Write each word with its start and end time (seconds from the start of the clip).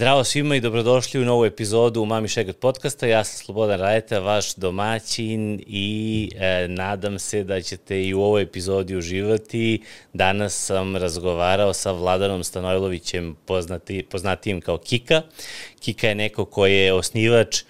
Zdravo 0.00 0.24
svima 0.24 0.56
i 0.56 0.60
dobrodošli 0.60 1.20
u 1.20 1.24
novu 1.24 1.44
epizodu 1.44 2.04
Mami 2.04 2.28
Šegrt 2.28 2.58
podcasta. 2.60 3.06
Ja 3.06 3.24
sam 3.24 3.44
Slobodan 3.44 3.80
Rajeta, 3.80 4.18
vaš 4.18 4.54
domaćin 4.54 5.62
i 5.66 6.30
e, 6.36 6.68
nadam 6.68 7.18
se 7.18 7.44
da 7.44 7.60
ćete 7.62 8.04
i 8.04 8.14
u 8.14 8.22
ovoj 8.22 8.42
epizodi 8.42 8.96
uživati. 8.96 9.82
Danas 10.12 10.54
sam 10.66 10.96
razgovarao 10.96 11.72
sa 11.72 11.92
Vladanom 11.92 12.44
Stanojlovićem, 12.44 13.36
poznati, 13.46 14.02
poznatijim 14.10 14.60
kao 14.60 14.78
Kika. 14.78 15.22
Kika 15.80 16.08
je 16.08 16.14
neko 16.14 16.44
ko 16.44 16.66
je 16.66 16.92
osnivač 16.92 17.62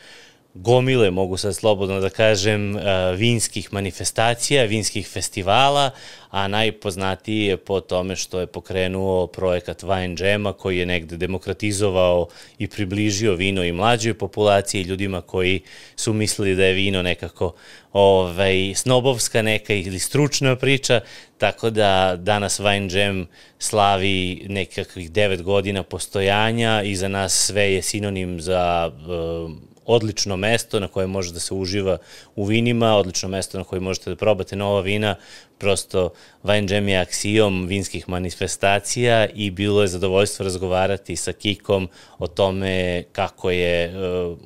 gomile, 0.55 1.11
mogu 1.11 1.37
sad 1.37 1.57
slobodno 1.57 2.01
da 2.01 2.11
kažem, 2.11 2.77
e, 2.77 2.81
vinskih 3.17 3.73
manifestacija, 3.73 4.65
vinskih 4.65 5.09
festivala, 5.09 5.91
a 6.31 6.49
najpoznatiji 6.49 7.45
je 7.45 7.57
po 7.57 7.81
tome 7.81 8.17
što 8.17 8.41
je 8.41 8.47
pokrenuo 8.47 9.27
projekat 9.27 9.83
Wine 9.83 10.25
Jam-a 10.25 10.53
koji 10.53 10.79
je 10.79 10.87
negde 10.87 11.17
demokratizovao 11.17 12.29
i 12.59 12.67
približio 12.67 13.35
vino 13.35 13.65
i 13.65 13.73
mlađoj 13.73 14.15
populaciji 14.15 14.83
ljudima 14.83 15.21
koji 15.21 15.61
su 15.97 16.13
mislili 16.13 16.57
da 16.57 16.65
je 16.65 16.73
vino 16.73 17.03
nekako 17.03 17.55
ovaj, 17.93 18.75
snobovska 18.75 19.43
neka 19.43 19.75
ili 19.75 19.99
stručna 19.99 20.57
priča, 20.57 21.01
tako 21.39 21.71
da 21.71 22.17
danas 22.17 22.61
Wine 22.61 22.97
Jam 22.99 23.27
slavi 23.59 24.47
nekakvih 24.49 25.11
devet 25.13 25.43
godina 25.43 25.83
postojanja 25.83 26.83
i 26.83 26.97
za 26.97 27.09
nas 27.09 27.33
sve 27.47 27.73
je 27.73 27.83
sinonim 27.83 28.41
za 28.41 28.93
uh, 29.07 29.70
odlično 29.87 30.37
mesto 30.37 30.81
na 30.81 30.89
koje 30.89 31.07
može 31.07 31.33
da 31.33 31.41
se 31.41 31.55
uživa 31.55 31.99
u 32.37 32.45
vinima, 32.45 32.97
odlično 32.97 33.29
mesto 33.29 33.59
na 33.59 33.65
koje 33.65 33.81
možete 33.81 34.11
da 34.11 34.17
probate 34.17 34.57
nova 34.57 34.81
vina, 34.81 35.17
prosto 35.59 36.13
Wine 36.45 36.73
Jam 36.73 36.89
je 36.89 36.99
aksijom 36.99 37.67
vinskih 37.67 38.09
manifestacija 38.09 39.27
i 39.27 39.51
bilo 39.51 39.83
je 39.83 39.89
zadovoljstvo 39.89 40.45
razgovarati 40.45 41.17
sa 41.17 41.33
Kikom 41.33 41.89
o 42.19 42.27
tome 42.27 43.05
kako 43.13 43.51
je, 43.51 43.85
eh, 43.85 44.37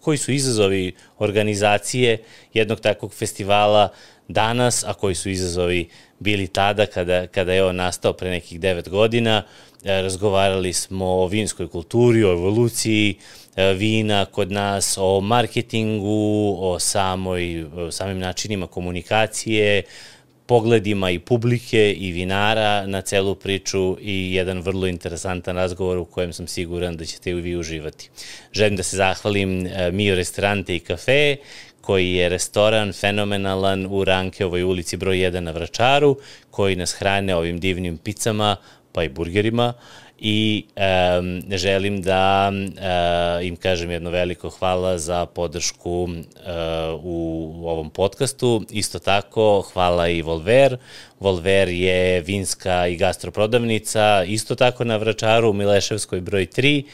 koji 0.00 0.18
su 0.18 0.32
izazovi 0.32 0.92
organizacije 1.18 2.22
jednog 2.54 2.80
takvog 2.80 3.14
festivala 3.14 3.88
danas, 4.28 4.84
a 4.84 4.94
koji 4.94 5.14
su 5.14 5.30
izazovi 5.30 5.88
bili 6.18 6.46
tada 6.46 6.86
kada, 6.86 7.26
kada 7.26 7.52
je 7.52 7.64
on 7.64 7.76
nastao 7.76 8.12
pre 8.12 8.30
nekih 8.30 8.60
devet 8.60 8.88
godina. 8.88 9.44
Eh, 9.46 9.69
razgovarali 9.84 10.72
smo 10.72 11.06
o 11.06 11.26
vinskoj 11.26 11.68
kulturi, 11.68 12.24
o 12.24 12.32
evoluciji, 12.32 13.16
E, 13.56 13.74
vina 13.74 14.24
kod 14.24 14.52
nas, 14.52 14.98
o 14.98 15.20
marketingu, 15.20 16.56
o 16.60 16.78
samoj, 16.78 17.66
samim 17.90 18.18
načinima 18.18 18.66
komunikacije, 18.66 19.82
pogledima 20.46 21.10
i 21.10 21.18
publike 21.18 21.92
i 21.92 22.12
vinara 22.12 22.86
na 22.86 23.00
celu 23.00 23.34
priču 23.34 23.96
i 24.00 24.34
jedan 24.34 24.60
vrlo 24.60 24.86
interesantan 24.86 25.56
razgovor 25.56 25.98
u 25.98 26.04
kojem 26.04 26.32
sam 26.32 26.46
siguran 26.46 26.96
da 26.96 27.04
ćete 27.04 27.30
i 27.30 27.34
vi 27.34 27.56
uživati. 27.56 28.10
Želim 28.52 28.76
da 28.76 28.82
se 28.82 28.96
zahvalim 28.96 29.66
e, 29.66 29.90
Mio 29.90 30.14
Restorante 30.14 30.76
i 30.76 30.80
kafe, 30.80 31.36
koji 31.80 32.12
je 32.12 32.28
restoran 32.28 32.92
fenomenalan 32.92 33.86
u 33.86 34.04
Rankeovoj 34.04 34.62
ulici 34.62 34.96
broj 34.96 35.16
1 35.16 35.40
na 35.40 35.50
Vračaru, 35.50 36.16
koji 36.50 36.76
nas 36.76 36.92
hrane 36.92 37.34
ovim 37.34 37.60
divnim 37.60 37.98
picama 37.98 38.56
pa 38.92 39.04
i 39.04 39.08
burgerima 39.08 39.74
i 40.20 40.64
um, 40.76 41.42
želim 41.50 42.02
da 42.02 42.52
uh, 42.52 43.46
im 43.46 43.56
kažem 43.56 43.90
jedno 43.90 44.10
veliko 44.10 44.50
hvala 44.50 44.98
za 44.98 45.26
podršku 45.26 46.02
uh, 46.02 46.10
u 47.02 47.52
ovom 47.64 47.90
podcastu. 47.90 48.62
Isto 48.70 48.98
tako 48.98 49.64
hvala 49.72 50.08
i 50.08 50.22
Volver. 50.22 50.76
Volver 51.20 51.68
je 51.68 52.20
vinska 52.20 52.86
i 52.86 52.96
gastroprodavnica, 52.96 54.24
isto 54.24 54.54
tako 54.54 54.84
na 54.84 54.96
Vračaru 54.96 55.50
u 55.50 55.52
Mileševskoj 55.52 56.20
broj 56.20 56.46
3. 56.46 56.84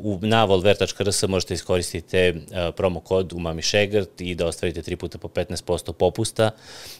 Uh, 0.00 0.22
na 0.22 0.44
volver.rs 0.44 1.22
možete 1.22 1.54
iskoristiti 1.54 2.30
uh, 2.30 2.74
promo 2.76 3.00
kod 3.00 3.32
u 3.32 3.38
Mami 3.38 3.62
Šegrt 3.62 4.20
i 4.20 4.34
da 4.34 4.46
ostvarite 4.46 4.82
3 4.82 4.96
puta 4.96 5.18
po 5.18 5.28
15% 5.28 5.92
popusta. 5.92 6.50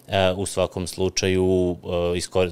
Uh, 0.06 0.12
u 0.36 0.46
svakom 0.46 0.86
slučaju 0.86 1.76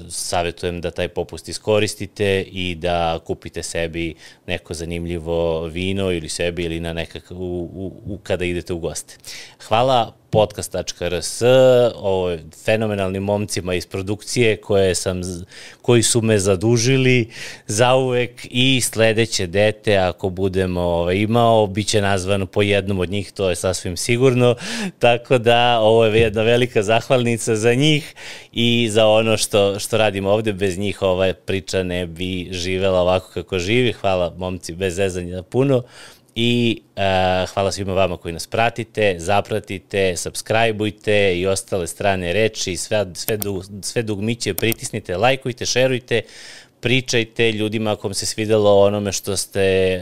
savjetujem 0.09 0.81
da 0.81 0.91
taj 0.91 1.07
popust 1.07 1.49
iskoristite 1.49 2.41
i 2.41 2.75
da 2.75 3.19
kupite 3.25 3.63
sebi 3.63 4.15
neko 4.47 4.73
zanimljivo 4.73 5.65
vino 5.65 6.11
ili 6.11 6.29
sebi 6.29 6.63
ili 6.63 6.79
na 6.79 6.93
nekak, 6.93 7.31
u, 7.31 7.69
u, 7.73 7.93
u, 8.05 8.17
kada 8.23 8.45
idete 8.45 8.73
u 8.73 8.79
goste. 8.79 9.17
Hvala 9.67 10.24
podcast.rs, 10.35 11.41
o 11.95 12.37
fenomenalnim 12.65 13.23
momcima 13.23 13.73
iz 13.73 13.85
produkcije 13.85 14.57
koje 14.57 14.95
sam, 14.95 15.21
koji 15.81 16.03
su 16.03 16.21
me 16.21 16.39
zadužili 16.39 17.29
za 17.67 17.95
uvek 17.95 18.47
i 18.49 18.81
sledeće 18.81 19.47
dete, 19.47 19.97
ako 19.97 20.29
budemo 20.29 20.81
ovaj, 20.81 21.15
imao, 21.15 21.67
bit 21.67 21.87
će 21.87 22.01
nazvan 22.01 22.47
po 22.47 22.61
jednom 22.61 22.99
od 22.99 23.09
njih, 23.09 23.31
to 23.31 23.49
je 23.49 23.55
sasvim 23.55 23.97
sigurno, 23.97 24.55
tako 24.99 25.37
da 25.37 25.79
ovo 25.79 26.05
je 26.05 26.21
jedna 26.21 26.41
velika 26.41 26.83
zahvalnica 26.83 27.55
za 27.55 27.73
njih 27.73 28.13
i 28.53 28.87
za 28.91 29.07
ono 29.07 29.37
što, 29.37 29.79
što 29.79 29.97
radimo 29.97 30.29
ovde, 30.29 30.53
bez 30.53 30.77
njih 30.77 31.01
ova 31.01 31.33
priča 31.33 31.83
ne 31.83 32.05
bi 32.05 32.47
živela 32.51 33.01
ovako 33.01 33.31
kako 33.33 33.59
živi, 33.59 33.91
hvala 33.91 34.33
momci 34.37 34.73
bez 34.73 34.95
zezanja 34.95 35.43
puno, 35.43 35.83
i 36.35 36.81
uh, 36.95 37.49
hvala 37.53 37.71
svima 37.71 37.93
vama 37.93 38.17
koji 38.17 38.33
nas 38.33 38.47
pratite, 38.47 39.15
zapratite, 39.19 40.17
subscribeujte 40.17 41.39
i 41.39 41.47
ostale 41.47 41.87
strane 41.87 42.33
reči, 42.33 42.77
sve, 42.77 43.05
sve, 43.13 43.37
dug, 43.37 43.63
sve 43.81 44.03
dugmiće 44.03 44.53
pritisnite, 44.53 45.17
lajkujte, 45.17 45.65
šerujte, 45.65 46.21
pričajte 46.79 47.51
ljudima 47.51 47.91
ako 47.91 48.07
vam 48.07 48.13
se 48.13 48.25
svidelo 48.25 48.81
onome 48.81 49.11
što 49.11 49.37
ste, 49.37 49.99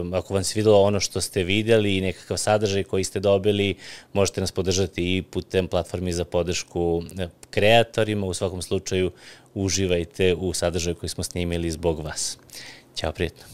uh, 0.00 0.14
ako 0.14 0.34
vam 0.34 0.44
se 0.44 0.50
svidelo 0.52 0.82
ono 0.82 1.00
što 1.00 1.20
ste 1.20 1.42
videli 1.42 1.96
i 1.96 2.00
nekakav 2.00 2.36
sadržaj 2.36 2.84
koji 2.84 3.04
ste 3.04 3.20
dobili, 3.20 3.74
možete 4.12 4.40
nas 4.40 4.52
podržati 4.52 5.16
i 5.16 5.22
putem 5.22 5.68
platformi 5.68 6.12
za 6.12 6.24
podršku 6.24 7.02
kreatorima, 7.50 8.26
u 8.26 8.34
svakom 8.34 8.62
slučaju 8.62 9.10
uživajte 9.54 10.34
u 10.34 10.54
sadržaju 10.54 10.94
koji 10.96 11.10
smo 11.10 11.24
snimili 11.24 11.70
zbog 11.70 12.04
vas. 12.04 12.38
Ćao, 12.94 13.12
prijetno. 13.12 13.44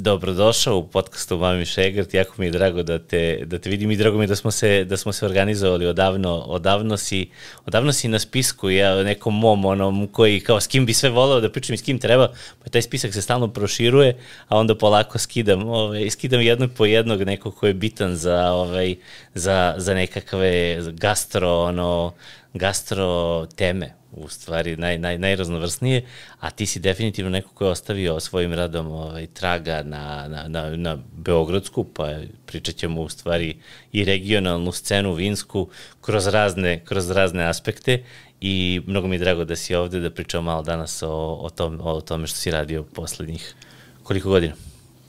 Dobrodošao 0.00 0.76
u 0.76 0.88
podcastu 0.88 1.38
Mami 1.38 1.66
Šegrt, 1.66 2.14
jako 2.14 2.34
mi 2.36 2.46
je 2.46 2.50
drago 2.50 2.82
da 2.82 2.98
te, 2.98 3.42
da 3.44 3.58
te 3.58 3.70
vidim 3.70 3.90
i 3.90 3.96
drago 3.96 4.18
mi 4.18 4.24
je 4.24 4.28
da 4.28 4.36
smo 4.36 4.50
se, 4.50 4.84
da 4.84 4.96
smo 4.96 5.12
se 5.12 5.26
organizovali. 5.26 5.86
Odavno, 5.86 6.34
odavno 6.34 6.96
si, 6.96 7.30
odavno 7.66 7.92
si 7.92 8.08
na 8.08 8.18
spisku, 8.18 8.70
ja 8.70 9.02
nekom 9.02 9.38
mom 9.38 9.64
onom 9.64 10.06
koji 10.06 10.40
kao 10.40 10.60
s 10.60 10.66
kim 10.66 10.86
bi 10.86 10.94
sve 10.94 11.10
voleo 11.10 11.40
da 11.40 11.50
pričam 11.52 11.74
i 11.74 11.76
s 11.76 11.82
kim 11.82 11.98
treba, 11.98 12.28
pa 12.64 12.70
taj 12.70 12.82
spisak 12.82 13.12
se 13.12 13.22
stalno 13.22 13.48
proširuje, 13.48 14.16
a 14.48 14.58
onda 14.58 14.78
polako 14.78 15.18
skidam, 15.18 15.68
ovaj, 15.68 16.10
skidam 16.10 16.40
jednog 16.40 16.70
po 16.76 16.86
jednog 16.86 17.22
nekog 17.22 17.54
ko 17.54 17.66
je 17.66 17.74
bitan 17.74 18.16
za, 18.16 18.52
ovaj, 18.52 18.96
za, 19.34 19.74
za 19.76 19.94
nekakve 19.94 20.78
gastro, 20.92 21.58
ono, 21.58 22.12
gastro 22.54 23.46
teme 23.56 23.97
u 24.12 24.28
stvari 24.28 24.76
naj, 24.76 24.98
naj, 24.98 25.18
najraznovrsnije, 25.18 26.06
a 26.40 26.50
ti 26.50 26.66
si 26.66 26.80
definitivno 26.80 27.30
neko 27.30 27.48
ko 27.54 27.64
je 27.64 27.70
ostavio 27.70 28.20
svojim 28.20 28.52
radom 28.54 28.86
ovaj, 28.86 29.26
traga 29.26 29.82
na, 29.82 30.28
na, 30.28 30.48
na, 30.48 30.76
na 30.76 30.98
Beogradsku, 31.16 31.84
pa 31.84 32.14
pričat 32.46 32.74
ćemo 32.74 33.02
u 33.02 33.08
stvari 33.08 33.56
i 33.92 34.04
regionalnu 34.04 34.72
scenu 34.72 35.12
vinsku 35.12 35.68
kroz 36.00 36.26
razne, 36.26 36.84
kroz 36.84 37.10
razne 37.10 37.44
aspekte 37.44 38.02
i 38.40 38.80
mnogo 38.86 39.08
mi 39.08 39.14
je 39.16 39.20
drago 39.20 39.44
da 39.44 39.56
si 39.56 39.74
ovde 39.74 40.00
da 40.00 40.10
pričamo 40.10 40.42
malo 40.42 40.62
danas 40.62 41.02
o, 41.02 41.38
o, 41.40 41.50
tom, 41.50 41.80
o 41.82 42.00
tome 42.00 42.26
što 42.26 42.38
si 42.38 42.50
radio 42.50 42.84
poslednjih 42.84 43.54
koliko 44.02 44.28
godina 44.28 44.54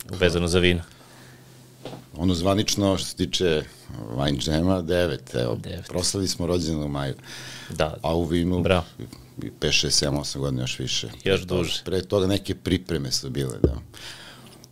vezano 0.10 0.48
za 0.48 0.60
vino. 0.60 0.82
Ono 2.18 2.34
zvanično 2.34 2.98
što 2.98 3.08
se 3.08 3.16
tiče 3.16 3.64
Wine 4.16 4.52
Jama, 4.52 4.82
devet. 4.82 5.36
Evo, 5.36 5.56
devet. 5.64 5.88
proslali 5.88 6.28
smo 6.28 6.48
rođendan 6.48 6.84
u 6.84 6.88
maju. 6.88 7.14
Da. 7.70 7.98
A 8.02 8.16
u 8.16 8.24
vinu 8.24 8.62
Bravo. 8.62 8.86
5, 9.38 9.52
6, 9.60 10.06
7, 10.06 10.20
8 10.20 10.38
godina 10.40 10.64
još 10.64 10.80
više. 10.80 11.08
Još 11.24 11.42
duže. 11.42 11.82
Pre 11.86 12.02
toga 12.02 12.28
neke 12.28 12.56
pripreme 12.56 13.12
su 13.12 13.30
bile, 13.30 13.58
da. 13.64 13.76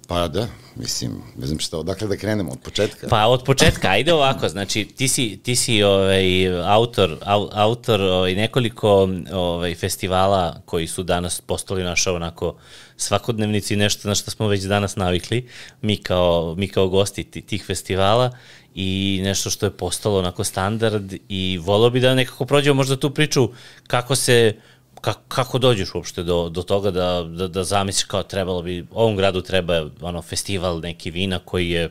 Pa 0.08 0.28
da, 0.28 0.48
mislim, 0.76 1.12
ne 1.38 1.48
znam 1.48 1.60
šta, 1.60 1.78
odakle 1.78 2.08
da 2.08 2.18
krenemo, 2.18 2.52
od 2.52 2.60
početka? 2.60 3.08
Pa 3.08 3.26
od 3.26 3.44
početka, 3.44 3.88
ajde 3.88 4.14
ovako, 4.14 4.50
znači 4.50 4.86
ti 4.86 5.08
si, 5.08 5.40
ti 5.44 5.56
si 5.56 5.84
ovaj, 5.84 6.48
autor, 6.64 7.18
au, 7.26 7.50
autor 7.52 8.02
ovaj, 8.02 8.36
nekoliko 8.36 9.10
ovaj, 9.34 9.76
festivala 9.76 10.62
koji 10.66 10.88
su 10.88 11.04
danas 11.04 11.42
postali 11.42 11.84
naša 11.84 12.14
onako 12.14 12.56
svakodnevnici, 12.98 13.76
nešto 13.76 14.08
na 14.08 14.16
što 14.16 14.32
smo 14.32 14.48
već 14.48 14.64
danas 14.64 14.96
navikli, 14.96 15.48
mi 15.82 15.98
kao, 15.98 16.56
mi 16.58 16.68
kao 16.68 16.88
gosti 16.88 17.24
tih 17.24 17.64
festivala 17.66 18.32
i 18.76 19.22
nešto 19.24 19.50
što 19.50 19.66
je 19.66 19.72
postalo 19.72 20.20
onako 20.20 20.44
standard 20.44 21.14
i 21.30 21.60
volao 21.62 21.90
bi 21.90 22.00
da 22.00 22.16
nekako 22.16 22.46
prođemo 22.46 22.76
možda 22.76 22.98
tu 22.98 23.10
priču 23.10 23.50
kako 23.88 24.16
se 24.16 24.56
kako, 25.02 25.22
kako 25.28 25.60
dođeš 25.60 25.96
uopšte 25.96 26.24
do, 26.24 26.50
do 26.50 26.64
toga 26.64 26.92
da, 26.92 27.24
da, 27.24 27.48
da 27.48 27.64
zamisliš 27.64 28.04
kao 28.04 28.24
trebalo 28.24 28.62
bi, 28.62 28.86
ovom 28.92 29.16
gradu 29.16 29.42
treba 29.42 29.90
ono 30.02 30.22
festival 30.22 30.80
neki 30.80 31.12
vina 31.12 31.40
koji 31.40 31.70
je 31.70 31.90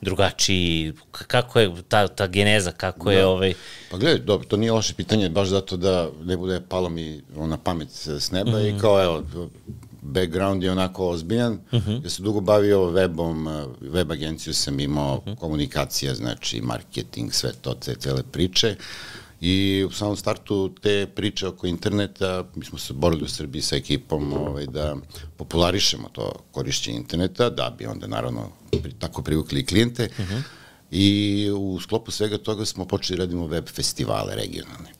drugačiji, 0.00 0.92
kako 1.10 1.60
je 1.60 1.72
ta, 1.88 2.08
ta 2.08 2.26
geneza, 2.26 2.72
kako 2.72 3.10
da. 3.10 3.16
je 3.16 3.26
ovaj... 3.26 3.54
Pa 3.90 3.96
gledaj, 3.96 4.18
dobro, 4.18 4.46
to 4.46 4.56
nije 4.56 4.72
loše 4.72 4.94
pitanje, 4.94 5.28
baš 5.28 5.48
zato 5.48 5.76
da 5.76 6.08
ne 6.24 6.36
bude 6.36 6.60
palo 6.68 6.88
mi 6.88 7.22
na 7.36 7.56
pamet 7.56 7.88
s 7.90 8.30
neba 8.30 8.50
mm 8.50 8.54
-hmm. 8.54 8.76
i 8.76 8.80
kao 8.80 9.02
evo, 9.02 9.24
background 10.06 10.62
je 10.62 10.72
onako 10.72 11.08
ozbiljan, 11.08 11.52
uh 11.52 11.80
mhm. 11.80 11.90
-huh. 11.90 12.04
ja 12.04 12.10
se 12.10 12.22
dugo 12.22 12.40
bavio 12.40 12.78
webom, 12.78 13.66
web 13.80 14.12
agenciju 14.12 14.54
sam 14.54 14.80
imao, 14.80 15.16
uh 15.16 15.22
mhm. 15.22 15.30
-huh. 15.30 15.38
komunikacija, 15.38 16.14
znači 16.14 16.60
marketing, 16.60 17.32
sve 17.32 17.52
to, 17.52 17.74
te 17.74 17.94
cele 17.94 18.22
priče. 18.22 18.76
I 19.40 19.84
u 19.88 19.90
samom 19.90 20.16
startu 20.16 20.74
te 20.82 21.06
priče 21.06 21.46
oko 21.46 21.66
interneta, 21.66 22.44
mi 22.54 22.64
smo 22.64 22.78
se 22.78 22.92
borili 22.92 23.24
u 23.24 23.28
Srbiji 23.28 23.62
sa 23.62 23.76
ekipom 23.76 24.32
ovaj, 24.32 24.66
da 24.66 24.96
popularišemo 25.36 26.08
to 26.08 26.32
korišćenje 26.50 26.96
interneta, 26.96 27.50
da 27.50 27.74
bi 27.78 27.86
onda 27.86 28.06
naravno 28.06 28.48
tako 28.98 29.22
privukli 29.22 29.66
klijente. 29.66 30.08
Uh 30.18 30.24
-huh. 30.24 30.42
I 30.90 31.50
u 31.56 31.80
sklopu 31.80 32.10
svega 32.10 32.38
toga 32.38 32.64
smo 32.64 32.84
počeli 32.84 33.16
da 33.16 33.24
radimo 33.24 33.46
web 33.46 33.68
festivale 33.68 34.34
regionalne. 34.36 34.92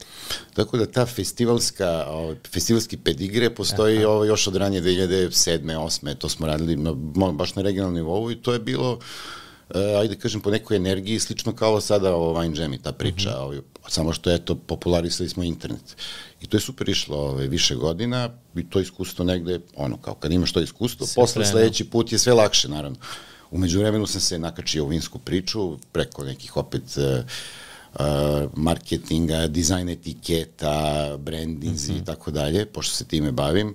Tako 0.54 0.76
da 0.76 0.86
ta 0.86 1.06
festivalska, 1.06 2.06
ovaj, 2.08 2.36
festivalski 2.52 2.96
pedigre 2.96 3.54
postoji 3.54 4.04
ovo, 4.04 4.24
još 4.24 4.46
od 4.46 4.56
ranije 4.56 4.82
2007. 4.82 5.62
8. 5.62 6.14
To 6.14 6.28
smo 6.28 6.46
radili 6.46 6.76
na, 6.76 6.92
baš 7.32 7.54
na 7.54 7.62
regionalnom 7.62 7.94
nivou 7.94 8.30
i 8.30 8.36
to 8.36 8.52
je 8.52 8.58
bilo 8.58 8.92
uh, 8.92 9.00
ajde 10.00 10.16
kažem, 10.16 10.40
po 10.40 10.50
nekoj 10.50 10.76
energiji, 10.76 11.20
slično 11.20 11.54
kao 11.54 11.80
sada 11.80 12.16
o 12.16 12.34
Wine 12.34 12.60
Jam 12.60 12.74
i 12.74 12.82
ta 12.82 12.92
priča, 12.92 13.30
mm 13.30 13.32
-hmm. 13.32 13.42
ovaj, 13.42 13.58
samo 13.88 14.12
što, 14.12 14.30
eto, 14.30 14.54
popularisali 14.54 15.28
smo 15.28 15.42
internet. 15.42 15.96
I 16.40 16.46
to 16.46 16.56
je 16.56 16.60
super 16.60 16.88
išlo 16.88 17.16
ovaj, 17.16 17.46
više 17.46 17.74
godina 17.74 18.30
i 18.56 18.70
to 18.70 18.80
iskustvo 18.80 19.24
negde, 19.24 19.60
ono, 19.76 19.96
kao 19.96 20.14
kad 20.14 20.32
imaš 20.32 20.52
to 20.52 20.60
iskustvo, 20.60 21.06
sve 21.06 21.22
posle 21.22 21.46
sledeći 21.46 21.84
put 21.84 22.12
je 22.12 22.18
sve 22.18 22.32
lakše, 22.32 22.68
naravno. 22.68 22.98
Umeđu 23.50 23.78
vremenu 23.78 24.06
sam 24.06 24.20
se 24.20 24.38
nakačio 24.38 24.84
u 24.84 24.88
vinsku 24.88 25.18
priču, 25.18 25.78
preko 25.92 26.24
nekih 26.24 26.56
opet 26.56 26.82
uh, 26.96 27.24
uh, 27.94 28.50
marketinga, 28.54 29.46
dizajn 29.46 29.88
etiketa, 29.88 31.16
brandinzi 31.18 31.92
i 31.92 32.04
tako 32.04 32.30
dalje, 32.30 32.66
pošto 32.66 32.94
se 32.94 33.04
time 33.04 33.32
bavim. 33.32 33.68
Uh, 33.68 33.74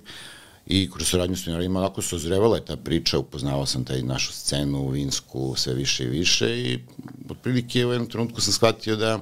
i 0.66 0.90
kroz 0.90 1.08
saradnju 1.08 1.36
s 1.36 1.46
vinarima 1.46 1.80
onako 1.80 2.02
sozrevala 2.02 2.56
je 2.56 2.64
ta 2.64 2.76
priča, 2.76 3.18
upoznavao 3.18 3.66
sam 3.66 3.84
taj 3.84 4.02
našu 4.02 4.32
scenu, 4.32 4.88
vinsku, 4.88 5.54
sve 5.56 5.74
više 5.74 6.04
i 6.04 6.08
više 6.08 6.58
i 6.58 6.78
otprilike 7.30 7.86
u 7.86 7.92
jednom 7.92 8.10
trenutku 8.10 8.40
sam 8.40 8.52
shvatio 8.52 8.96
da 8.96 9.20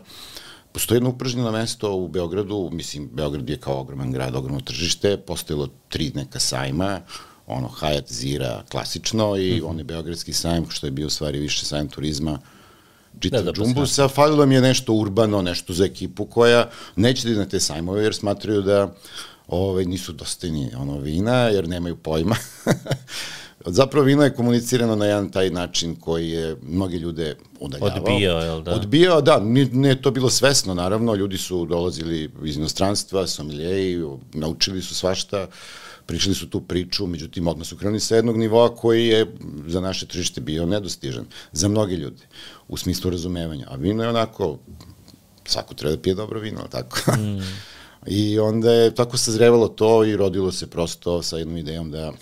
postoji 0.72 0.96
jedno 0.96 1.10
upražnjeno 1.10 1.52
mesto 1.52 1.94
u 1.94 2.08
Beogradu, 2.08 2.70
mislim, 2.72 3.08
Beograd 3.12 3.50
je 3.50 3.56
kao 3.56 3.80
ogroman 3.80 4.12
grad, 4.12 4.36
ogromno 4.36 4.60
tržište, 4.60 5.16
postojilo 5.16 5.68
tri 5.88 6.12
neka 6.14 6.40
sajma, 6.40 7.00
ono, 7.50 7.68
Hayat 7.80 8.12
Zira 8.12 8.62
klasično 8.70 9.36
i 9.36 9.54
mm 9.54 9.58
-hmm. 9.58 9.70
onaj 9.70 9.84
Beogradski 9.84 10.32
sajm, 10.32 10.64
što 10.68 10.86
je 10.86 10.90
bio 10.90 11.06
u 11.06 11.10
stvari 11.10 11.38
više 11.38 11.64
sajm 11.64 11.88
turizma, 11.88 12.38
čitav 13.20 13.42
da, 13.42 13.52
da, 13.52 13.64
džumbusa, 13.64 14.08
falilo 14.08 14.46
mi 14.46 14.54
je 14.54 14.60
nešto 14.60 14.92
urbano, 14.92 15.42
nešto 15.42 15.72
za 15.72 15.84
ekipu 15.84 16.24
koja 16.24 16.70
neće 16.96 17.28
da 17.28 17.38
na 17.38 17.46
te 17.46 17.60
sajmove 17.60 18.02
jer 18.02 18.14
smatraju 18.14 18.62
da 18.62 18.94
ovaj, 19.48 19.84
nisu 19.84 20.12
dostojni 20.12 20.70
ono, 20.78 20.98
vina, 20.98 21.36
jer 21.36 21.68
nemaju 21.68 21.96
pojma. 21.96 22.36
Zapravo 23.66 24.04
vino 24.06 24.22
je 24.24 24.34
komunicirano 24.34 24.96
na 24.96 25.06
jedan 25.06 25.30
taj 25.30 25.50
način 25.50 25.96
koji 25.96 26.30
je 26.30 26.56
mnoge 26.62 26.98
ljude 26.98 27.36
udaljavao. 27.60 28.02
Odbijao, 28.02 28.40
jel 28.40 28.62
da? 28.62 28.74
Odbijao, 28.74 29.20
da, 29.20 29.40
nije, 29.40 29.66
nije 29.66 30.02
to 30.02 30.10
bilo 30.10 30.30
svesno, 30.30 30.74
naravno, 30.74 31.14
ljudi 31.14 31.38
su 31.38 31.66
dolazili 31.66 32.30
iz 32.44 32.56
inostranstva, 32.56 33.26
somiljeji, 33.26 34.04
naučili 34.32 34.82
su 34.82 34.94
svašta, 34.94 35.46
pričali 36.10 36.34
su 36.34 36.50
tu 36.50 36.60
priču, 36.60 37.06
međutim, 37.06 37.46
odmah 37.48 37.66
su 37.66 37.76
krenuli 37.76 38.00
sa 38.00 38.16
jednog 38.16 38.36
nivoa 38.36 38.74
koji 38.74 39.06
je 39.06 39.26
za 39.66 39.80
naše 39.80 40.06
tržište 40.06 40.40
bio 40.40 40.66
nedostižan, 40.66 41.24
za 41.52 41.68
mnoge 41.68 41.96
ljude, 41.96 42.26
u 42.68 42.76
smislu 42.76 43.10
razumevanja. 43.10 43.66
A 43.70 43.76
vino 43.76 44.02
je 44.02 44.08
onako, 44.08 44.58
svako 45.44 45.74
treba 45.74 45.96
da 45.96 46.02
pije 46.02 46.14
dobro 46.14 46.40
vino, 46.40 46.66
tako? 46.70 47.12
Mm. 47.12 47.38
I 48.20 48.38
onda 48.38 48.72
je 48.72 48.94
tako 48.94 49.16
sazrevalo 49.16 49.68
to 49.68 50.04
i 50.04 50.16
rodilo 50.16 50.52
se 50.52 50.66
prosto 50.66 51.22
sa 51.22 51.38
jednom 51.38 51.56
idejom 51.56 51.90
da 51.90 52.12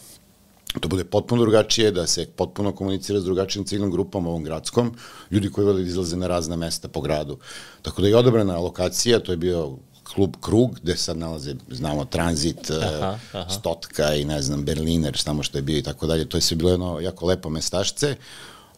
to 0.81 0.88
bude 0.88 1.05
potpuno 1.05 1.43
drugačije, 1.43 1.90
da 1.90 2.06
se 2.06 2.26
potpuno 2.37 2.73
komunicira 2.73 3.20
s 3.20 3.25
drugačijim 3.25 3.64
ciljnom 3.64 3.90
grupom, 3.90 4.26
ovom 4.26 4.44
gradskom, 4.44 4.93
ljudi 5.31 5.50
koji 5.50 5.64
vole 5.64 5.82
da 5.82 5.88
izlaze 5.88 6.17
na 6.17 6.26
razna 6.26 6.56
mesta 6.56 6.88
po 6.88 7.00
gradu. 7.00 7.38
Tako 7.82 8.02
da 8.02 8.08
je 8.08 8.17
odobrana 8.17 8.58
lokacija, 8.58 9.20
to 9.20 9.32
je 9.32 9.37
bio 9.37 9.79
klub 10.15 10.37
Krug, 10.41 10.79
gde 10.83 10.97
sad 10.97 11.19
nalaze, 11.19 11.55
znamo, 11.71 12.05
Transit, 12.05 12.71
aha, 12.71 13.19
aha. 13.33 13.51
Stotka 13.51 14.15
i 14.15 14.25
ne 14.25 14.43
znam, 14.43 14.65
Berliner, 14.65 15.17
samo 15.17 15.43
što 15.43 15.59
je 15.59 15.63
bio 15.63 15.79
i 15.79 15.83
tako 15.83 16.07
dalje. 16.07 16.29
To 16.29 16.37
je 16.37 16.41
sve 16.41 16.57
bilo 16.57 16.71
jedno 16.71 17.01
jako 17.01 17.27
lepo 17.27 17.51
mestašce, 17.51 18.17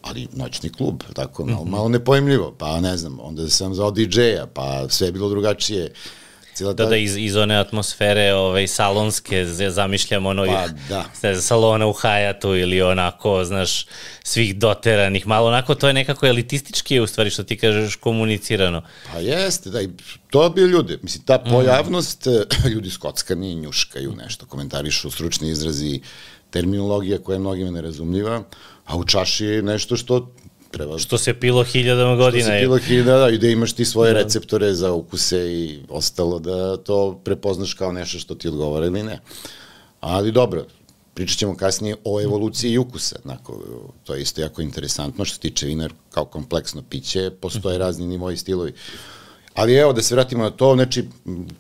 ali 0.03 0.29
noćni 0.33 0.73
klub, 0.73 1.03
tako, 1.15 1.47
malo, 1.47 1.65
malo 1.65 1.89
nepojemljivo, 1.89 2.55
pa 2.59 2.81
ne 2.81 2.97
znam, 2.97 3.19
onda 3.21 3.51
sam 3.51 3.75
zvao 3.75 3.91
DJ-a, 3.91 4.47
pa 4.55 4.89
sve 4.89 5.09
je 5.09 5.13
bilo 5.13 5.29
drugačije. 5.29 5.93
Cijela 6.61 6.73
da, 6.73 6.87
da, 6.87 6.97
iz, 6.97 7.17
iz 7.17 7.37
one 7.37 7.57
atmosfere 7.57 8.35
ovaj, 8.35 8.67
salonske, 8.67 9.47
zamišljam 9.71 10.27
ono 10.27 10.47
pa, 10.47 10.69
da. 10.89 11.05
ne 11.23 11.37
salona 11.41 11.87
u 11.87 11.93
Hayatu 11.93 12.63
ili 12.63 12.83
onako, 12.83 13.45
znaš, 13.45 13.87
svih 14.25 14.57
doteranih, 14.57 15.27
malo 15.27 15.49
onako, 15.49 15.75
to 15.75 15.87
je 15.87 15.95
nekako 15.95 16.27
elitistički, 16.27 17.01
u 17.01 17.07
stvari, 17.07 17.31
što 17.31 17.43
ti 17.43 17.57
kažeš, 17.57 17.97
komunicirano. 17.97 18.83
Pa 19.13 19.19
jeste, 19.19 19.71
da, 19.71 19.83
i 19.83 19.89
to 20.31 20.51
bi 20.51 20.61
ljudi, 20.61 20.99
mislim, 21.03 21.25
ta 21.25 21.39
mhm. 21.43 21.51
pojavnost, 21.51 22.27
mm. 22.27 22.69
ljudi 22.75 22.91
skockani, 22.91 23.55
njuškaju 23.55 24.13
nešto, 24.17 24.47
komentarišu 24.47 25.11
stručni 25.11 25.51
izrazi, 25.51 26.01
terminologija 26.51 27.19
koja 27.19 27.35
je 27.35 27.41
mnogima 27.41 27.71
nerazumljiva, 27.71 28.43
a 28.85 28.97
u 28.97 29.05
čaši 29.05 29.45
je 29.45 29.63
nešto 29.63 29.97
što 29.97 30.35
Treba... 30.71 30.99
Što 30.99 31.19
se 31.19 31.35
pilo 31.35 31.65
hiljadama 31.65 32.17
godina. 32.17 32.45
Što 32.45 32.53
se 32.53 32.61
pilo 32.61 32.79
hiljada, 32.79 33.31
i 33.31 33.39
da 33.39 33.49
imaš 33.49 33.73
ti 33.73 33.85
svoje 33.85 34.13
da. 34.13 34.23
receptore 34.23 34.75
za 34.75 34.93
ukuse 34.93 35.53
i 35.53 35.81
ostalo 35.89 36.39
da 36.39 36.77
to 36.77 37.21
prepoznaš 37.25 37.75
kao 37.75 37.93
nešto 37.93 38.19
što 38.19 38.35
ti 38.35 38.49
odgovara 38.49 38.87
ili 38.87 39.03
ne. 39.03 39.21
Ali 40.01 40.33
dobro, 40.33 40.67
pričat 41.15 41.39
ćemo 41.39 41.57
kasnije 41.57 41.97
o 42.05 42.21
evoluciji 42.21 42.79
ukusa. 42.79 43.17
Nako, 43.25 43.63
to 44.05 44.15
je 44.15 44.23
isto 44.23 44.41
jako 44.41 44.63
interesantno 44.63 45.25
što 45.25 45.35
se 45.35 45.41
tiče 45.41 45.67
vinar 45.67 45.93
kao 46.11 46.25
kompleksno 46.25 46.83
piće, 46.91 47.31
postoje 47.41 47.75
mhm. 47.75 47.83
razni 47.83 48.07
nivoji 48.07 48.37
stilovi. 48.37 48.73
Ali 49.55 49.75
evo, 49.75 49.93
da 49.93 50.03
se 50.03 50.15
vratimo 50.15 50.43
na 50.43 50.51
to, 50.51 50.75
znači, 50.75 51.05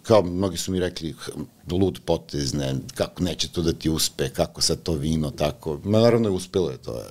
kao 0.02 0.22
mnogi 0.22 0.56
su 0.56 0.72
mi 0.72 0.80
rekli, 0.80 1.14
lud 1.70 2.00
potez, 2.04 2.54
ne, 2.54 2.74
kako 2.94 3.22
neće 3.22 3.48
to 3.48 3.62
da 3.62 3.72
ti 3.72 3.90
uspe, 3.90 4.28
kako 4.28 4.60
sad 4.60 4.82
to 4.82 4.92
vino, 4.92 5.30
tako. 5.30 5.80
Ma, 5.84 6.00
naravno 6.00 6.28
je 6.28 6.32
uspelo 6.32 6.70
je, 6.70 6.76
to 6.76 6.98
je 6.98 7.04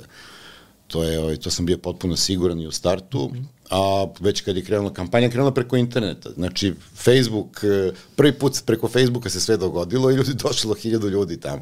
To, 0.90 1.04
je, 1.04 1.20
ovaj, 1.20 1.36
to 1.38 1.50
sam 1.50 1.66
bio 1.66 1.78
potpuno 1.78 2.16
siguran 2.16 2.62
i 2.62 2.68
u 2.68 2.72
startu, 2.72 3.32
a 3.70 4.06
već 4.20 4.42
kad 4.42 4.58
je 4.58 4.64
krenula 4.64 4.94
kampanja, 4.94 5.30
krenula 5.30 5.52
preko 5.54 5.78
interneta. 5.78 6.30
Znači, 6.30 6.74
Facebook, 6.96 7.64
eh, 7.64 7.92
prvi 8.16 8.34
put 8.34 8.54
preko 8.66 8.88
Facebooka 8.88 9.30
se 9.30 9.42
sve 9.42 9.58
dogodilo 9.58 10.12
i 10.12 10.16
ljudi 10.16 10.34
došlo 10.44 10.74
hiljadu 10.74 11.10
ljudi 11.10 11.40
tamo. 11.40 11.62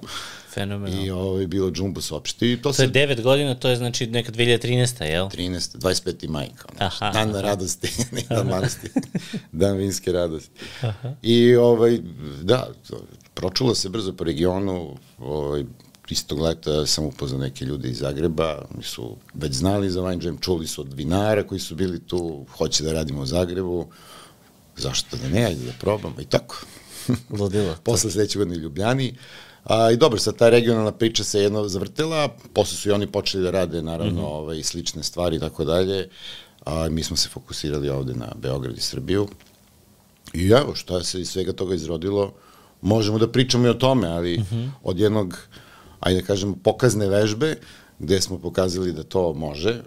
Fenomenalno. 0.54 1.06
I 1.06 1.10
ovo 1.10 1.40
je 1.40 1.48
bilo 1.48 1.72
džumbo 1.72 2.02
opšti. 2.12 2.58
To, 2.62 2.74
to 2.74 2.82
je 2.82 2.90
9 2.90 3.22
godina, 3.22 3.56
to 3.56 3.70
je 3.70 3.76
znači 3.76 4.08
neka 4.08 4.32
2013. 4.32 5.04
jel? 5.04 5.26
13. 5.26 5.78
25. 5.78 6.30
maj. 6.30 6.48
Kao, 6.56 6.70
znači, 6.78 6.96
Aha. 7.02 7.12
Dan 7.12 7.36
radosti, 7.42 7.92
ne 8.16 8.22
dan 8.30 8.48
malosti. 8.48 8.90
dan 9.52 9.78
vinske 9.78 10.12
radosti. 10.12 10.60
Aha. 10.82 11.14
I 11.22 11.56
ovaj, 11.56 12.00
da, 12.42 12.68
pročulo 13.34 13.76
se 13.76 13.90
brzo 13.90 14.14
po 14.14 14.24
regionu, 14.24 14.96
ovaj, 15.18 15.64
istog 16.12 16.40
leta 16.40 16.86
sam 16.86 17.06
upoznao 17.06 17.42
neke 17.42 17.66
ljude 17.66 17.90
iz 17.90 17.98
Zagreba, 17.98 18.66
oni 18.74 18.84
su 18.84 19.16
već 19.34 19.54
znali 19.54 19.90
za 19.90 20.02
Wine 20.02 20.26
Jam, 20.26 20.38
čuli 20.38 20.68
su 20.68 20.82
od 20.82 20.94
vinara 20.94 21.44
koji 21.44 21.60
su 21.60 21.76
bili 21.76 22.00
tu, 22.00 22.46
hoće 22.58 22.84
da 22.84 22.94
radimo 22.94 23.22
u 23.22 23.26
Zagrebu, 23.26 23.88
zašto 24.78 25.18
da 25.18 25.30
ne, 25.30 25.46
ajde 25.46 25.66
da 25.66 25.72
probamo 25.80 26.22
i 26.22 26.26
tako. 26.26 26.62
Ludilo. 27.40 27.76
Posle 27.84 28.12
sledeće 28.12 28.40
godine 28.40 28.58
Ljubljani. 28.58 29.16
A, 29.64 29.92
I 29.92 29.98
dobro, 29.98 30.20
sad 30.20 30.38
ta 30.38 30.50
regionalna 30.50 30.92
priča 30.92 31.24
se 31.24 31.42
jedno 31.42 31.68
zavrtela, 31.68 32.30
posle 32.54 32.78
su 32.78 32.90
i 32.90 32.92
oni 32.92 33.08
počeli 33.08 33.44
da 33.44 33.52
rade 33.52 33.82
naravno 33.82 34.22
mm 34.22 34.26
-hmm. 34.26 34.34
ovaj, 34.34 34.64
slične 34.64 35.04
stvari 35.04 35.36
i 35.36 35.40
tako 35.40 35.66
dalje, 35.66 36.10
a 36.66 36.90
mi 36.90 37.04
smo 37.04 37.18
se 37.18 37.30
fokusirali 37.30 37.90
ovde 37.90 38.14
na 38.14 38.32
Beograd 38.36 38.78
i 38.78 38.82
Srbiju. 38.82 39.28
I 40.34 40.50
evo, 40.50 40.76
šta 40.76 41.04
se 41.04 41.22
iz 41.22 41.30
svega 41.30 41.54
toga 41.54 41.76
izrodilo, 41.76 42.34
možemo 42.82 43.18
da 43.18 43.28
pričamo 43.28 43.68
i 43.68 43.70
o 43.70 43.74
tome, 43.74 44.08
ali 44.08 44.38
mm 44.38 44.46
-hmm. 44.52 44.70
od 44.84 45.00
jednog 45.00 45.38
ajde 46.00 46.22
da 46.22 46.28
kažem, 46.28 46.54
pokazne 46.64 47.08
vežbe, 47.08 47.56
gde 48.00 48.22
smo 48.22 48.38
pokazali 48.38 48.94
da 48.94 49.04
to 49.04 49.34
može, 49.34 49.82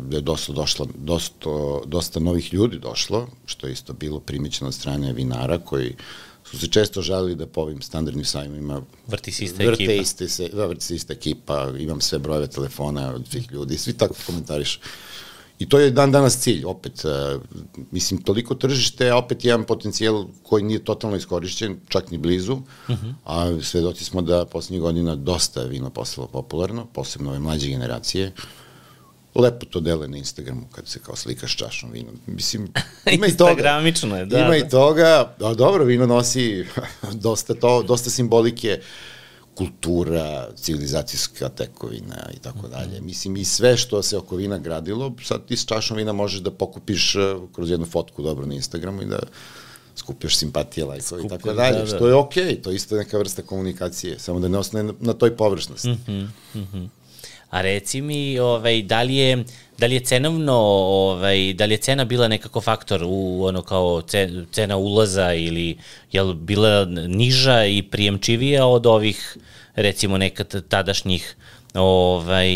da 0.00 0.16
je 0.16 0.20
dosta, 0.20 0.52
došlo, 0.52 0.88
dosta, 0.94 1.50
dosta 1.86 2.20
novih 2.20 2.54
ljudi 2.54 2.78
došlo, 2.78 3.28
što 3.46 3.66
je 3.66 3.72
isto 3.72 3.92
bilo 3.92 4.20
primićeno 4.20 4.68
od 4.68 4.74
strane 4.74 5.12
vinara 5.12 5.58
koji 5.58 5.96
su 6.44 6.58
se 6.58 6.66
često 6.66 7.02
žalili 7.02 7.34
da 7.34 7.46
po 7.46 7.60
ovim 7.60 7.82
standardnim 7.82 8.24
sajmima 8.24 8.82
vrti 9.06 9.32
se 9.32 9.44
ista 9.44 9.64
vrte 9.64 9.84
ekipa. 9.84 10.02
Iste 10.02 10.28
se, 10.28 10.48
da, 10.48 10.66
vrti 10.66 10.84
se 10.84 10.94
ista 10.94 11.12
ekipa, 11.12 11.72
imam 11.78 12.00
sve 12.00 12.18
brojeve 12.18 12.46
telefona 12.46 13.14
od 13.14 13.28
svih 13.30 13.52
ljudi, 13.52 13.78
svi 13.78 13.92
tako 13.92 14.14
komentarišu. 14.26 14.78
I 15.58 15.68
to 15.68 15.78
je 15.78 15.90
dan 15.90 16.12
danas 16.12 16.38
cilj, 16.38 16.64
opet, 16.64 17.04
uh, 17.04 17.42
mislim, 17.90 18.22
toliko 18.22 18.54
tržište, 18.54 19.10
a 19.10 19.16
opet 19.16 19.44
jedan 19.44 19.64
potencijal 19.64 20.26
koji 20.42 20.62
nije 20.62 20.84
totalno 20.84 21.16
iskorišćen, 21.16 21.76
čak 21.88 22.10
ni 22.10 22.18
blizu, 22.18 22.52
uh 22.52 22.62
-huh. 22.88 23.14
a 23.24 23.62
svedoci 23.62 24.04
smo 24.04 24.22
da 24.22 24.44
poslednjih 24.44 24.80
godina 24.80 25.14
dosta 25.14 25.62
vino 25.62 25.90
postalo 25.90 26.26
popularno, 26.26 26.86
posebno 26.92 27.30
ove 27.30 27.38
mlađe 27.38 27.68
generacije, 27.68 28.32
lepo 29.34 29.66
to 29.66 29.80
dele 29.80 30.08
na 30.08 30.16
Instagramu 30.16 30.66
kad 30.72 30.88
se 30.88 30.98
kao 30.98 31.16
slikaš 31.16 31.56
čašom 31.56 31.90
vina. 31.90 32.10
Mislim, 32.26 32.68
ima 33.16 33.26
i 33.26 33.36
toga. 33.36 33.50
Instagramično 33.50 34.16
je, 34.16 34.26
da. 34.26 34.38
Ima 34.38 34.48
da. 34.48 34.56
i 34.56 34.68
toga, 34.68 35.34
a 35.40 35.54
dobro, 35.54 35.84
vino 35.84 36.06
nosi 36.06 36.66
dosta 37.26 37.54
to, 37.54 37.82
dosta 37.82 38.10
simbolike, 38.10 38.80
kultura, 39.54 40.48
civilizacijska 40.56 41.48
tekovina 41.48 42.30
i 42.36 42.38
tako 42.38 42.68
dalje. 42.68 43.00
Mislim, 43.00 43.36
i 43.36 43.44
sve 43.44 43.76
što 43.76 44.02
se 44.02 44.18
oko 44.18 44.36
vina 44.36 44.58
gradilo, 44.58 45.12
sad 45.22 45.46
ti 45.46 45.56
s 45.56 45.66
čašom 45.66 45.96
vina 45.96 46.12
možeš 46.12 46.40
da 46.40 46.50
pokupiš 46.50 47.16
eh, 47.16 47.36
kroz 47.52 47.70
jednu 47.70 47.86
fotku 47.86 48.22
dobro 48.22 48.46
na 48.46 48.54
Instagramu 48.54 49.02
i 49.02 49.06
da 49.06 49.18
skupljaš 49.96 50.36
simpatije, 50.36 50.84
lajkove 50.84 51.22
i 51.24 51.28
tako 51.28 51.52
dalje, 51.52 51.78
da, 51.78 51.84
da. 51.84 51.86
što 51.86 52.08
je 52.08 52.14
okej, 52.14 52.44
okay, 52.44 52.62
to 52.62 52.70
je 52.70 52.76
isto 52.76 52.96
neka 52.96 53.18
vrsta 53.18 53.42
komunikacije, 53.42 54.18
samo 54.18 54.40
da 54.40 54.48
ne 54.48 54.58
ostane 54.58 54.82
na, 54.82 54.92
na 55.00 55.12
toj 55.12 55.36
površnosti. 55.36 55.88
Mm 55.88 56.04
-hmm, 56.06 56.28
mm 56.54 56.68
-hmm. 56.72 56.88
A 57.54 57.60
reci 57.62 58.00
mi, 58.00 58.38
ovaj, 58.38 58.82
da 58.82 59.02
li 59.02 59.14
je, 59.14 59.44
da 59.78 59.86
li 59.86 59.94
je 59.94 60.00
cenovno, 60.00 60.54
ovaj, 61.08 61.52
da 61.52 61.64
li 61.64 61.74
je 61.74 61.78
cena 61.86 62.04
bila 62.04 62.28
nekako 62.28 62.60
faktor 62.60 63.02
u 63.06 63.44
ono 63.44 63.62
kao 63.62 64.02
cena 64.52 64.76
ulaza 64.76 65.34
ili 65.34 65.76
je 66.12 66.22
li 66.22 66.34
bila 66.34 66.84
niža 67.08 67.64
i 67.64 67.82
prijemčivija 67.82 68.66
od 68.66 68.86
ovih 68.86 69.36
recimo 69.74 70.18
nekad 70.18 70.68
tadašnjih 70.68 71.36
ovaj, 71.74 72.50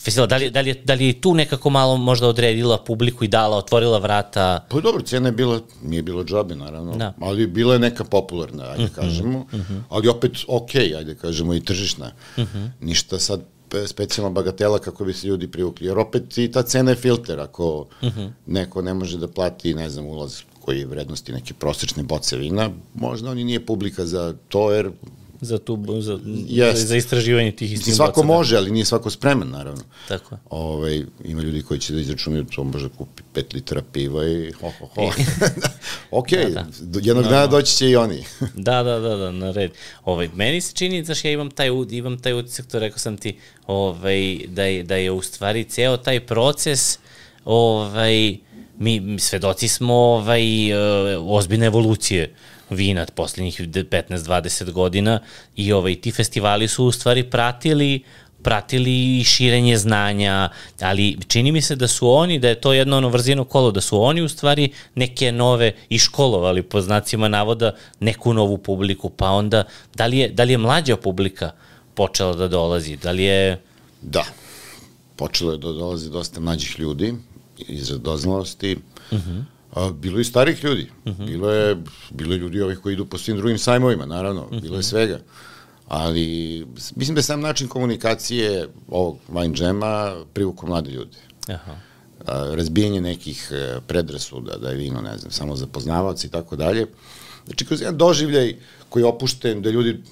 festivala, 0.00 0.26
da 0.26 0.36
li, 0.36 0.50
da, 0.50 0.60
li, 0.60 0.74
da 0.84 0.94
li 0.94 1.06
je 1.06 1.20
tu 1.20 1.34
nekako 1.34 1.70
malo 1.70 1.96
možda 1.96 2.28
odredila 2.28 2.78
publiku 2.84 3.24
i 3.24 3.28
dala, 3.28 3.56
otvorila 3.56 3.98
vrata? 3.98 4.66
Pa 4.68 4.80
dobro, 4.80 5.02
cena 5.02 5.28
je 5.28 5.32
bila, 5.32 5.60
nije 5.82 6.02
bilo 6.02 6.24
džabe 6.24 6.56
naravno, 6.56 6.96
da. 6.96 7.12
ali 7.20 7.46
bila 7.46 7.74
je 7.74 7.78
neka 7.78 8.04
popularna, 8.04 8.64
ajde 8.64 8.84
mhm, 8.84 8.92
-huh, 8.92 8.94
kažemo, 8.94 9.38
mhm. 9.38 9.56
-huh. 9.56 9.80
ali 9.88 10.08
opet 10.08 10.32
ok, 10.48 10.74
ajde 10.74 11.14
kažemo 11.14 11.54
i 11.54 11.60
tržišna. 11.60 12.12
Mhm. 12.38 12.42
-huh. 12.42 12.68
Ništa 12.80 13.18
sad 13.18 13.40
specijalno 13.86 14.32
bagatela 14.32 14.78
kako 14.78 15.04
bi 15.04 15.12
se 15.12 15.26
ljudi 15.26 15.48
privukli, 15.48 15.86
jer 15.86 15.98
opet 15.98 16.38
i 16.38 16.52
ta 16.52 16.62
cena 16.62 16.90
je 16.90 16.96
filter, 16.96 17.40
ako 17.40 17.78
uh 17.80 17.86
-huh. 18.02 18.30
neko 18.46 18.82
ne 18.82 18.94
može 18.94 19.18
da 19.18 19.28
plati, 19.28 19.74
ne 19.74 19.90
znam, 19.90 20.06
ulaz 20.06 20.40
koji 20.60 20.78
je 20.78 20.86
vrednosti 20.86 21.32
neke 21.32 21.54
prosečne 21.54 22.02
boce 22.02 22.36
vina, 22.36 22.70
možda 22.94 23.30
oni 23.30 23.44
nije 23.44 23.66
publika 23.66 24.06
za 24.06 24.34
to, 24.48 24.72
jer 24.72 24.90
za, 25.40 25.58
tu, 25.58 25.84
za, 26.00 26.14
yes. 26.14 26.74
za, 26.74 26.86
za 26.86 26.96
istraživanje 26.96 27.52
tih 27.52 27.72
istih 27.72 27.94
Svako 27.94 28.20
bocana. 28.20 28.34
može, 28.34 28.56
ali 28.56 28.70
nije 28.70 28.84
svako 28.84 29.10
spreman, 29.10 29.48
naravno. 29.48 29.82
Tako 30.08 30.34
je. 30.34 30.38
Ove, 30.50 30.74
ovaj, 30.74 31.04
ima 31.24 31.42
ljudi 31.42 31.62
koji 31.62 31.80
će 31.80 31.92
da 31.92 32.00
izračunaju, 32.00 32.44
to 32.44 32.64
može 32.64 32.88
kupi 32.88 33.22
5 33.34 33.54
litara 33.54 33.82
piva 33.92 34.26
i 34.26 34.52
ho, 34.52 34.72
ho, 34.80 34.86
ho. 34.86 35.12
ok, 36.18 36.30
da, 36.30 36.66
da. 36.80 37.00
jednog 37.02 37.24
no, 37.24 37.30
dana 37.30 37.46
doći 37.46 37.76
će 37.76 37.90
i 37.90 37.96
oni. 37.96 38.24
da, 38.68 38.82
da, 38.82 38.98
da, 38.98 39.16
da, 39.16 39.30
na 39.30 39.50
red. 39.50 39.70
Ovaj, 40.04 40.28
meni 40.34 40.60
se 40.60 40.72
čini, 40.74 41.04
znaš, 41.04 41.24
ja 41.24 41.30
imam 41.30 41.50
taj, 41.50 41.68
imam 41.90 42.18
taj 42.18 42.32
utisak, 42.32 42.66
to 42.66 42.78
rekao 42.78 42.98
sam 42.98 43.16
ti, 43.16 43.38
ovaj, 43.66 44.38
da, 44.48 44.62
je, 44.62 44.82
da 44.82 44.96
je 44.96 45.10
u 45.10 45.22
stvari 45.22 45.64
ceo 45.64 45.96
taj 45.96 46.26
proces 46.26 46.98
ovaj, 47.44 48.36
mi, 48.78 49.00
mi 49.00 49.20
svedoci 49.20 49.68
smo 49.68 49.94
ovaj, 49.94 50.42
ozbiljne 51.18 51.66
evolucije 51.66 52.34
vina 52.70 53.06
poslednjih 53.14 53.60
15-20 53.60 54.70
godina 54.70 55.20
i 55.56 55.72
ovaj, 55.72 56.00
ti 56.00 56.12
festivali 56.12 56.68
su 56.68 56.84
u 56.84 56.92
stvari 56.92 57.30
pratili 57.30 58.02
pratili 58.42 59.24
širenje 59.24 59.76
znanja, 59.78 60.50
ali 60.80 61.18
čini 61.28 61.52
mi 61.52 61.62
se 61.62 61.76
da 61.76 61.88
su 61.88 62.10
oni, 62.10 62.38
da 62.38 62.48
je 62.48 62.60
to 62.60 62.72
jedno 62.72 62.96
ono 62.96 63.08
vrzino 63.08 63.44
kolo, 63.44 63.70
da 63.70 63.80
su 63.80 64.02
oni 64.02 64.22
u 64.22 64.28
stvari 64.28 64.72
neke 64.94 65.32
nove 65.32 65.72
i 65.88 65.98
školovali 65.98 66.62
po 66.62 66.80
znacima 66.80 67.28
navoda 67.28 67.74
neku 68.00 68.32
novu 68.32 68.58
publiku, 68.58 69.10
pa 69.10 69.30
onda 69.30 69.64
da 69.94 70.06
li 70.06 70.18
je, 70.18 70.28
da 70.28 70.44
li 70.44 70.52
je 70.52 70.58
mlađa 70.58 70.96
publika 70.96 71.50
počela 71.94 72.34
da 72.34 72.48
dolazi, 72.48 72.96
da 72.96 73.10
li 73.10 73.22
je... 73.22 73.60
Da, 74.02 74.24
počelo 75.16 75.52
je 75.52 75.58
da 75.58 75.72
dolazi 75.72 76.10
dosta 76.10 76.40
mlađih 76.40 76.78
ljudi 76.78 77.14
iz 77.58 77.88
doznalosti, 77.88 78.76
uh 79.10 79.18
mhm. 79.18 79.30
-huh 79.30 79.57
A, 79.78 79.90
bilo 79.92 80.18
je 80.18 80.24
starih 80.24 80.64
ljudi. 80.64 80.90
Uh 81.04 81.12
mhm. 81.12 81.22
-huh. 81.22 81.26
Bilo 81.26 81.50
je, 81.50 81.76
bilo 82.10 82.32
je 82.32 82.38
ljudi 82.38 82.60
ovih 82.60 82.78
koji 82.78 82.92
idu 82.92 83.06
po 83.06 83.18
svim 83.18 83.36
drugim 83.36 83.58
sajmovima, 83.58 84.06
naravno. 84.06 84.42
Uh 84.42 84.50
-huh. 84.50 84.60
Bilo 84.60 84.74
je 84.74 84.78
mhm. 84.78 84.86
svega. 84.86 85.20
Ali, 85.88 86.66
mislim 86.96 87.14
da 87.14 87.18
je 87.18 87.22
sam 87.22 87.40
način 87.40 87.68
komunikacije 87.68 88.68
ovog 88.88 89.16
Wine 89.32 89.62
Jama 89.62 90.16
privuko 90.32 90.66
mlade 90.66 90.90
ljude. 90.90 91.16
Aha. 91.48 91.76
A, 92.26 92.54
razbijanje 92.54 93.00
nekih 93.00 93.48
e, 93.52 93.80
predrasuda, 93.86 94.56
da 94.56 94.70
je 94.70 94.76
vino, 94.76 95.00
ne 95.00 95.18
znam, 95.18 95.30
samo 95.30 95.56
za 95.56 95.66
poznavac 95.66 96.24
i 96.24 96.30
tako 96.30 96.56
dalje. 96.56 96.86
Znači, 97.46 97.66
kroz 97.66 97.80
jedan 97.80 97.96
doživljaj 97.96 98.56
koji 98.88 99.02
je 99.02 99.06
opušten, 99.06 99.62
da 99.62 99.70
ljudi 99.70 100.02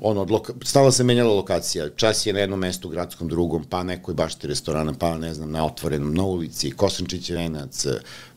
ono, 0.00 0.26
loka, 0.30 0.52
stalno 0.62 0.90
se 0.90 1.04
menjala 1.04 1.34
lokacija. 1.34 1.88
Čas 1.96 2.26
je 2.26 2.32
na 2.32 2.40
jednom 2.40 2.60
mestu, 2.60 2.88
gradskom, 2.88 3.28
drugom, 3.28 3.64
pa 3.64 3.82
nekoj 3.82 4.14
bašti 4.14 4.46
restorana, 4.46 4.92
pa 4.98 5.18
ne 5.18 5.34
znam, 5.34 5.50
na 5.50 5.66
otvorenom, 5.66 6.14
na 6.14 6.24
ulici, 6.24 6.70
Kosančić 6.70 7.30
venac, 7.30 7.86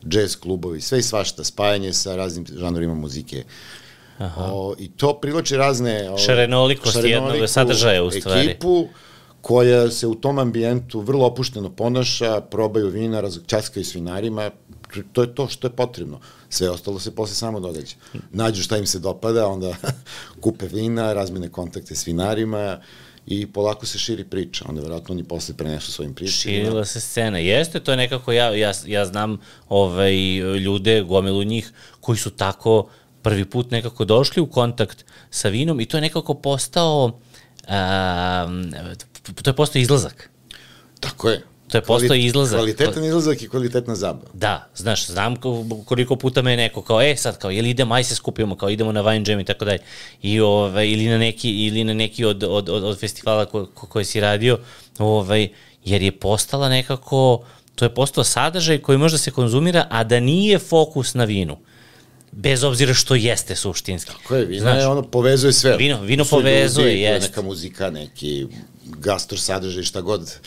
džez 0.08 0.36
klubovi, 0.36 0.80
sve 0.80 0.98
i 0.98 1.02
svašta, 1.02 1.44
spajanje 1.44 1.92
sa 1.92 2.16
raznim 2.16 2.46
žanrovima 2.56 2.94
muzike. 2.94 3.44
Aha. 4.18 4.50
O, 4.52 4.74
I 4.78 4.88
to 4.88 5.14
privlači 5.20 5.56
razne... 5.56 6.10
O, 6.10 6.18
šarenolikost 6.18 6.98
jednog 7.04 7.48
sadržaja 7.48 8.04
u 8.04 8.10
stvari. 8.10 8.48
Ekipu 8.48 8.88
koja 9.40 9.90
se 9.90 10.06
u 10.06 10.14
tom 10.14 10.38
ambijentu 10.38 11.00
vrlo 11.00 11.26
opušteno 11.26 11.70
ponaša, 11.70 12.40
probaju 12.40 12.88
vina, 12.88 13.22
časkaju 13.46 13.84
s 13.84 13.94
vinarima, 13.94 14.50
to 15.12 15.22
je 15.22 15.34
to 15.34 15.48
što 15.48 15.66
je 15.66 15.70
potrebno. 15.70 16.20
Sve 16.50 16.70
ostalo 16.70 17.00
se 17.00 17.14
posle 17.14 17.34
samo 17.34 17.60
događa. 17.60 17.96
Nađu 18.32 18.62
šta 18.62 18.76
im 18.76 18.86
se 18.86 18.98
dopada, 18.98 19.46
onda 19.46 19.76
kupe 20.42 20.66
vina, 20.66 21.12
razmene 21.12 21.48
kontakte 21.48 21.94
s 21.94 22.06
vinarima 22.06 22.80
i 23.26 23.46
polako 23.46 23.86
se 23.86 23.98
širi 23.98 24.24
priča. 24.24 24.64
Onda 24.68 24.82
verovatno 24.82 25.12
oni 25.12 25.24
posle 25.24 25.54
prenesu 25.56 25.92
svojim 25.92 26.14
pričama. 26.14 26.36
Širila 26.36 26.84
se 26.84 27.00
scena. 27.00 27.38
Jeste, 27.38 27.80
to 27.80 27.90
je 27.90 27.96
nekako, 27.96 28.32
ja, 28.32 28.54
ja, 28.54 28.72
ja 28.86 29.06
znam 29.06 29.38
ovaj, 29.68 30.14
ljude, 30.58 31.02
gomilu 31.02 31.44
njih, 31.44 31.72
koji 32.00 32.18
su 32.18 32.30
tako 32.30 32.88
prvi 33.22 33.44
put 33.44 33.70
nekako 33.70 34.04
došli 34.04 34.42
u 34.42 34.46
kontakt 34.46 35.04
sa 35.30 35.48
vinom 35.48 35.80
i 35.80 35.86
to 35.86 35.96
je 35.96 36.00
nekako 36.00 36.34
postao, 36.34 37.04
um, 37.04 38.72
to 39.42 39.50
je 39.50 39.56
postao 39.56 39.80
izlazak. 39.80 40.30
Tako 41.00 41.30
je. 41.30 41.42
To 41.70 41.78
je 41.78 41.82
postao 41.82 42.14
izlazak. 42.14 42.58
Kvalitetan 42.58 43.04
izlazak 43.04 43.42
i 43.42 43.48
kvalitetna 43.48 43.94
zabava. 43.94 44.30
Da, 44.32 44.68
znaš, 44.76 45.06
znam 45.06 45.36
koliko 45.84 46.16
puta 46.16 46.42
me 46.42 46.56
neko 46.56 46.82
kao, 46.82 47.02
e 47.02 47.16
sad 47.16 47.38
kao, 47.38 47.50
jel 47.50 47.66
idemo, 47.66 47.94
aj 47.94 48.04
se 48.04 48.14
skupimo, 48.14 48.56
kao 48.56 48.70
idemo 48.70 48.92
na 48.92 49.02
Wine 49.02 49.30
Jam 49.30 49.40
i 49.40 49.44
tako 49.44 49.64
dalje. 49.64 49.78
I 50.22 50.40
ovaj, 50.40 50.88
ili 50.88 51.06
na 51.06 51.18
neki, 51.18 51.50
ili 51.50 51.84
na 51.84 51.94
neki 51.94 52.24
od, 52.24 52.44
od, 52.44 52.68
od, 52.68 52.84
od 52.84 52.98
festivala 52.98 53.44
ko, 53.44 53.66
ko, 53.74 53.86
koje 53.86 54.04
si 54.04 54.20
radio, 54.20 54.58
ovaj, 54.98 55.48
jer 55.84 56.02
je 56.02 56.12
postala 56.12 56.68
nekako, 56.68 57.44
to 57.74 57.84
je 57.84 57.94
postao 57.94 58.24
sadržaj 58.24 58.78
koji 58.78 58.98
može 58.98 59.14
da 59.14 59.18
se 59.18 59.30
konzumira, 59.30 59.86
a 59.90 60.04
da 60.04 60.20
nije 60.20 60.58
fokus 60.58 61.14
na 61.14 61.24
vinu 61.24 61.56
bez 62.32 62.64
obzira 62.64 62.94
što 62.94 63.14
jeste 63.14 63.56
suštinski. 63.56 64.12
Tako 64.12 64.36
je, 64.36 64.44
vino 64.44 64.60
Znaš, 64.60 64.82
je 64.82 64.86
ono, 64.86 65.02
povezuje 65.02 65.52
sve. 65.52 65.76
Vino, 65.76 66.00
vino 66.02 66.24
povezuje, 66.24 67.00
jeste. 67.00 67.28
Neka 67.28 67.42
muzika, 67.42 67.90
neki 67.90 68.46
gastor 68.84 69.40
sadržaj, 69.40 69.82
šta 69.82 70.00
god 70.00 70.38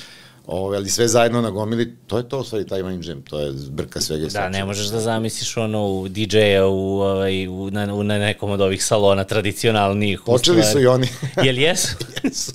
Ove, 0.47 0.77
ali 0.77 0.89
sve 0.89 1.07
zajedno 1.07 1.41
na 1.41 1.49
gomili, 1.49 1.95
to 2.07 2.17
je 2.17 2.29
to 2.29 2.39
u 2.39 2.43
stvari 2.43 2.67
taj 2.67 2.81
wine 2.81 3.09
jam, 3.09 3.21
to 3.21 3.39
je 3.39 3.51
zbrka 3.51 4.01
svega. 4.01 4.27
Da, 4.27 4.49
ne 4.49 4.65
možeš 4.65 4.87
da 4.87 4.99
zamisliš 4.99 5.57
ono 5.57 5.87
u 5.87 6.07
DJ-a 6.07 6.65
u, 6.65 6.99
ovaj, 6.99 7.47
u, 7.47 7.71
na, 7.71 7.93
u, 7.93 8.03
na 8.03 8.17
nekom 8.17 8.51
od 8.51 8.61
ovih 8.61 8.85
salona 8.85 9.23
tradicionalnih. 9.23 10.19
Počeli 10.25 10.63
su 10.63 10.79
i 10.79 10.87
oni. 10.87 11.07
Jel 11.45 11.57
jesu? 11.57 11.95
jesu. 12.23 12.51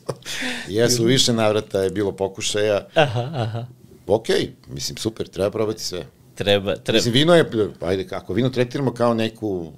Jesu, 0.68 1.04
više 1.04 1.33
navrata 1.33 1.80
je 1.80 1.90
bilo 1.90 2.12
pokušaja. 2.12 2.87
Aha, 2.95 3.30
aha. 3.35 3.66
Ok, 4.07 4.26
mislim, 4.68 4.97
super, 4.97 5.28
treba 5.28 5.50
probati 5.50 5.85
sve. 5.85 6.07
Treba, 6.35 6.76
treba. 6.76 6.97
Mislim, 6.97 7.14
vino 7.14 7.35
je, 7.35 7.50
ajde, 7.80 8.07
ako 8.11 8.33
vino 8.33 8.49
tretiramo 8.49 8.92
kao 8.95 9.14
neku, 9.14 9.73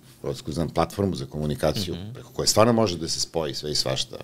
znam, 0.47 0.69
platformu 0.69 1.15
za 1.15 1.27
komunikaciju, 1.27 1.95
mm 1.95 1.99
-hmm. 1.99 2.13
preko 2.15 2.31
koje 2.33 2.47
stvarno 2.47 2.73
može 2.73 2.99
da 2.99 3.09
se 3.09 3.21
spoji 3.21 3.55
sve 3.55 3.71
i 3.71 3.75
svašta. 3.75 4.17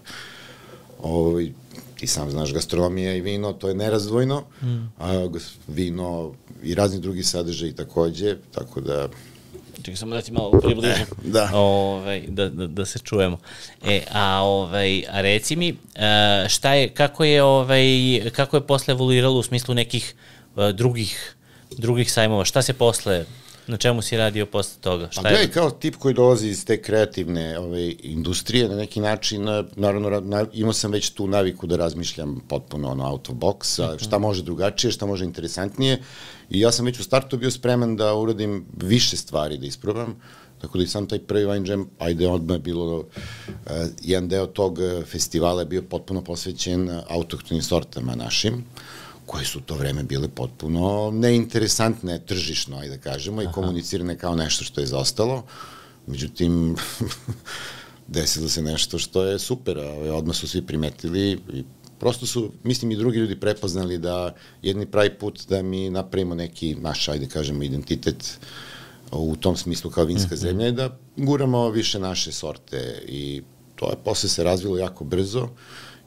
Ovo, 1.03 1.31
ovaj, 1.31 1.53
ti 1.97 2.07
sam 2.07 2.31
znaš, 2.31 2.53
gastronomija 2.53 3.15
i 3.15 3.21
vino, 3.21 3.53
to 3.53 3.69
je 3.69 3.75
nerazdvojno, 3.75 4.45
mm. 4.63 4.87
a 4.99 5.29
vino 5.69 6.33
i 6.63 6.75
razni 6.75 7.01
drugi 7.01 7.23
sadržaj 7.23 7.73
takođe, 7.73 8.37
tako 8.55 8.81
da 8.81 9.09
Čekaj 9.83 9.97
samo 9.97 10.15
da 10.15 10.23
ti 10.23 10.33
malo 10.33 10.51
približim. 10.51 11.07
E, 11.27 11.31
da. 11.31 11.51
Ovaj, 11.55 12.23
da, 12.29 12.49
da, 12.49 12.67
da 12.67 12.87
se 12.87 12.99
čujemo. 12.99 13.39
E, 13.85 14.03
a, 14.13 14.41
ovaj, 14.43 15.05
a 15.11 15.21
reci 15.21 15.57
mi, 15.57 15.69
e, 15.95 16.47
šta 16.49 16.75
je, 16.75 16.89
kako 16.89 17.25
je, 17.25 17.43
ovaj, 17.43 17.85
kako 18.33 18.57
je 18.57 18.67
posle 18.67 18.93
evoluiralo 18.93 19.39
u 19.39 19.43
smislu 19.43 19.75
nekih 19.75 20.15
uh, 20.57 20.71
drugih, 20.71 21.37
drugih 21.71 22.13
sajmova? 22.13 22.45
Šta 22.45 22.63
se 22.63 22.73
posle 22.73 23.25
Na 23.67 23.77
čemu 23.77 24.03
si 24.03 24.17
radio 24.17 24.47
posle 24.47 24.81
toga? 24.81 25.09
Šta 25.11 25.23
pa 25.23 25.29
gledaj, 25.29 25.51
kao 25.51 25.71
tip 25.71 25.97
koji 25.97 26.15
dolazi 26.15 26.49
iz 26.49 26.65
te 26.65 26.83
kreativne 26.83 27.59
ove, 27.59 27.95
industrije, 28.03 28.69
na 28.69 28.77
neki 28.77 29.01
način, 29.01 29.45
naravno, 29.77 30.21
na, 30.21 30.47
imao 30.53 30.73
sam 30.73 30.93
već 30.93 31.11
tu 31.11 31.27
naviku 31.27 31.67
da 31.67 31.77
razmišljam 31.77 32.41
potpuno 32.49 32.91
ono, 32.91 33.11
out 33.11 33.29
of 33.29 33.35
box, 33.35 33.83
a, 33.83 33.95
mhm. 33.95 34.05
šta 34.05 34.19
može 34.19 34.43
drugačije, 34.43 34.91
šta 34.91 35.07
može 35.07 35.25
interesantnije, 35.25 36.03
i 36.51 36.61
ja 36.61 36.73
sam 36.73 36.87
već 36.87 37.01
u 37.01 37.05
startu 37.05 37.37
bio 37.37 37.51
spreman 37.51 37.97
da 37.97 38.15
uradim 38.15 38.67
više 38.77 39.17
stvari, 39.17 39.59
da 39.59 39.67
isprobam, 39.67 40.17
Tako 40.61 40.79
da 40.79 40.85
i 40.85 40.89
sam 40.89 41.07
taj 41.07 41.19
prvi 41.19 41.45
Wine 41.45 41.69
Jam, 41.71 41.83
ajde 41.99 42.29
odmah 42.29 42.55
je 42.55 42.61
bilo, 42.61 42.99
uh, 42.99 43.05
jedan 44.03 44.29
deo 44.29 44.47
tog 44.47 44.79
festivala 45.05 45.63
je 45.63 45.67
bio 45.67 45.83
potpuno 45.83 46.23
posvećen 46.25 47.01
autohtonim 47.09 47.63
sortama 47.63 48.15
našim 48.15 48.65
koje 49.27 49.45
su 49.45 49.61
to 49.61 49.75
vreme 49.75 50.03
bile 50.03 50.29
potpuno 50.29 51.11
neinteresantne 51.11 52.19
tržišno, 52.27 52.79
ajde 52.79 52.97
da 52.97 53.03
kažemo, 53.03 53.43
i 53.43 53.49
komunicirane 53.55 54.19
kao 54.19 54.37
nešto 54.37 54.65
što 54.65 54.81
je 54.81 54.87
zostalo. 54.87 55.45
Međutim, 56.07 56.77
desilo 58.07 58.49
se 58.49 58.63
nešto 58.63 58.99
što 58.99 59.25
je 59.25 59.39
super, 59.39 59.79
a 59.79 60.15
odmah 60.15 60.37
su 60.37 60.49
svi 60.49 60.63
primetili 60.63 61.31
i 61.53 61.65
prosto 61.99 62.27
su, 62.27 62.53
mislim 62.63 62.91
i 62.91 62.97
drugi 62.97 63.19
ljudi 63.19 63.41
prepoznali 63.41 63.99
da 63.99 64.35
jedni 64.63 64.87
pravi 64.87 65.19
put 65.19 65.49
da 65.49 65.63
mi 65.63 65.91
napravimo 65.91 66.35
neki 66.35 66.75
naš, 66.75 67.09
ajde 67.09 67.27
kažemo, 67.27 67.63
identitet 67.63 68.39
u 69.13 69.37
tom 69.37 69.57
smislu 69.57 69.91
kao 69.91 70.05
vinska 70.05 70.35
mm 70.35 70.39
-hmm. 70.39 70.41
zemlja 70.41 70.69
i 70.69 70.73
da 70.73 70.99
guramo 71.17 71.69
više 71.71 71.99
naše 71.99 72.33
sorte 72.33 73.03
i 73.09 73.43
to 73.77 73.91
je 73.91 73.97
posle 74.05 74.29
se 74.29 74.45
razvilo 74.45 74.79
jako 74.79 75.05
brzo. 75.05 75.43
Uh, 75.43 75.51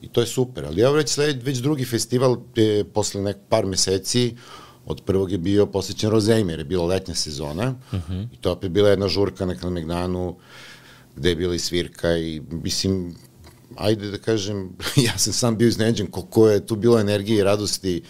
I 0.01 0.07
to 0.07 0.21
je 0.21 0.27
super, 0.27 0.65
ali 0.65 0.81
evo 0.81 0.93
već, 0.93 1.09
sled, 1.09 1.43
već 1.43 1.57
drugi 1.57 1.85
festival 1.85 2.37
je 2.55 2.83
posle 2.83 3.21
nek 3.21 3.37
par 3.49 3.65
meseci 3.65 4.35
od 4.85 5.01
prvog 5.05 5.31
je 5.31 5.37
bio 5.37 5.65
posvećen 5.65 6.09
Rozejme, 6.09 6.53
jer 6.53 6.59
je 6.59 6.65
bila 6.65 6.85
letnja 6.85 7.15
sezona 7.15 7.75
uh 7.91 7.99
mhm. 7.99 8.13
-huh. 8.13 8.27
i 8.33 8.37
to 8.37 8.51
opet 8.51 8.71
bila 8.71 8.89
jedna 8.89 9.07
žurka 9.07 9.45
na 9.45 9.55
Kalmegdanu 9.55 10.35
gde 11.15 11.29
je 11.29 11.35
bila 11.35 11.55
i 11.55 11.59
svirka 11.59 12.17
i 12.17 12.41
mislim, 12.51 13.15
ajde 13.77 14.11
da 14.11 14.17
kažem, 14.17 14.69
ja 15.07 15.17
sam 15.17 15.33
sam 15.33 15.57
bio 15.57 15.67
izneđen 15.67 16.07
koliko 16.07 16.49
je 16.49 16.65
tu 16.65 16.75
bilo 16.75 16.99
energije 16.99 17.39
i 17.39 17.43
radosti 17.43 18.01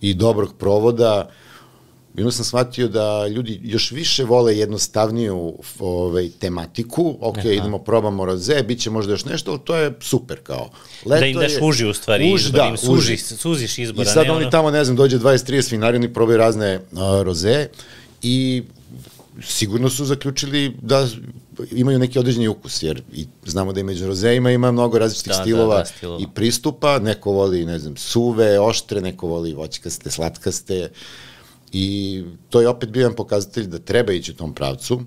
i 0.00 0.14
dobrog 0.14 0.54
provoda. 0.58 1.28
Uh, 1.28 1.43
I 2.16 2.20
onda 2.20 2.30
sam 2.30 2.44
shvatio 2.44 2.88
da 2.88 3.28
ljudi 3.28 3.60
još 3.62 3.90
više 3.90 4.24
vole 4.24 4.58
jednostavniju 4.58 5.54
ovaj, 5.78 6.30
tematiku, 6.38 7.16
ok, 7.20 7.38
Aha. 7.38 7.48
idemo, 7.48 7.78
probamo 7.78 8.24
roze, 8.24 8.62
bit 8.62 8.80
će 8.80 8.90
možda 8.90 9.12
još 9.12 9.24
nešto, 9.24 9.50
ali 9.50 9.60
to 9.64 9.76
je 9.76 9.92
super 10.00 10.38
kao. 10.42 10.70
Leto 11.04 11.20
da 11.20 11.26
im 11.26 11.38
daš 11.38 11.52
uži 11.62 11.86
u 11.86 11.94
stvari 11.94 12.32
uži, 12.34 12.44
izbor, 12.44 12.60
da, 12.60 12.66
im 12.66 12.76
suži, 12.76 13.14
uži. 13.14 13.16
suziš 13.16 13.78
izbora. 13.78 14.10
I 14.10 14.12
sad 14.12 14.30
oni 14.30 14.42
ono... 14.42 14.50
tamo, 14.50 14.70
ne 14.70 14.84
znam, 14.84 14.96
dođe 14.96 15.18
20-30 15.18 15.72
vinari, 15.72 15.96
oni 15.96 16.12
probaju 16.12 16.38
razne 16.38 16.76
uh, 16.92 16.98
roze 17.22 17.66
i 18.22 18.62
sigurno 19.42 19.90
su 19.90 20.04
zaključili 20.04 20.76
da 20.82 21.08
imaju 21.70 21.98
neki 21.98 22.18
određeni 22.18 22.48
ukus, 22.48 22.82
jer 22.82 23.02
i 23.12 23.26
znamo 23.44 23.72
da 23.72 23.80
i 23.80 23.84
među 23.84 24.06
rozeima 24.06 24.50
ima 24.50 24.72
mnogo 24.72 24.98
različitih 24.98 25.32
da, 25.32 25.42
stilova, 25.42 25.74
da, 25.74 25.80
da, 25.80 25.86
stilova 25.86 26.20
i 26.22 26.26
pristupa, 26.34 26.98
neko 26.98 27.30
voli, 27.30 27.64
ne 27.64 27.78
znam, 27.78 27.96
suve, 27.96 28.60
oštre, 28.60 29.00
neko 29.00 29.26
voli 29.26 29.54
voćkaste, 29.54 30.10
slatkaste, 30.10 30.88
I 31.76 32.22
to 32.50 32.60
je 32.60 32.68
opet 32.68 32.90
bio 32.90 33.00
jedan 33.00 33.16
pokazatelj 33.16 33.66
da 33.66 33.78
treba 33.78 34.12
ići 34.12 34.30
u 34.30 34.34
tom 34.34 34.54
pravcu. 34.54 35.00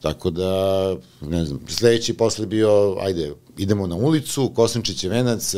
Tako 0.00 0.30
da, 0.30 0.96
ne 1.20 1.44
znam, 1.44 1.60
sledeći 1.68 2.14
posle 2.14 2.46
bio, 2.46 2.96
ajde, 3.00 3.32
idemo 3.58 3.86
na 3.86 3.96
ulicu, 3.96 4.52
Kosančić 4.54 5.04
je 5.04 5.10
venac, 5.10 5.54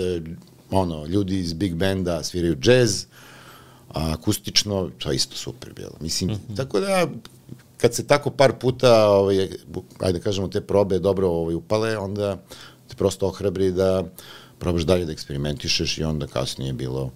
ono, 0.71 1.07
ljudi 1.07 1.39
iz 1.39 1.53
Big 1.53 1.75
Benda 1.75 2.23
sviraju 2.23 2.57
džez, 2.57 3.07
a 3.89 4.13
akustično, 4.13 4.91
to 4.99 5.11
je 5.11 5.17
isto 5.17 5.37
super 5.37 5.73
bilo. 5.73 5.93
Mislim, 6.01 6.31
mm 6.31 6.35
-hmm. 6.35 6.57
tako 6.57 6.81
da, 6.81 7.07
kad 7.77 7.95
se 7.95 8.07
tako 8.07 8.31
par 8.31 8.53
puta, 8.61 9.09
ovaj, 9.11 9.49
ajde 9.99 10.21
kažemo, 10.21 10.49
te 10.49 10.61
probe 10.61 10.99
dobro 10.99 11.29
ovaj, 11.29 11.55
upale, 11.55 11.99
onda 11.99 12.37
te 12.89 12.97
prosto 12.97 13.27
ohrabri 13.27 13.73
da 13.73 14.05
probaš 14.59 14.83
dalje 14.83 15.05
da 15.05 15.13
eksperimentišeš 15.13 15.99
i 15.99 16.05
onda 16.05 16.27
kasnije 16.27 16.73
bilo 16.73 17.11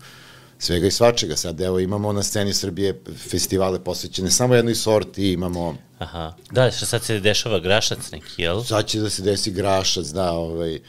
svega 0.60 0.86
i 0.86 0.90
svačega. 0.90 1.36
Sad 1.36 1.60
evo 1.60 1.78
imamo 1.78 2.12
na 2.12 2.22
sceni 2.22 2.54
Srbije 2.54 3.00
festivale 3.30 3.84
posvećene 3.84 4.30
samo 4.30 4.54
jednoj 4.54 4.74
sorti, 4.74 5.32
imamo... 5.32 5.76
Aha, 5.98 6.32
da, 6.50 6.70
što 6.70 6.86
sad 6.86 7.02
se 7.02 7.20
dešava 7.20 7.58
grašac 7.58 8.10
neki, 8.12 8.42
jel? 8.42 8.64
Sad 8.64 8.86
će 8.86 9.00
da 9.00 9.10
se 9.10 9.22
desi 9.22 9.50
grašac, 9.50 10.06
da, 10.06 10.32
ovaj, 10.32 10.80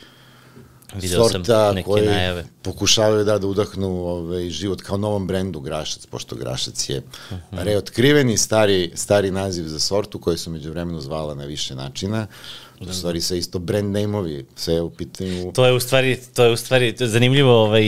Video 0.96 1.30
sorta 1.30 1.74
koji 1.86 2.06
najave. 2.06 2.46
pokušavaju 2.62 3.24
da, 3.24 3.38
da 3.38 3.48
udahnu 3.48 3.88
ovaj, 3.88 4.50
život 4.50 4.82
kao 4.82 4.98
novom 4.98 5.28
brendu 5.28 5.60
Grašac, 5.60 6.06
pošto 6.06 6.36
Grašac 6.36 6.90
je 6.90 6.98
uh. 6.98 7.04
-huh. 7.32 7.64
reotkriveni 7.64 8.38
stari, 8.38 8.92
stari 8.96 9.32
naziv 9.32 9.68
za 9.68 9.80
sortu 9.80 10.20
koju 10.20 10.38
su 10.38 10.50
među 10.52 10.70
vremenu 10.70 11.02
zvala 11.02 11.36
na 11.36 11.46
više 11.46 11.76
načina. 11.76 12.28
U 12.90 12.94
stvari 12.94 13.22
sa 13.22 13.36
isto 13.36 13.60
brand 13.60 13.96
name-ovi, 13.96 14.46
sve 14.56 14.74
je 14.74 14.82
u 14.82 14.90
pitanju... 14.90 15.52
To 15.52 15.66
je 15.66 15.74
u 15.74 15.80
stvari, 15.80 16.20
to 16.34 16.44
je 16.44 16.52
u 16.52 16.58
stvari 16.58 16.96
zanimljivo 17.00 17.64
ovaj, 17.64 17.84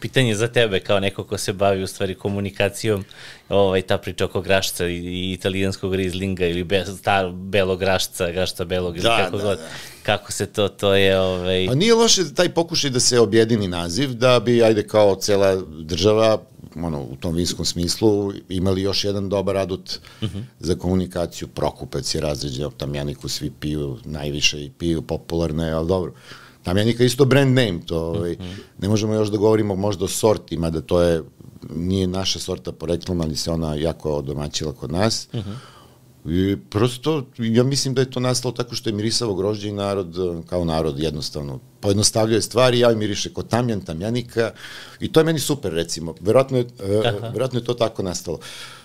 pitanje 0.00 0.34
za 0.34 0.48
tebe 0.48 0.80
kao 0.80 1.00
neko 1.00 1.24
ko 1.24 1.38
se 1.38 1.52
bavi 1.52 1.82
u 1.82 1.86
stvari 1.86 2.14
komunikacijom, 2.14 3.04
ovaj, 3.48 3.82
ta 3.82 3.98
priča 3.98 4.24
oko 4.24 4.40
grašca 4.40 4.86
i, 4.86 4.96
i 4.96 5.32
italijanskog 5.32 5.94
rizlinga 5.94 6.46
ili 6.46 6.64
be, 6.64 6.84
star, 6.98 7.30
belog 7.32 7.78
grašca, 7.78 8.30
grašca 8.30 8.64
belog 8.64 8.96
ili 8.96 9.02
da, 9.02 9.16
kako 9.16 9.36
da, 9.36 9.42
god. 9.42 9.58
Da. 9.58 9.68
Kako 10.02 10.32
se 10.32 10.46
to, 10.46 10.68
to 10.68 10.94
je... 10.94 11.20
Ovaj... 11.20 11.66
Pa 11.66 11.74
nije 11.74 11.94
loše 11.94 12.34
taj 12.34 12.48
pokušaj 12.48 12.90
da 12.90 13.00
se 13.00 13.20
objedini 13.20 13.68
naziv, 13.68 14.14
da 14.14 14.40
bi, 14.40 14.62
ajde, 14.62 14.86
kao 14.86 15.14
cela 15.14 15.62
država 15.78 16.42
ono, 16.84 17.02
u 17.02 17.16
tom 17.16 17.34
vinskom 17.34 17.64
smislu 17.64 18.32
imali 18.48 18.82
još 18.82 19.04
jedan 19.04 19.28
dobar 19.28 19.56
adut 19.56 20.00
uh. 20.22 20.28
-huh. 20.28 20.42
za 20.60 20.74
komunikaciju. 20.74 21.48
Prokupac 21.48 22.14
je 22.14 22.20
razređen, 22.20 22.70
Tamjaniku 22.76 23.28
svi 23.28 23.50
piju 23.60 23.98
najviše 24.04 24.64
i 24.64 24.70
piju, 24.70 25.02
popularno 25.02 25.66
je, 25.66 25.72
ali 25.72 25.88
dobro. 25.88 26.12
Tamjanika 26.62 27.04
isto 27.04 27.24
brand 27.24 27.54
name, 27.54 27.80
to 27.86 27.98
ovaj, 27.98 28.32
uh. 28.32 28.38
-huh. 28.38 28.56
ne 28.78 28.88
možemo 28.88 29.14
još 29.14 29.28
da 29.28 29.36
govorimo 29.36 29.76
možda 29.76 30.04
o 30.04 30.08
sortima, 30.08 30.70
da 30.70 30.80
to 30.80 31.02
je, 31.02 31.22
nije 31.70 32.06
naša 32.06 32.38
sorta 32.38 32.72
poreklom, 32.72 33.20
ali 33.20 33.36
se 33.36 33.50
ona 33.50 33.74
jako 33.74 34.16
odomaćila 34.16 34.72
kod 34.72 34.92
nas. 34.92 35.28
Uh. 35.32 35.40
-huh 35.40 35.54
I 36.28 36.56
prosto, 36.70 37.26
ja 37.38 37.64
mislim 37.64 37.94
da 37.94 38.00
je 38.00 38.10
to 38.10 38.20
nastalo 38.20 38.52
tako 38.52 38.74
što 38.74 38.88
je 38.88 38.94
mirisavo 38.94 39.34
grožđe 39.34 39.68
i 39.68 39.72
narod, 39.72 40.16
kao 40.46 40.64
narod 40.64 40.98
jednostavno, 40.98 41.58
pojednostavljuje 41.80 42.42
stvari, 42.42 42.78
ja 42.78 42.94
miriše 42.94 43.32
kod 43.32 43.48
tamjan, 43.48 43.80
tamjanika 43.80 44.50
i 45.00 45.12
to 45.12 45.20
je 45.20 45.24
meni 45.24 45.38
super 45.38 45.72
recimo, 45.72 46.14
verovatno 46.20 46.58
je, 46.58 46.64
uh, 46.64 47.22
verovatno 47.32 47.58
je 47.58 47.64
to 47.64 47.74
tako 47.74 48.02
nastalo. 48.02 48.38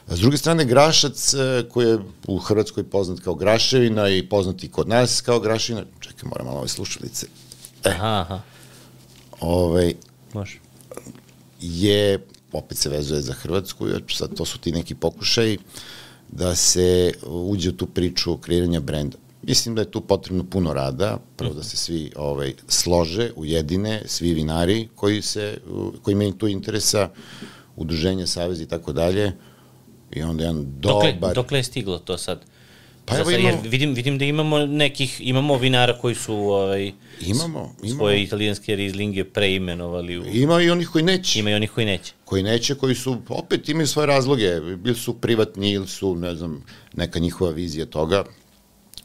S 0.07 0.19
druge 0.19 0.37
strane, 0.37 0.65
Grašac, 0.65 1.33
e, 1.33 1.63
koji 1.69 1.87
je 1.87 1.99
u 2.27 2.37
Hrvatskoj 2.37 2.83
poznat 2.83 3.19
kao 3.19 3.35
Graševina 3.35 4.09
i 4.09 4.29
poznat 4.29 4.63
i 4.63 4.67
kod 4.67 4.87
nas 4.87 5.21
kao 5.21 5.39
Graševina, 5.39 5.85
čekaj, 5.99 6.29
moram 6.29 6.47
malo 6.47 6.59
ove 6.59 6.67
slušalice. 6.67 7.27
E, 7.83 7.89
aha, 7.89 8.21
aha. 8.21 8.39
Ovaj, 9.39 9.93
Može. 10.33 10.59
Je, 11.61 12.25
opet 12.51 12.77
se 12.77 12.89
vezuje 12.89 13.21
za 13.21 13.33
Hrvatsku, 13.33 13.87
sad 14.09 14.35
to 14.35 14.45
su 14.45 14.57
ti 14.57 14.71
neki 14.71 14.95
pokušaji, 14.95 15.57
uh, 15.57 15.63
da 16.31 16.55
se 16.55 17.13
uđe 17.27 17.69
u 17.69 17.73
tu 17.73 17.85
priču 17.85 18.37
kreiranja 18.37 18.79
brenda. 18.79 19.17
Mislim 19.43 19.75
da 19.75 19.81
je 19.81 19.91
tu 19.91 20.01
potrebno 20.01 20.43
puno 20.43 20.73
rada, 20.73 21.17
prvo 21.35 21.53
da 21.53 21.63
se 21.63 21.77
svi 21.77 22.11
ovaj, 22.15 22.53
slože, 22.67 23.31
ujedine, 23.35 24.01
svi 24.05 24.33
vinari 24.33 24.89
koji, 24.95 25.21
se, 25.21 25.57
koji 26.01 26.13
imaju 26.13 26.31
tu 26.31 26.47
interesa, 26.47 27.09
udruženja, 27.75 28.27
savez 28.27 28.61
i 28.61 28.67
tako 28.67 28.93
dalje, 28.93 29.31
i 30.11 30.21
onda 30.23 30.43
jedan 30.43 30.65
dobar... 30.79 31.13
Dokle, 31.13 31.33
dokle 31.33 31.59
je 31.59 31.63
stiglo 31.63 31.99
to 31.99 32.17
sad? 32.17 32.45
Pa 33.11 33.19
evo 33.19 33.31
imamo... 33.31 33.47
Jer 33.47 33.69
vidim, 33.69 33.93
vidim 33.93 34.17
da 34.17 34.25
imamo 34.25 34.59
nekih, 34.65 35.21
imamo 35.23 35.57
vinara 35.57 35.97
koji 35.97 36.15
su 36.15 36.33
ovaj, 36.33 36.91
imamo, 37.21 37.75
imamo. 37.83 37.97
svoje 37.97 38.23
italijanske 38.23 38.75
rizlinge 38.75 39.23
preimenovali. 39.23 40.17
U... 40.17 40.23
Ima 40.33 40.61
i 40.61 40.69
onih 40.69 40.89
koji 40.89 41.03
neće. 41.03 41.39
Ima 41.39 41.49
i 41.49 41.53
onih 41.53 41.71
koji 41.71 41.85
neće. 41.85 42.13
Koji 42.25 42.43
neće, 42.43 42.75
koji 42.75 42.95
su, 42.95 43.17
opet 43.29 43.69
imaju 43.69 43.87
svoje 43.87 44.05
razloge, 44.05 44.59
bili 44.77 44.95
su 44.95 45.13
privatni 45.13 45.71
ili 45.71 45.87
su, 45.87 46.15
ne 46.15 46.35
znam, 46.35 46.65
neka 46.93 47.19
njihova 47.19 47.51
vizija 47.51 47.85
toga, 47.85 48.23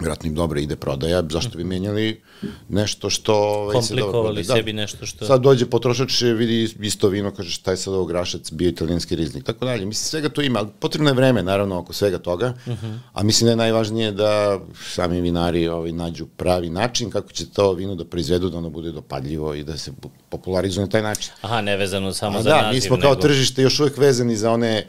vjerojatno 0.01 0.29
im 0.29 0.35
dobro 0.35 0.61
ide 0.61 0.77
prodaja, 0.77 1.23
zašto 1.31 1.59
bi 1.59 1.65
menjali 1.65 2.21
nešto 2.69 3.11
što... 3.11 3.35
Ovaj, 3.35 3.73
Komplikovali 3.73 4.45
se 4.45 4.49
da, 4.49 4.57
sebi 4.57 4.73
nešto 4.73 5.07
što... 5.07 5.27
Sad 5.27 5.43
dođe 5.43 5.67
potrošač, 5.67 6.23
vidi 6.23 6.75
isto 6.81 7.09
vino, 7.09 7.31
kaže 7.31 7.51
šta 7.51 7.71
je 7.71 7.77
sad 7.77 7.95
ovo 7.95 8.05
grašac, 8.05 8.53
bio 8.53 8.69
italijanski 8.69 9.17
riznik, 9.17 9.45
tako 9.45 9.65
dalje. 9.65 9.87
Mislim, 9.87 10.05
svega 10.05 10.29
to 10.29 10.43
ima, 10.43 10.59
ali 10.59 10.69
potrebno 10.81 11.11
je 11.11 11.15
vreme, 11.15 11.43
naravno, 11.43 11.79
oko 11.79 11.93
svega 11.93 12.19
toga, 12.19 12.55
uh 12.67 12.73
mhm. 12.73 12.87
-huh. 12.87 12.99
a 13.13 13.23
mislim 13.23 13.47
da 13.47 13.53
je 13.53 13.57
najvažnije 13.57 14.13
da 14.13 14.61
sami 14.95 15.21
vinari 15.21 15.69
ovaj, 15.69 15.93
nađu 15.93 16.27
pravi 16.27 16.71
način 16.71 17.11
kako 17.11 17.33
će 17.33 17.47
to 17.51 17.73
vino 17.73 17.95
da 17.95 18.05
proizvedu, 18.05 18.51
da 18.51 18.59
ono 18.59 18.71
bude 18.71 18.93
dopadljivo 18.93 19.55
i 19.55 19.65
da 19.65 19.77
se 19.77 19.93
popularizuje 20.29 20.87
na 20.87 20.91
taj 20.91 21.03
način. 21.03 21.33
Aha, 21.41 21.61
nevezano 21.61 22.13
samo 22.13 22.39
a 22.39 22.43
za 22.43 22.49
da, 22.49 22.57
naziv. 22.57 22.69
Da, 22.69 22.75
mi 22.75 22.81
smo 22.81 22.97
kao 23.01 23.11
nego... 23.11 23.23
tržište 23.23 23.63
još 23.63 23.81
uvek 23.81 23.97
vezani 23.97 24.37
za 24.37 24.51
one 24.53 24.87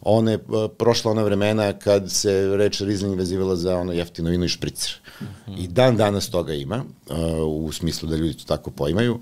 one, 0.00 0.32
e, 0.32 0.38
prošla 0.78 1.10
ona 1.10 1.22
vremena 1.22 1.72
kad 1.72 2.10
se 2.10 2.56
reč 2.56 2.80
Riesling 2.80 3.18
vezivala 3.18 3.56
za 3.56 3.76
ono 3.76 3.92
jeftino 3.92 4.30
vino 4.30 4.44
i 4.44 4.48
špricer. 4.48 4.92
Mm 5.20 5.24
-hmm. 5.24 5.64
I 5.64 5.68
dan 5.68 5.96
danas 5.96 6.30
toga 6.30 6.54
ima, 6.54 6.84
uh, 7.10 7.16
u 7.64 7.72
smislu 7.72 8.08
da 8.08 8.16
ljudi 8.16 8.34
to 8.34 8.44
tako 8.44 8.70
poimaju. 8.70 9.20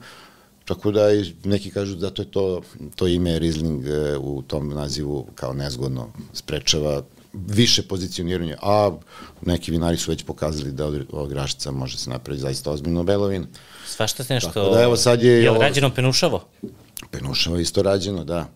Tako 0.65 0.91
da 0.91 1.03
neki 1.45 1.71
kažu 1.71 1.95
da 1.95 2.11
to 2.11 2.23
je 2.23 2.31
to, 2.31 2.63
to 2.95 3.07
ime 3.07 3.39
Riesling 3.39 3.85
uh, 3.85 4.25
u 4.25 4.43
tom 4.43 4.69
nazivu 4.69 5.27
kao 5.35 5.53
nezgodno 5.53 6.09
sprečava 6.33 7.03
više 7.33 7.83
pozicioniranje, 7.83 8.57
a 8.63 8.91
neki 9.43 9.71
vinari 9.71 9.97
su 9.97 10.11
već 10.11 10.25
pokazali 10.25 10.73
da 10.73 10.87
od 11.11 11.29
grašca 11.29 11.71
može 11.71 11.99
se 11.99 12.11
napraviti 12.11 12.43
zaista 12.43 12.71
ozbiljno 12.71 13.03
belo 13.03 13.27
vino. 13.27 13.47
Svašta 13.87 14.25
se 14.25 14.35
nešto... 14.35 14.51
Tako 14.51 14.75
da 14.75 14.83
evo 14.83 14.97
sad 14.97 15.23
je... 15.23 15.43
Je 15.43 15.51
li 15.51 15.59
rađeno 15.59 15.91
penušavo? 15.95 16.45
Penušavo 17.11 17.57
je 17.57 17.63
isto 17.63 17.83
rađeno, 17.83 18.25
da. 18.25 18.49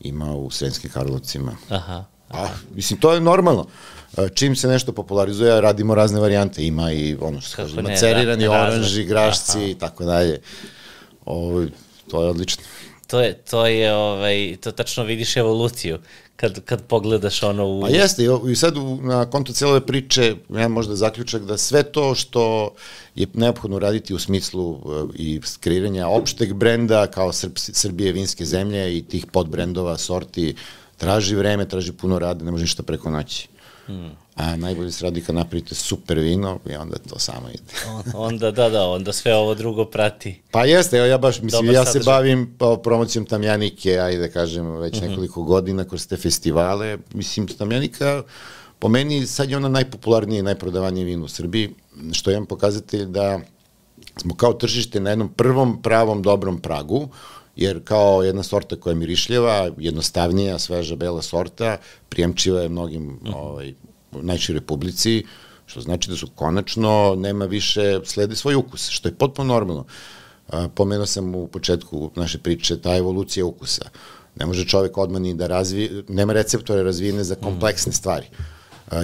Ima 0.00 0.34
u 0.34 0.50
Sremskim 0.50 0.90
Karlovcima. 0.90 1.56
Aha. 1.68 2.04
A, 2.30 2.48
mislim, 2.74 3.00
to 3.00 3.12
je 3.12 3.20
normalno. 3.20 3.66
Čim 4.34 4.56
se 4.56 4.68
nešto 4.68 4.92
popularizuje, 4.92 5.60
radimo 5.60 5.94
razne 5.94 6.20
varijante. 6.20 6.66
Ima 6.66 6.92
i 6.92 7.16
ono 7.20 7.40
što 7.40 7.50
se 7.50 7.56
kaže, 7.56 7.82
macerirani 7.82 8.44
da, 8.44 8.50
oranži, 8.50 9.04
grašci 9.04 9.70
i 9.70 9.74
tako 9.74 10.04
dalje. 10.04 10.40
Ovo, 11.24 11.66
to 12.10 12.22
je 12.22 12.28
odlično. 12.28 12.62
To 13.06 13.20
je, 13.20 13.34
to 13.34 13.66
je, 13.66 13.94
ovaj, 13.94 14.56
to 14.60 14.72
tačno 14.72 15.04
vidiš 15.04 15.36
evoluciju 15.36 15.98
kad, 16.40 16.64
kad 16.64 16.82
pogledaš 16.82 17.42
ono 17.42 17.66
u... 17.66 17.84
A 17.84 17.88
jeste, 17.88 18.22
i 18.50 18.56
sad 18.56 18.76
u, 18.76 18.98
na 19.02 19.30
kontu 19.30 19.52
celove 19.52 19.86
priče 19.86 20.36
ja 20.50 20.68
možda 20.68 20.96
zaključak 20.96 21.42
da 21.44 21.58
sve 21.58 21.82
to 21.82 22.14
što 22.14 22.72
je 23.14 23.26
neophodno 23.34 23.78
raditi 23.78 24.14
u 24.14 24.18
smislu 24.18 24.70
uh, 24.70 25.10
i 25.14 25.40
kreiranja 25.60 26.08
opšteg 26.08 26.52
brenda 26.52 27.06
kao 27.06 27.32
Srb, 27.32 27.52
Srbije 27.56 28.12
vinske 28.12 28.44
zemlje 28.44 28.96
i 28.98 29.02
tih 29.02 29.26
podbrendova, 29.26 29.98
sorti, 29.98 30.54
traži 30.96 31.36
vreme, 31.36 31.68
traži 31.68 31.92
puno 31.92 32.18
rada, 32.18 32.44
ne 32.44 32.50
može 32.50 32.64
ništa 32.64 32.82
preko 32.82 33.10
noći. 33.10 33.48
Hmm. 33.86 34.10
A 34.40 34.56
najbolje 34.56 34.92
se 34.92 35.04
radi 35.04 35.20
kad 35.20 35.34
napravite 35.34 35.74
super 35.74 36.18
vino 36.18 36.58
i 36.70 36.76
onda 36.76 36.96
to 36.98 37.18
samo 37.18 37.48
ide. 37.48 37.62
onda, 38.14 38.50
da, 38.50 38.68
da, 38.68 38.88
onda 38.88 39.12
sve 39.12 39.34
ovo 39.34 39.54
drugo 39.54 39.84
prati. 39.84 40.42
Pa 40.50 40.64
jeste, 40.64 40.96
evo 40.96 41.06
ja 41.06 41.18
baš, 41.18 41.42
mislim, 41.42 41.66
Dobar 41.66 41.74
ja 41.74 41.84
sadržaj. 41.84 42.02
se 42.02 42.10
bavim 42.10 42.54
pa, 42.58 42.76
promocijom 42.82 43.26
Tamjanike, 43.26 43.98
ajde 43.98 44.30
kažem, 44.30 44.76
već 44.76 44.94
mm 44.94 45.04
-hmm. 45.04 45.08
nekoliko 45.08 45.42
godina 45.42 45.84
kroz 45.84 46.06
te 46.06 46.16
festivale. 46.16 46.98
Mislim, 47.14 47.46
Tamjanika, 47.46 48.22
po 48.78 48.88
meni, 48.88 49.26
sad 49.26 49.50
je 49.50 49.56
ona 49.56 49.68
najpopularnije 49.68 50.38
i 50.38 50.42
najprodavanije 50.42 51.04
vino 51.04 51.24
u 51.24 51.28
Srbiji, 51.28 51.74
što 52.12 52.30
je 52.30 52.34
jedan 52.34 52.46
pokazatelj 52.46 53.04
da 53.04 53.40
smo 54.16 54.34
kao 54.34 54.52
tržište 54.52 55.00
na 55.00 55.10
jednom 55.10 55.28
prvom 55.28 55.82
pravom 55.82 56.22
dobrom 56.22 56.60
pragu, 56.60 57.08
jer 57.56 57.84
kao 57.84 58.22
jedna 58.22 58.42
sorta 58.42 58.76
koja 58.76 58.90
je 58.90 58.94
mirišljava, 58.94 59.70
jednostavnija, 59.78 60.58
sveža, 60.58 60.96
bela 60.96 61.22
sorta, 61.22 61.76
prijemčiva 62.08 62.60
je 62.60 62.68
mnogim 62.68 63.02
mm. 63.02 63.34
ovaj, 63.34 63.74
najširoj 64.12 64.60
publici, 64.60 65.24
što 65.66 65.80
znači 65.80 66.10
da 66.10 66.16
su 66.16 66.26
konačno 66.34 67.14
nema 67.18 67.44
više, 67.44 68.00
slede 68.04 68.36
svoj 68.36 68.54
ukus, 68.54 68.88
što 68.88 69.08
je 69.08 69.14
potpuno 69.14 69.54
normalno. 69.54 69.84
Pomenuo 70.74 71.06
sam 71.06 71.34
u 71.34 71.46
početku 71.46 72.10
naše 72.16 72.38
priče 72.38 72.80
ta 72.80 72.96
evolucija 72.96 73.46
ukusa. 73.46 73.84
Ne 74.36 74.46
može 74.46 74.64
čovek 74.64 74.98
odmah 74.98 75.22
ni 75.22 75.34
da 75.34 75.46
razvije, 75.46 76.02
nema 76.08 76.32
receptore 76.32 76.82
razvijene 76.82 77.24
za 77.24 77.34
kompleksne 77.34 77.92
stvari. 77.92 78.26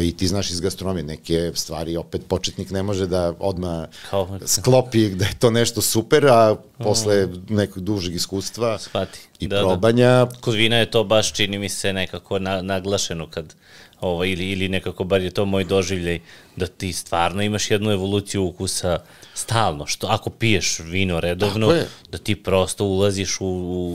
I 0.03 0.17
ti 0.17 0.27
znaš 0.27 0.51
iz 0.51 0.61
gastronomije, 0.61 1.05
neke 1.05 1.53
stvari 1.55 1.97
opet 1.97 2.23
početnik 2.29 2.71
ne 2.71 2.83
može 2.83 3.07
da 3.07 3.35
odmah 3.39 3.89
Kao, 4.11 4.39
sklopi 4.47 5.09
da 5.09 5.25
je 5.25 5.39
to 5.39 5.51
nešto 5.51 5.83
super, 5.83 6.27
a 6.27 6.57
posle 6.79 7.27
mm. 7.27 7.45
nekog 7.49 7.83
dužeg 7.83 8.15
iskustva 8.15 8.79
Shvati. 8.79 9.19
i 9.39 9.49
da, 9.49 9.57
da. 9.57 9.63
probanja... 9.63 10.09
Da. 10.09 10.29
Kod 10.41 10.55
vina 10.55 10.77
je 10.77 10.91
to 10.91 11.05
baš, 11.05 11.33
čini 11.33 11.59
mi 11.59 11.69
se, 11.69 11.93
nekako 11.93 12.39
na, 12.39 12.63
naglašeno 12.63 13.31
kad 13.31 13.55
ovo, 14.01 14.25
ili, 14.25 14.51
ili 14.51 14.69
nekako 14.69 15.05
bar 15.05 15.23
je 15.23 15.31
to 15.31 15.45
moj 15.45 15.65
doživljaj, 15.65 16.21
da 16.57 16.67
ti 16.67 16.93
stvarno 16.93 17.43
imaš 17.43 17.71
jednu 17.71 17.91
evoluciju 17.93 18.45
ukusa 18.45 18.99
stalno, 19.35 19.87
što 19.87 20.07
ako 20.07 20.31
piješ 20.31 20.79
vino 20.79 21.21
redovno, 21.21 21.75
da 22.11 22.19
ti 22.19 22.35
prosto 22.37 22.85
ulaziš 22.85 23.41
u, 23.41 23.47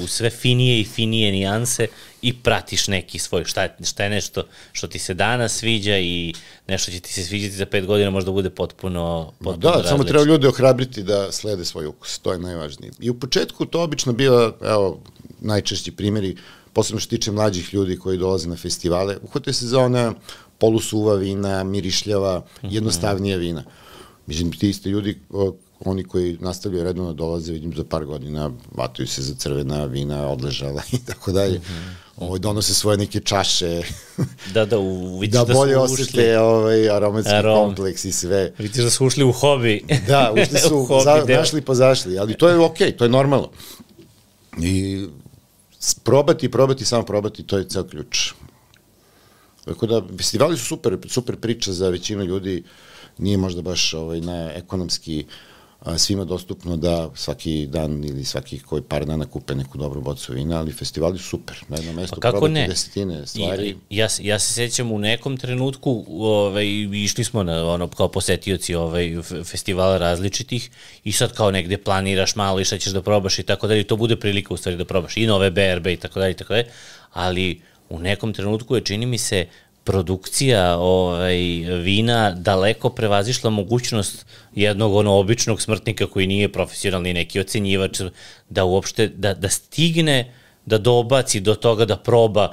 u 0.04 0.08
sve 0.08 0.30
finije 0.30 0.80
i 0.80 0.84
finije 0.84 1.32
nijanse 1.32 1.88
i 2.22 2.34
pratiš 2.34 2.88
neki 2.88 3.20
svoj, 3.20 3.46
šta 3.46 3.64
je, 3.64 3.76
šta 3.84 4.04
je 4.04 4.10
nešto 4.10 4.44
što 4.72 4.88
ti 4.88 5.00
se 5.00 5.14
danas 5.14 5.54
sviđa 5.54 5.98
i 5.98 6.34
nešto 6.68 6.92
će 6.92 7.00
ti 7.00 7.14
se 7.14 7.24
sviđati 7.24 7.56
za 7.56 7.66
pet 7.66 7.86
godina 7.86 8.10
možda 8.10 8.32
bude 8.32 8.50
potpuno, 8.50 9.34
potpuno 9.40 9.58
Da, 9.58 9.70
različno. 9.70 9.90
samo 9.90 10.04
treba 10.04 10.24
ljude 10.26 10.48
ohrabriti 10.48 11.04
da 11.04 11.32
slede 11.32 11.66
svoj 11.66 11.86
ukus, 11.86 12.20
to 12.20 12.32
je 12.32 12.40
najvažnije. 12.40 12.92
I 13.00 13.10
u 13.10 13.20
početku 13.20 13.66
to 13.66 13.82
obično 13.84 14.14
bila, 14.14 14.54
evo, 14.62 15.00
najčešći 15.42 15.92
primjeri, 15.92 16.36
posebno 16.74 17.00
što 17.00 17.10
tiče 17.10 17.32
mlađih 17.32 17.74
ljudi 17.74 17.98
koji 17.98 18.18
dolaze 18.18 18.50
na 18.50 18.56
festivale, 18.56 19.18
uhvatuje 19.24 19.54
se 19.54 19.68
za 19.68 19.80
ona 19.80 20.14
polusuva 20.58 21.16
vina, 21.16 21.64
mirišljava, 21.64 22.46
mhm. 22.64 22.74
jednostavnija 22.74 23.38
vina. 23.38 23.64
Mislim, 24.28 24.52
ti 24.52 24.70
isti 24.70 24.90
ljudi, 24.90 25.20
oni 25.80 26.04
koji 26.04 26.38
nastavljaju 26.40 26.84
redno 26.84 27.06
da 27.06 27.14
dolaze, 27.14 27.54
vidim 27.54 27.74
za 27.74 27.84
par 27.84 28.06
godina, 28.06 28.52
vatuju 28.72 29.08
se 29.08 29.22
za 29.22 29.36
crvena 29.36 29.86
vina, 29.86 30.28
odležala 30.28 30.82
i 30.92 30.98
tako 31.06 31.32
dalje. 31.32 31.60
Mhm. 31.60 32.02
Ovo, 32.18 32.38
donose 32.38 32.74
svoje 32.74 32.98
neke 32.98 33.20
čaše. 33.20 33.82
Da, 34.54 34.66
da, 34.66 34.80
u, 34.80 35.20
vidiš 35.20 35.40
da, 35.40 35.46
da 35.46 35.54
bolje 35.54 35.78
osete 35.78 36.40
ovaj, 36.40 36.90
aromatski 36.90 37.34
Arom. 37.34 37.56
kompleks 37.56 38.06
i 38.06 38.12
sve. 38.12 38.54
Vidiš 38.58 38.84
da 38.84 38.90
su 38.90 39.06
ušli 39.06 39.24
u 39.24 39.32
hobi. 39.32 39.86
Da, 40.08 40.34
ušli 40.34 40.60
su, 40.60 40.88
za, 41.04 41.26
našli 41.38 41.62
pa 41.62 41.76
zašli, 41.76 42.20
ali 42.20 42.34
to 42.34 42.50
je 42.50 42.60
okej, 42.60 42.88
okay, 42.88 42.98
to 42.98 43.04
je 43.04 43.10
normalno. 43.10 43.50
I 44.58 45.06
probati, 46.04 46.52
probati, 46.52 46.86
samo 46.86 47.04
probati, 47.06 47.44
to 47.44 47.58
je 47.58 47.70
ceo 47.70 47.84
ključ. 47.84 48.34
Tako 49.66 49.88
da, 49.88 50.02
festivali 50.18 50.58
su 50.58 50.66
super, 50.66 50.98
super 51.08 51.36
priča 51.38 51.74
za 51.74 51.90
većinu 51.90 52.24
ljudi, 52.24 52.64
nije 53.18 53.38
možda 53.38 53.62
baš 53.62 53.94
ovaj, 53.94 54.22
na 54.22 54.52
ekonomski 54.56 55.26
a, 55.30 55.51
svima 55.98 56.26
dostupno 56.26 56.78
da 56.78 57.10
svaki 57.16 57.68
dan 57.68 58.04
ili 58.06 58.26
svaki 58.26 58.60
koji 58.60 58.82
par 58.82 59.06
dana 59.06 59.26
kupe 59.26 59.56
neku 59.56 59.78
dobru 59.78 60.02
bocu 60.02 60.34
vina, 60.34 60.60
ali 60.60 60.72
festivali 60.72 61.18
su 61.18 61.24
super. 61.24 61.56
Na 61.68 61.78
jednom 61.78 61.96
mestu 61.96 62.20
pa 62.22 62.30
probati 62.30 62.54
ne? 62.54 62.68
desetine 62.68 63.28
stvari. 63.28 63.76
I, 63.90 63.98
ja, 63.98 64.08
ja 64.22 64.40
se 64.40 64.54
sećam 64.54 64.92
u 64.92 65.00
nekom 65.00 65.38
trenutku, 65.38 66.06
ovaj, 66.10 66.68
išli 66.92 67.24
smo 67.24 67.44
na, 67.44 67.66
ono, 67.66 67.88
kao 67.88 68.08
posetioci 68.08 68.76
ovaj, 68.76 69.18
festivala 69.44 69.98
različitih 69.98 70.70
i 71.04 71.12
sad 71.12 71.34
kao 71.34 71.52
negde 71.52 71.78
planiraš 71.78 72.36
malo 72.36 72.60
i 72.60 72.66
šta 72.66 72.78
ćeš 72.78 72.94
da 72.94 73.02
probaš 73.02 73.40
i 73.40 73.44
tako 73.44 73.68
dalje, 73.68 73.84
to 73.84 73.96
bude 73.96 74.16
prilika 74.16 74.54
u 74.54 74.58
stvari 74.58 74.78
da 74.78 74.86
probaš 74.86 75.18
i 75.18 75.28
nove 75.28 75.52
BRB 75.52 75.88
i 75.88 75.98
tako 75.98 76.20
dalje 76.20 76.32
i 76.32 76.38
tako 76.38 76.54
dalje, 76.54 76.68
ali 77.14 77.62
u 77.90 78.00
nekom 78.00 78.34
trenutku 78.34 78.76
je 78.76 78.82
čini 78.82 79.06
mi 79.06 79.18
se 79.18 79.46
produkcija 79.84 80.78
ovaj, 80.78 81.38
vina 81.84 82.32
daleko 82.32 82.90
prevazišla 82.90 83.50
mogućnost 83.50 84.26
jednog 84.56 84.96
ono 84.96 85.14
običnog 85.14 85.62
smrtnika 85.62 86.08
koji 86.08 86.28
nije 86.28 86.52
profesionalni 86.52 87.14
neki 87.14 87.40
ocenjivač 87.40 88.02
da 88.50 88.64
uopšte 88.64 89.08
da, 89.08 89.34
da 89.34 89.50
stigne 89.50 90.34
da 90.66 90.78
dobaci 90.78 91.40
do 91.40 91.56
toga 91.56 91.86
da 91.86 91.98
proba 91.98 92.52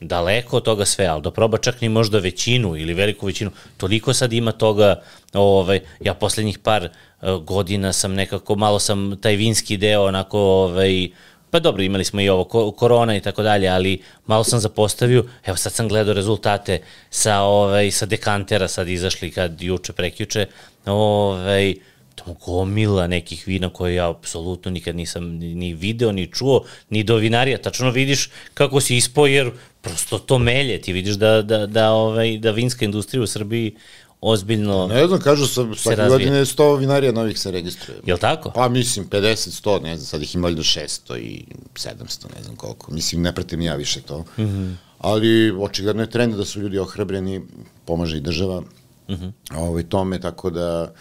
daleko 0.00 0.56
od 0.56 0.62
toga 0.62 0.84
sve, 0.84 1.06
ali 1.06 1.22
da 1.22 1.30
proba 1.30 1.58
čak 1.58 1.80
ni 1.80 1.88
možda 1.88 2.18
većinu 2.18 2.76
ili 2.76 2.94
veliku 2.94 3.26
većinu, 3.26 3.50
toliko 3.76 4.12
sad 4.12 4.32
ima 4.32 4.52
toga, 4.52 5.02
ovaj, 5.34 5.80
ja 6.00 6.14
poslednjih 6.14 6.58
par 6.58 6.88
uh, 7.22 7.28
godina 7.42 7.92
sam 7.92 8.14
nekako, 8.14 8.56
malo 8.56 8.78
sam 8.78 9.16
taj 9.20 9.36
vinski 9.36 9.76
deo 9.76 10.04
onako 10.04 10.38
ovaj, 10.40 11.08
Pa 11.50 11.60
dobro, 11.60 11.82
imali 11.82 12.04
smo 12.04 12.20
i 12.20 12.28
ovo 12.28 12.44
korona 12.72 13.16
i 13.16 13.20
tako 13.20 13.42
dalje, 13.42 13.68
ali 13.68 14.02
malo 14.26 14.44
sam 14.44 14.60
zapostavio, 14.60 15.24
evo 15.46 15.56
sad 15.56 15.72
sam 15.72 15.88
gledao 15.88 16.14
rezultate 16.14 16.80
sa, 17.10 17.40
ovaj, 17.40 17.90
sa 17.90 18.06
dekantera 18.06 18.68
sad 18.68 18.88
izašli 18.88 19.30
kad 19.30 19.62
juče, 19.62 19.92
prekjuče, 19.92 20.46
ovaj, 20.86 21.74
tamo 22.14 22.36
gomila 22.46 23.06
nekih 23.06 23.46
vina 23.46 23.68
koje 23.68 23.94
ja 23.94 24.10
apsolutno 24.10 24.70
nikad 24.70 24.96
nisam 24.96 25.24
ni 25.38 25.74
video, 25.74 26.12
ni 26.12 26.26
čuo, 26.26 26.64
ni 26.90 27.04
do 27.04 27.16
vinarija. 27.16 27.58
Tačno 27.58 27.90
vidiš 27.90 28.30
kako 28.54 28.80
si 28.80 28.96
ispao, 28.96 29.26
jer 29.26 29.50
prosto 29.80 30.18
to 30.18 30.38
melje. 30.38 30.80
Ti 30.80 30.92
vidiš 30.92 31.14
da, 31.14 31.42
da, 31.42 31.66
da, 31.66 31.90
ovaj, 31.90 32.38
da 32.38 32.50
vinska 32.50 32.84
industrija 32.84 33.22
u 33.22 33.26
Srbiji 33.26 33.76
ozbiljno 34.20 34.86
Ne 34.86 35.06
znam, 35.06 35.20
kažu 35.20 35.46
sa, 35.46 35.66
svake 35.76 36.08
godine 36.08 36.44
100 36.44 36.78
vinarija 36.78 37.12
novih 37.12 37.38
se 37.38 37.50
registruje. 37.50 38.00
Je 38.06 38.14
li 38.14 38.20
tako? 38.20 38.50
Pa 38.50 38.68
mislim 38.68 39.08
50, 39.10 39.62
100, 39.64 39.82
ne 39.82 39.96
znam, 39.96 40.06
sad 40.06 40.22
ih 40.22 40.34
ima 40.34 40.50
do 40.50 40.62
600 40.62 41.18
i 41.18 41.44
700, 41.74 42.26
ne 42.36 42.42
znam 42.42 42.56
koliko. 42.56 42.92
Mislim, 42.92 43.22
ne 43.22 43.34
pratim 43.34 43.60
ja 43.60 43.74
više 43.74 44.00
to. 44.00 44.18
Mm 44.18 44.42
-hmm. 44.42 44.74
Ali 44.98 45.50
očigledno 45.60 46.02
je 46.02 46.10
trend 46.10 46.34
da 46.34 46.44
su 46.44 46.60
ljudi 46.60 46.78
ohrabreni, 46.78 47.42
pomaže 47.84 48.16
i 48.16 48.20
država 48.20 48.60
mm 48.60 49.14
-hmm. 49.14 49.32
ovaj, 49.56 49.82
tome, 49.82 50.20
tako 50.20 50.50
da 50.50 50.92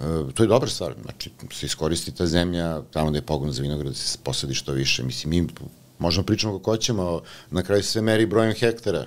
e, 0.00 0.02
to 0.34 0.42
je 0.42 0.46
dobra 0.46 0.70
stvar, 0.70 0.94
znači 1.02 1.30
se 1.52 1.66
iskoristi 1.66 2.14
ta 2.14 2.26
zemlja, 2.26 2.82
tamo 2.90 3.10
da 3.10 3.18
je 3.18 3.22
pogon 3.22 3.52
za 3.52 3.62
vinograd, 3.62 3.92
da 3.92 3.98
se 3.98 4.18
posadi 4.22 4.54
što 4.54 4.72
više, 4.72 5.02
mislim, 5.02 5.30
mi 5.30 5.48
možemo 5.98 6.26
pričamo 6.26 6.58
kako 6.58 6.70
hoćemo, 6.70 7.20
na 7.50 7.62
kraju 7.62 7.82
sve 7.82 8.02
meri 8.02 8.26
brojem 8.26 8.54
hektara, 8.54 9.06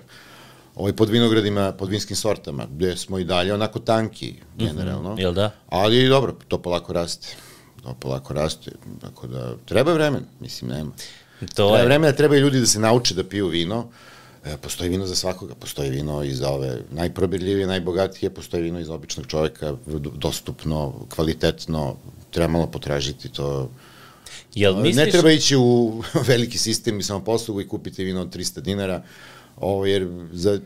ovaj 0.75 0.93
pod 0.93 1.09
vinogradima, 1.09 1.71
pod 1.71 1.89
vinskim 1.89 2.15
sortama, 2.15 2.65
gde 2.71 2.97
smo 2.97 3.19
i 3.19 3.23
dalje 3.23 3.53
onako 3.53 3.79
tanki, 3.79 4.35
mhm. 4.57 4.65
generalno. 4.65 5.13
Mm 5.13 5.15
-hmm. 5.15 5.21
Jel 5.21 5.33
da? 5.33 5.51
Ali 5.69 6.07
dobro, 6.07 6.35
to 6.47 6.57
polako 6.57 6.93
raste. 6.93 7.27
To 7.83 7.93
polako 7.99 8.33
raste, 8.33 8.71
tako 9.01 9.27
da 9.27 9.55
treba 9.65 9.93
vremen, 9.93 10.25
mislim, 10.39 10.71
nema. 10.71 10.91
To 11.39 11.45
treba 11.53 11.77
je. 11.77 11.85
vremena, 11.85 12.13
treba 12.13 12.35
i 12.35 12.39
ljudi 12.39 12.59
da 12.59 12.65
se 12.65 12.79
nauče 12.79 13.13
da 13.15 13.23
piju 13.23 13.47
vino, 13.47 13.89
E, 14.45 14.57
postoji 14.57 14.89
vino 14.89 15.05
za 15.07 15.15
svakoga, 15.15 15.55
postoji 15.55 15.89
vino 15.89 16.23
i 16.23 16.33
za 16.33 16.49
ove 16.49 16.81
najprobirljivije, 16.91 17.67
najbogatije, 17.67 18.29
postoji 18.29 18.63
vino 18.63 18.79
i 18.79 18.83
za 18.83 18.93
običnog 18.93 19.27
čoveka, 19.27 19.75
dostupno, 20.15 20.93
kvalitetno, 21.15 21.95
treba 22.31 22.47
malo 22.47 22.67
potražiti 22.67 23.29
to. 23.29 23.69
Jel 24.55 24.75
misliš... 24.75 25.05
Ne 25.05 25.11
treba 25.11 25.31
ići 25.31 25.55
u 25.55 26.01
veliki 26.31 26.57
sistem 26.57 26.99
i 26.99 27.03
samo 27.03 27.23
poslugu 27.23 27.61
i 27.61 27.67
kupiti 27.67 28.03
vino 28.03 28.21
od 28.21 28.35
300 28.35 28.59
dinara, 28.59 29.03
ovo, 29.57 29.85
jer 29.85 30.07
za, 30.31 30.59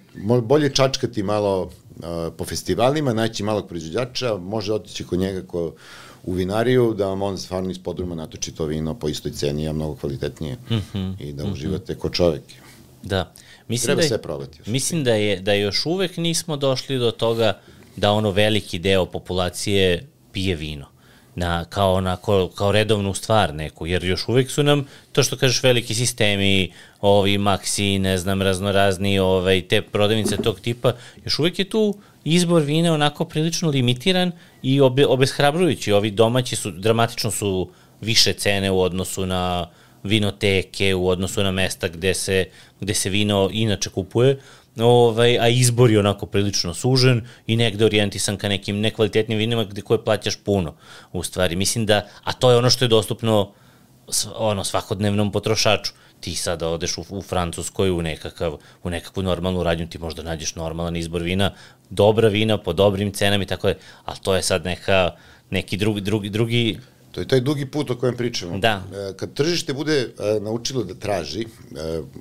bolje 0.44 0.74
čačkati 0.74 1.24
malo 1.24 1.62
uh, 1.62 2.04
po 2.38 2.46
festivalima, 2.46 3.14
naći 3.14 3.44
malog 3.44 3.68
proizvođača, 3.68 4.38
može 4.38 4.74
otići 4.74 5.04
kod 5.04 5.20
njega 5.20 5.48
ko, 5.48 5.74
u 6.24 6.34
vinariju, 6.34 6.94
da 6.94 7.08
vam 7.08 7.22
on 7.22 7.38
stvarno 7.38 7.72
iz 7.72 7.80
podruma 7.80 8.16
natoči 8.16 8.52
to 8.52 8.66
vino 8.66 8.94
po 8.94 9.10
istoj 9.10 9.32
ceni, 9.32 9.68
a 9.68 9.74
mnogo 9.74 9.96
kvalitetnije 9.96 10.58
mm 10.70 10.76
-hmm. 10.94 11.14
i 11.20 11.34
da 11.34 11.46
uživate 11.46 11.94
mm 11.94 11.96
-hmm. 11.96 12.00
ko 12.00 12.10
čovek. 12.10 12.44
Da. 13.04 13.34
Mislim 13.68 13.88
Treba 13.88 14.02
da, 14.02 14.08
sve 14.08 14.22
probati. 14.22 14.60
Još. 14.60 14.68
Mislim 14.68 15.04
da 15.04 15.14
je, 15.14 15.40
da 15.40 15.54
još 15.54 15.86
uvek 15.86 16.18
nismo 16.18 16.58
došli 16.58 16.98
do 16.98 17.12
toga 17.12 17.60
da 17.96 18.12
ono 18.12 18.32
veliki 18.32 18.80
deo 18.80 19.06
populacije 19.06 20.08
pije 20.32 20.56
vino 20.56 20.97
na, 21.38 21.66
kao, 21.66 21.94
onako, 21.94 22.50
kao 22.56 22.72
redovnu 22.72 23.14
stvar 23.14 23.54
neku, 23.54 23.88
jer 23.88 24.04
još 24.04 24.28
uvek 24.28 24.52
su 24.52 24.64
nam, 24.64 24.86
to 25.12 25.24
što 25.24 25.38
kažeš, 25.38 25.64
veliki 25.64 25.94
sistemi, 25.94 26.72
ovi 27.02 27.38
Maxi, 27.38 28.00
ne 28.00 28.18
znam, 28.18 28.42
raznorazni, 28.42 29.20
ovaj, 29.20 29.62
te 29.62 29.82
prodavnice 29.82 30.38
tog 30.38 30.60
tipa, 30.60 30.94
još 31.26 31.40
uvek 31.40 31.60
je 31.60 31.70
tu 31.70 31.96
izbor 32.24 32.62
vina 32.62 32.94
onako 32.94 33.26
prilično 33.26 33.70
limitiran 33.70 34.32
i 34.64 34.82
obe, 34.82 35.06
obeshrabrujući. 35.06 35.92
Ovi 35.92 36.12
domaći 36.12 36.56
su, 36.56 36.72
dramatično 36.72 37.32
su 37.32 37.70
više 38.02 38.34
cene 38.34 38.72
u 38.72 38.82
odnosu 38.82 39.26
na 39.26 39.68
vinoteke, 40.04 40.96
u 40.96 41.08
odnosu 41.08 41.44
na 41.44 41.52
mesta 41.52 41.88
gde 41.88 42.14
se, 42.14 42.46
gde 42.82 42.94
se 42.94 43.10
vino 43.10 43.50
inače 43.54 43.90
kupuje, 43.90 44.40
ovaj, 44.80 45.40
a 45.40 45.48
izbor 45.48 45.92
je 45.92 46.00
onako 46.00 46.26
prilično 46.26 46.74
sužen 46.74 47.22
i 47.48 47.56
negde 47.56 47.86
orijentisan 47.86 48.38
ka 48.38 48.50
nekim 48.50 48.80
nekvalitetnim 48.80 49.38
vinima 49.38 49.64
gde 49.64 49.82
koje 49.82 50.04
plaćaš 50.04 50.36
puno, 50.36 50.76
u 51.14 51.24
stvari. 51.24 51.56
Mislim 51.56 51.86
da, 51.86 52.08
a 52.24 52.34
to 52.34 52.52
je 52.52 52.58
ono 52.58 52.70
što 52.70 52.86
je 52.86 52.90
dostupno 52.90 53.54
ono, 54.36 54.64
svakodnevnom 54.64 55.32
potrošaču. 55.32 55.92
Ti 56.20 56.36
sada 56.36 56.70
odeš 56.70 56.98
u, 56.98 57.06
u 57.10 57.22
Francuskoj 57.22 57.92
u, 57.92 58.02
nekakav, 58.02 58.58
u 58.84 58.90
nekakvu 58.90 59.24
normalnu 59.24 59.64
radnju, 59.64 59.88
ti 59.88 59.98
možda 59.98 60.24
nađeš 60.24 60.56
normalan 60.56 60.96
izbor 60.96 61.22
vina, 61.22 61.54
dobra 61.90 62.28
vina 62.28 62.58
po 62.58 62.74
dobrim 62.74 63.14
cenama 63.14 63.44
i 63.44 63.48
tako 63.48 63.68
je, 63.68 63.78
ali 64.06 64.18
to 64.24 64.36
je 64.36 64.44
sad 64.44 64.66
neka, 64.66 65.12
neki 65.50 65.78
drugi, 65.78 66.02
drugi, 66.02 66.30
drugi 66.30 66.78
To 67.12 67.22
je 67.22 67.28
taj 67.28 67.42
dugi 67.42 67.66
put 67.66 67.92
o 67.92 67.96
kojem 67.98 68.18
pričamo. 68.18 68.58
Da. 68.58 68.84
E, 68.94 69.14
kad 69.18 69.34
tržište 69.34 69.74
bude 69.74 69.98
e, 70.00 70.40
naučilo 70.40 70.84
da 70.84 70.94
traži, 70.94 71.42
e, 71.42 71.48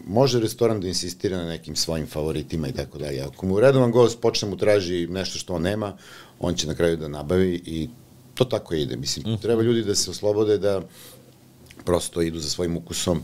može 0.07 0.40
restoran 0.40 0.81
da 0.81 0.88
insistira 0.88 1.37
na 1.37 1.49
nekim 1.49 1.77
svojim 1.77 2.07
favoritima 2.07 2.68
i 2.68 2.72
tako 2.72 2.99
dalje. 2.99 3.20
Ako 3.20 3.46
mu 3.46 3.61
redovan 3.61 3.90
gost 3.90 4.20
počne 4.20 4.49
mu 4.49 4.57
traži 4.57 5.07
nešto 5.07 5.38
što 5.38 5.55
on 5.55 5.62
nema, 5.62 5.96
on 6.40 6.55
će 6.55 6.66
na 6.66 6.75
kraju 6.75 6.96
da 6.96 7.09
nabavi 7.09 7.62
i 7.66 7.88
to 8.35 8.44
tako 8.44 8.75
ide. 8.75 8.96
Mislim, 8.96 9.33
mhm. 9.33 9.42
treba 9.42 9.62
ljudi 9.62 9.85
da 9.85 9.94
se 9.94 10.11
oslobode 10.11 10.59
da 10.59 10.83
prosto 11.85 12.22
idu 12.22 12.38
za 12.38 12.49
svojim 12.51 12.77
ukusom 12.77 13.22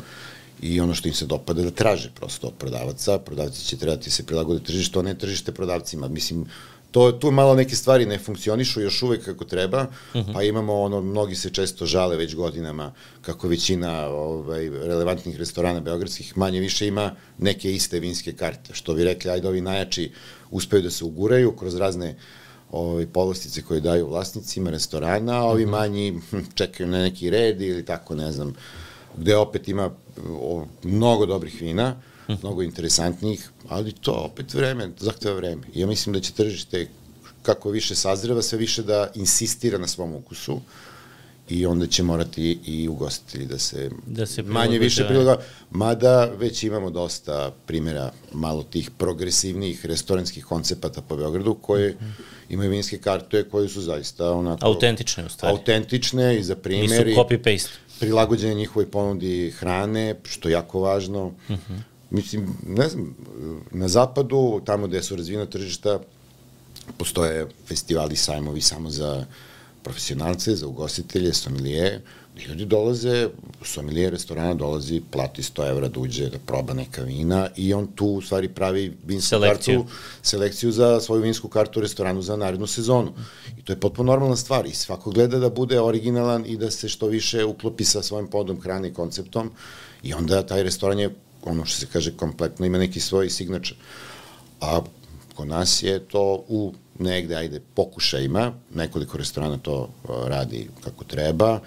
i 0.62 0.80
ono 0.80 0.94
što 0.94 1.08
im 1.08 1.14
se 1.14 1.26
dopada 1.26 1.62
da 1.62 1.70
traže 1.70 2.10
prosto 2.14 2.46
od 2.46 2.54
prodavaca. 2.58 3.18
Prodavci 3.18 3.64
će 3.64 3.76
trebati 3.76 4.10
se 4.10 4.26
prilagoditi 4.26 4.66
tržištu, 4.66 4.98
a 4.98 5.02
ne 5.02 5.14
tržište 5.18 5.52
prodavcima. 5.52 6.08
Mislim, 6.08 6.46
to, 6.92 7.12
tu 7.12 7.30
malo 7.30 7.54
neke 7.54 7.76
stvari 7.76 8.06
ne 8.06 8.18
funkcionišu 8.18 8.80
još 8.80 9.02
uvek 9.02 9.24
kako 9.24 9.44
treba, 9.44 9.82
uh 9.82 10.20
-huh. 10.20 10.34
pa 10.34 10.42
imamo 10.42 10.80
ono, 10.80 11.00
mnogi 11.00 11.34
se 11.34 11.50
često 11.50 11.86
žale 11.86 12.16
već 12.16 12.34
godinama 12.34 12.92
kako 13.22 13.48
većina 13.48 14.06
ovaj, 14.06 14.68
relevantnih 14.68 15.36
restorana 15.36 15.80
beogradskih 15.80 16.38
manje 16.38 16.60
više 16.60 16.86
ima 16.86 17.14
neke 17.38 17.72
iste 17.72 18.00
vinske 18.00 18.32
karte, 18.32 18.74
što 18.74 18.94
bi 18.94 19.04
rekli, 19.04 19.30
ajde 19.30 19.48
ovi 19.48 19.60
najjači 19.60 20.12
uspeju 20.50 20.82
da 20.82 20.90
se 20.90 21.04
uguraju 21.04 21.56
kroz 21.56 21.74
razne 21.76 22.16
ovaj, 22.70 23.06
povlastice 23.06 23.62
koje 23.62 23.80
daju 23.80 24.08
vlasnicima 24.08 24.70
restorana, 24.70 25.40
a 25.40 25.44
ovi 25.44 25.66
manji 25.66 26.20
hm, 26.30 26.38
čekaju 26.54 26.88
na 26.88 27.02
neki 27.02 27.30
red 27.30 27.62
ili 27.62 27.84
tako, 27.84 28.14
ne 28.14 28.32
znam, 28.32 28.54
gde 29.16 29.36
opet 29.36 29.68
ima 29.68 29.90
o, 30.28 30.66
mnogo 30.82 31.26
dobrih 31.26 31.60
vina, 31.60 31.96
mnogo 32.28 32.62
interesantnijih, 32.62 33.50
ali 33.68 33.92
to 33.92 34.12
opet 34.12 34.54
vreme, 34.54 34.90
zahteva 34.98 35.34
vreme. 35.34 35.62
Ja 35.74 35.86
mislim 35.86 36.12
da 36.12 36.20
će 36.20 36.32
tržište 36.32 36.88
kako 37.42 37.70
više 37.70 37.94
sazreva, 37.94 38.42
sve 38.42 38.58
više 38.58 38.82
da 38.82 39.10
insistira 39.14 39.78
na 39.78 39.86
svom 39.86 40.14
ukusu 40.14 40.60
i 41.48 41.66
onda 41.66 41.86
će 41.86 42.02
morati 42.02 42.58
i 42.66 42.88
ugostitelji 42.88 43.46
da 43.46 43.58
se, 43.58 43.90
da 44.06 44.26
se 44.26 44.42
manje 44.42 44.78
više 44.78 45.06
prilaga, 45.08 45.36
mada 45.70 46.24
već 46.24 46.62
imamo 46.62 46.90
dosta 46.90 47.52
primjera 47.66 48.12
malo 48.32 48.62
tih 48.62 48.90
progresivnih 48.90 49.86
restoranskih 49.86 50.44
koncepata 50.44 51.02
po 51.02 51.16
Beogradu 51.16 51.54
koje 51.54 51.90
mm 51.90 51.98
-hmm. 51.98 52.52
imaju 52.52 52.70
vinske 52.70 52.98
karte 52.98 53.44
koje 53.48 53.68
su 53.68 53.80
zaista 53.80 54.32
onako... 54.32 54.66
Autentične 54.66 55.26
u 55.26 55.28
stvari. 55.28 55.56
Autentične 55.56 56.38
i 56.38 56.42
za 56.42 56.56
primjer. 56.56 57.06
Nisu 57.06 57.20
copy-paste. 57.20 57.70
Prilagođene 58.00 58.54
njihovoj 58.54 58.90
ponudi 58.90 59.50
hrane, 59.50 60.14
što 60.24 60.48
je 60.48 60.52
jako 60.52 60.80
važno. 60.80 61.28
Mm 61.28 61.54
-hmm 61.54 61.91
Mislim, 62.12 62.56
ne 62.66 62.88
znam, 62.88 63.14
na 63.70 63.88
zapadu, 63.88 64.60
tamo 64.64 64.86
gde 64.86 65.02
su 65.02 65.16
razvijena 65.16 65.46
tržišta, 65.46 66.00
postoje 66.98 67.46
festivali, 67.66 68.16
sajmovi 68.16 68.60
samo 68.60 68.90
za 68.90 69.24
profesionalce, 69.82 70.56
za 70.56 70.66
ugostitelje, 70.66 71.34
somilije, 71.34 72.02
ljudi 72.48 72.64
dolaze, 72.64 73.28
somilije 73.64 74.10
restorana 74.10 74.54
dolazi, 74.54 75.02
plati 75.10 75.42
100 75.42 75.70
evra 75.70 75.88
da 75.88 76.00
uđe 76.00 76.28
da 76.30 76.38
proba 76.38 76.74
neka 76.74 77.02
vina 77.02 77.48
i 77.56 77.74
on 77.74 77.86
tu 77.86 78.06
u 78.06 78.20
stvari 78.20 78.48
pravi 78.48 78.96
vinsku 79.06 79.28
selekciju. 79.28 79.80
kartu, 79.80 79.94
selekciju 80.22 80.72
za 80.72 81.00
svoju 81.00 81.22
vinsku 81.22 81.48
kartu 81.48 81.80
u 81.80 81.82
restoranu 81.82 82.22
za 82.22 82.36
narednu 82.36 82.66
sezonu. 82.66 83.12
I 83.58 83.62
to 83.62 83.72
je 83.72 83.80
potpuno 83.80 84.12
normalna 84.12 84.36
stvar 84.36 84.66
i 84.66 84.74
svako 84.74 85.10
gleda 85.10 85.38
da 85.38 85.50
bude 85.50 85.80
originalan 85.80 86.44
i 86.46 86.56
da 86.56 86.70
se 86.70 86.88
što 86.88 87.06
više 87.06 87.44
uklopi 87.44 87.84
sa 87.84 88.02
svojim 88.02 88.28
podom 88.28 88.60
hrane 88.60 88.88
i 88.88 88.94
konceptom 88.94 89.50
i 90.02 90.14
onda 90.14 90.46
taj 90.46 90.62
restoran 90.62 90.98
je 90.98 91.14
ono 91.44 91.64
što 91.64 91.80
se 91.80 91.86
kaže 91.92 92.16
kompletno, 92.16 92.66
ima 92.66 92.78
neki 92.78 93.00
svoj 93.00 93.30
signature. 93.30 93.76
A 94.60 94.80
kod 95.34 95.48
nas 95.48 95.82
je 95.82 95.98
to 95.98 96.44
u 96.48 96.74
negde, 96.98 97.36
ajde, 97.36 97.60
pokušajima, 97.74 98.52
nekoliko 98.74 99.18
restorana 99.18 99.58
to 99.58 99.90
radi 100.26 100.68
kako 100.84 101.04
treba, 101.04 101.60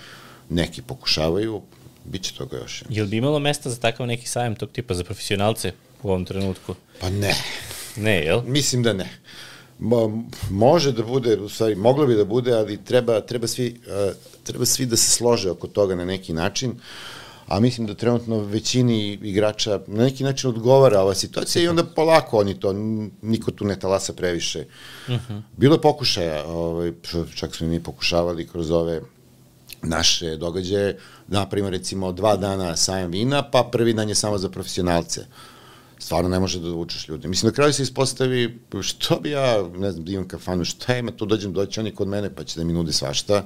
neki 0.50 0.82
pokušavaju, 0.82 1.62
bit 2.06 2.24
će 2.24 2.34
toga 2.34 2.58
još. 2.58 2.84
Jel 2.90 3.08
bi 3.08 3.18
imalo 3.18 3.40
mesta 3.40 3.70
za 3.70 3.80
takav 3.80 4.08
neki 4.08 4.28
sajam 4.28 4.56
tog 4.56 4.70
tipa 4.72 4.94
za 4.94 5.04
profesionalce 5.04 5.72
u 6.04 6.10
ovom 6.10 6.26
trenutku? 6.26 6.76
Pa 7.00 7.10
ne. 7.10 7.36
Ne, 7.96 8.24
jel? 8.24 8.42
Mislim 8.46 8.84
da 8.84 8.94
ne. 8.94 9.10
Mo, 9.80 10.24
može 10.50 10.92
da 10.92 11.04
bude, 11.04 11.38
u 11.38 11.50
stvari, 11.50 11.76
moglo 11.76 12.06
bi 12.06 12.16
da 12.16 12.26
bude, 12.26 12.54
ali 12.54 12.84
treba, 12.84 13.22
treba, 13.22 13.48
svi, 13.48 13.82
uh, 13.88 14.16
treba 14.44 14.66
svi 14.66 14.86
da 14.86 14.98
se 14.98 15.10
slože 15.12 15.52
oko 15.52 15.68
toga 15.68 15.96
na 15.96 16.06
neki 16.06 16.34
način. 16.34 16.72
Uh, 16.72 16.78
a 17.48 17.60
mislim 17.60 17.88
da 17.88 17.94
trenutno 17.94 18.40
većini 18.40 19.20
igrača 19.22 19.80
na 19.88 20.04
neki 20.04 20.24
način 20.24 20.50
odgovara 20.50 21.02
ova 21.02 21.16
situacija 21.16 21.64
i 21.64 21.68
onda 21.68 21.84
polako 21.84 22.40
oni 22.40 22.60
to, 22.60 22.74
niko 23.22 23.52
tu 23.52 23.66
ne 23.66 23.80
talasa 23.80 24.14
previše. 24.14 24.66
Uh 25.08 25.14
mhm. 25.14 25.34
-huh. 25.34 25.42
Bilo 25.58 25.76
je 25.76 25.82
pokušaja, 25.82 26.46
ovaj, 26.46 26.92
čak 27.36 27.56
smo 27.56 27.68
mi 27.68 27.84
pokušavali 27.84 28.48
kroz 28.48 28.72
ove 28.72 29.02
naše 29.82 30.38
događaje, 30.38 30.98
da 31.28 31.40
napravimo 31.40 31.70
recimo 31.70 32.12
dva 32.12 32.36
dana 32.36 32.76
sajam 32.76 33.12
vina, 33.12 33.44
pa 33.52 33.70
prvi 33.72 33.94
dan 33.94 34.10
je 34.10 34.16
samo 34.16 34.38
za 34.38 34.50
profesionalce. 34.50 35.26
Stvarno 36.00 36.30
ne 36.30 36.40
može 36.40 36.60
da 36.60 36.70
učiš 36.70 37.08
ljude. 37.08 37.28
Mislim, 37.28 37.48
na 37.50 37.54
kraju 37.54 37.74
se 37.74 37.84
ispostavi, 37.84 38.60
što 38.82 39.20
bi 39.20 39.30
ja, 39.30 39.64
ne 39.78 39.92
znam, 39.92 40.06
da 40.06 40.12
imam 40.12 40.28
kafanu, 40.28 40.66
šta 40.66 40.98
ima, 40.98 41.12
tu 41.12 41.26
dođem, 41.26 41.54
doći 41.54 41.80
oni 41.80 41.92
kod 41.92 42.08
mene, 42.08 42.36
pa 42.36 42.44
će 42.44 42.60
da 42.60 42.64
mi 42.64 42.74
nude 42.74 42.94
svašta. 42.94 43.46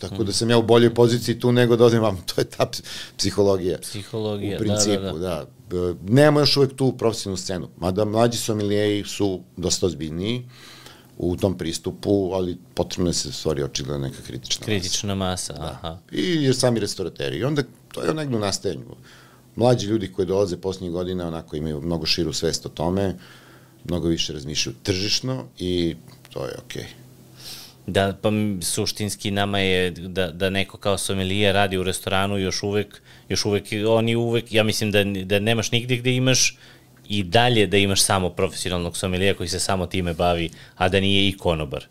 Tako 0.00 0.24
da 0.24 0.32
sam 0.32 0.50
ja 0.50 0.58
u 0.58 0.62
boljoj 0.62 0.94
poziciji 0.94 1.40
tu 1.40 1.52
nego 1.52 1.76
da 1.76 1.84
odem 1.84 2.02
vam. 2.02 2.24
To 2.34 2.40
je 2.40 2.44
ta 2.44 2.70
psihologija. 3.16 3.78
Psihologija, 3.78 4.56
u 4.56 4.60
principu, 4.60 5.18
da, 5.18 5.18
da, 5.18 5.46
da. 5.70 5.76
da. 5.76 5.94
Nema 6.02 6.40
još 6.40 6.56
uvek 6.56 6.76
tu 6.76 6.92
profesionalnu 6.98 7.36
scenu. 7.36 7.68
Mada 7.76 8.04
mlađi 8.04 8.38
somilijeji 8.38 9.04
su 9.04 9.40
dosta 9.56 9.86
ozbiljniji 9.86 10.44
u 11.18 11.36
tom 11.36 11.58
pristupu, 11.58 12.30
ali 12.32 12.56
potrebno 12.74 13.10
je 13.10 13.14
se 13.14 13.32
stvari 13.32 13.62
očigledno 13.62 14.06
neka 14.06 14.22
kritična, 14.26 14.64
kritična 14.64 15.14
masa. 15.14 15.52
masa 15.52 15.62
da. 15.62 15.70
aha. 15.70 15.98
I 16.12 16.44
jer 16.44 16.56
sami 16.56 16.80
restaurateri. 16.80 17.38
I 17.38 17.44
onda 17.44 17.62
to 17.92 18.02
je 18.02 18.14
negdje 18.14 18.36
u 18.36 18.40
nastajanju. 18.40 18.84
Mlađi 19.56 19.86
ljudi 19.86 20.12
koji 20.12 20.26
dolaze 20.26 20.56
poslednjih 20.56 20.92
godina 20.92 21.28
onako 21.28 21.56
imaju 21.56 21.80
mnogo 21.80 22.06
širu 22.06 22.32
svest 22.32 22.66
o 22.66 22.68
tome, 22.68 23.14
mnogo 23.84 24.08
više 24.08 24.32
razmišljaju 24.32 24.76
tržišno 24.82 25.44
i 25.58 25.96
to 26.32 26.44
je 26.44 26.54
okej. 26.64 26.82
Okay. 26.82 27.04
Da, 27.86 28.16
pa 28.22 28.30
suštinski 28.60 29.30
nama 29.30 29.58
je 29.58 29.90
da, 29.90 30.30
da 30.30 30.50
neko 30.50 30.78
kao 30.78 30.98
somelije 30.98 31.52
radi 31.52 31.78
u 31.78 31.82
restoranu 31.82 32.38
još 32.38 32.62
uvek, 32.62 33.02
još 33.28 33.44
uvek, 33.44 33.64
oni 33.88 34.16
uvek, 34.16 34.52
ja 34.52 34.62
mislim 34.62 34.90
da, 34.90 35.04
da 35.04 35.38
nemaš 35.38 35.72
nigde 35.72 35.96
gde 35.96 36.16
imaš 36.16 36.56
i 37.08 37.22
dalje 37.22 37.66
da 37.66 37.76
imaš 37.76 38.02
samo 38.02 38.30
profesionalnog 38.30 38.96
somelija 38.96 39.34
koji 39.34 39.48
se 39.48 39.60
samo 39.60 39.86
time 39.86 40.14
bavi, 40.14 40.50
a 40.76 40.88
da 40.88 41.00
nije 41.00 41.28
i 41.28 41.36
konobar. 41.36 41.86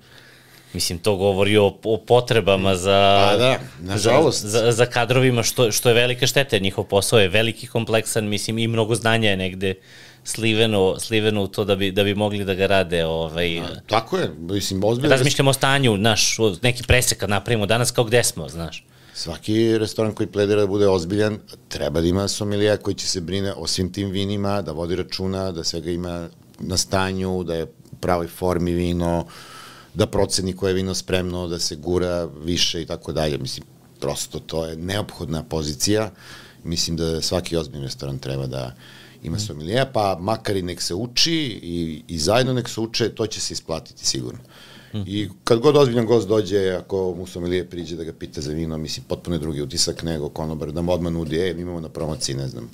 Mislim, 0.73 0.99
to 0.99 1.15
govori 1.15 1.57
o, 1.57 1.77
o 1.83 1.97
potrebama 1.97 2.75
za, 2.75 3.27
Pa 3.31 3.37
da, 3.37 3.59
nažalost. 3.79 4.45
za, 4.45 4.59
za, 4.59 4.71
za 4.71 4.85
kadrovima, 4.85 5.43
što, 5.43 5.71
što 5.71 5.89
je 5.89 5.95
velika 5.95 6.27
šteta, 6.27 6.57
njihov 6.57 6.83
posao 6.83 7.19
je 7.19 7.27
veliki, 7.27 7.67
kompleksan, 7.67 8.27
mislim, 8.27 8.57
i 8.57 8.67
mnogo 8.67 8.95
znanja 8.95 9.29
je 9.29 9.37
negde 9.37 9.73
sliveno, 10.23 10.99
sliveno 10.99 11.43
u 11.43 11.47
to 11.47 11.65
da 11.65 11.75
bi, 11.75 11.91
da 11.91 12.03
bi 12.03 12.15
mogli 12.15 12.45
da 12.45 12.53
ga 12.53 12.67
rade. 12.67 13.05
Ovaj, 13.05 13.61
Tako 13.87 14.17
je, 14.17 14.31
mislim, 14.39 14.83
ozbiljno. 14.83 15.15
Razmišljamo 15.15 15.49
o 15.49 15.53
stanju, 15.53 15.97
naš, 15.97 16.37
neki 16.61 16.83
presek 16.83 17.17
kad 17.17 17.29
napravimo 17.29 17.65
danas 17.65 17.91
kao 17.91 18.03
gde 18.03 18.23
smo, 18.23 18.49
znaš. 18.49 18.85
Svaki 19.13 19.77
restoran 19.77 20.11
koji 20.11 20.27
pledira 20.27 20.61
da 20.61 20.67
bude 20.67 20.87
ozbiljan, 20.87 21.39
treba 21.67 22.01
da 22.01 22.07
ima 22.07 22.27
somelija 22.27 22.77
koji 22.77 22.95
će 22.95 23.07
se 23.07 23.21
brine 23.21 23.53
o 23.53 23.67
svim 23.67 23.93
tim 23.93 24.09
vinima, 24.09 24.61
da 24.61 24.71
vodi 24.71 24.95
računa, 24.95 25.51
da 25.51 25.63
svega 25.63 25.91
ima 25.91 26.29
na 26.59 26.77
stanju, 26.77 27.43
da 27.43 27.55
je 27.55 27.63
u 27.63 27.95
pravoj 28.01 28.27
formi 28.27 28.71
vino, 28.71 29.25
da 29.93 30.07
proceni 30.07 30.53
koje 30.53 30.69
je 30.69 30.75
vino 30.75 30.93
spremno, 30.93 31.47
da 31.47 31.59
se 31.59 31.75
gura 31.75 32.25
više 32.25 32.81
i 32.81 32.85
tako 32.85 33.11
dalje. 33.11 33.37
Mislim, 33.37 33.65
prosto 33.99 34.39
to 34.39 34.65
je 34.65 34.75
neophodna 34.75 35.43
pozicija. 35.43 36.11
Mislim 36.63 36.97
da 36.97 37.21
svaki 37.21 37.57
ozbiljni 37.57 37.85
restoran 37.85 38.17
treba 38.17 38.47
da 38.47 38.75
ima 39.23 39.39
somelija, 39.39 39.85
pa 39.85 40.17
makar 40.19 40.57
i 40.57 40.61
nek 40.61 40.81
se 40.81 40.95
uči 40.95 41.59
i, 41.63 42.03
i 42.07 42.17
zajedno 42.17 42.53
nek 42.53 42.69
se 42.69 42.81
uče, 42.81 43.09
to 43.09 43.27
će 43.27 43.41
se 43.41 43.53
isplatiti 43.53 44.05
sigurno. 44.05 44.39
I 45.05 45.29
kad 45.43 45.59
god 45.59 45.75
ozbiljan 45.75 46.05
gost 46.05 46.27
dođe, 46.27 46.69
ako 46.69 47.15
mu 47.17 47.27
somelije 47.27 47.69
priđe 47.69 47.95
da 47.95 48.03
ga 48.03 48.13
pita 48.13 48.41
za 48.41 48.51
vino, 48.51 48.77
mislim, 48.77 49.05
potpuno 49.07 49.35
je 49.35 49.39
drugi 49.39 49.61
utisak 49.61 50.03
nego 50.03 50.29
konobar, 50.29 50.71
da 50.71 50.81
mu 50.81 50.91
odmah 50.91 51.13
nudi, 51.13 51.37
e, 51.37 51.51
imamo 51.51 51.79
na 51.79 51.89
promociji, 51.89 52.35
ne 52.35 52.47
znam, 52.47 52.69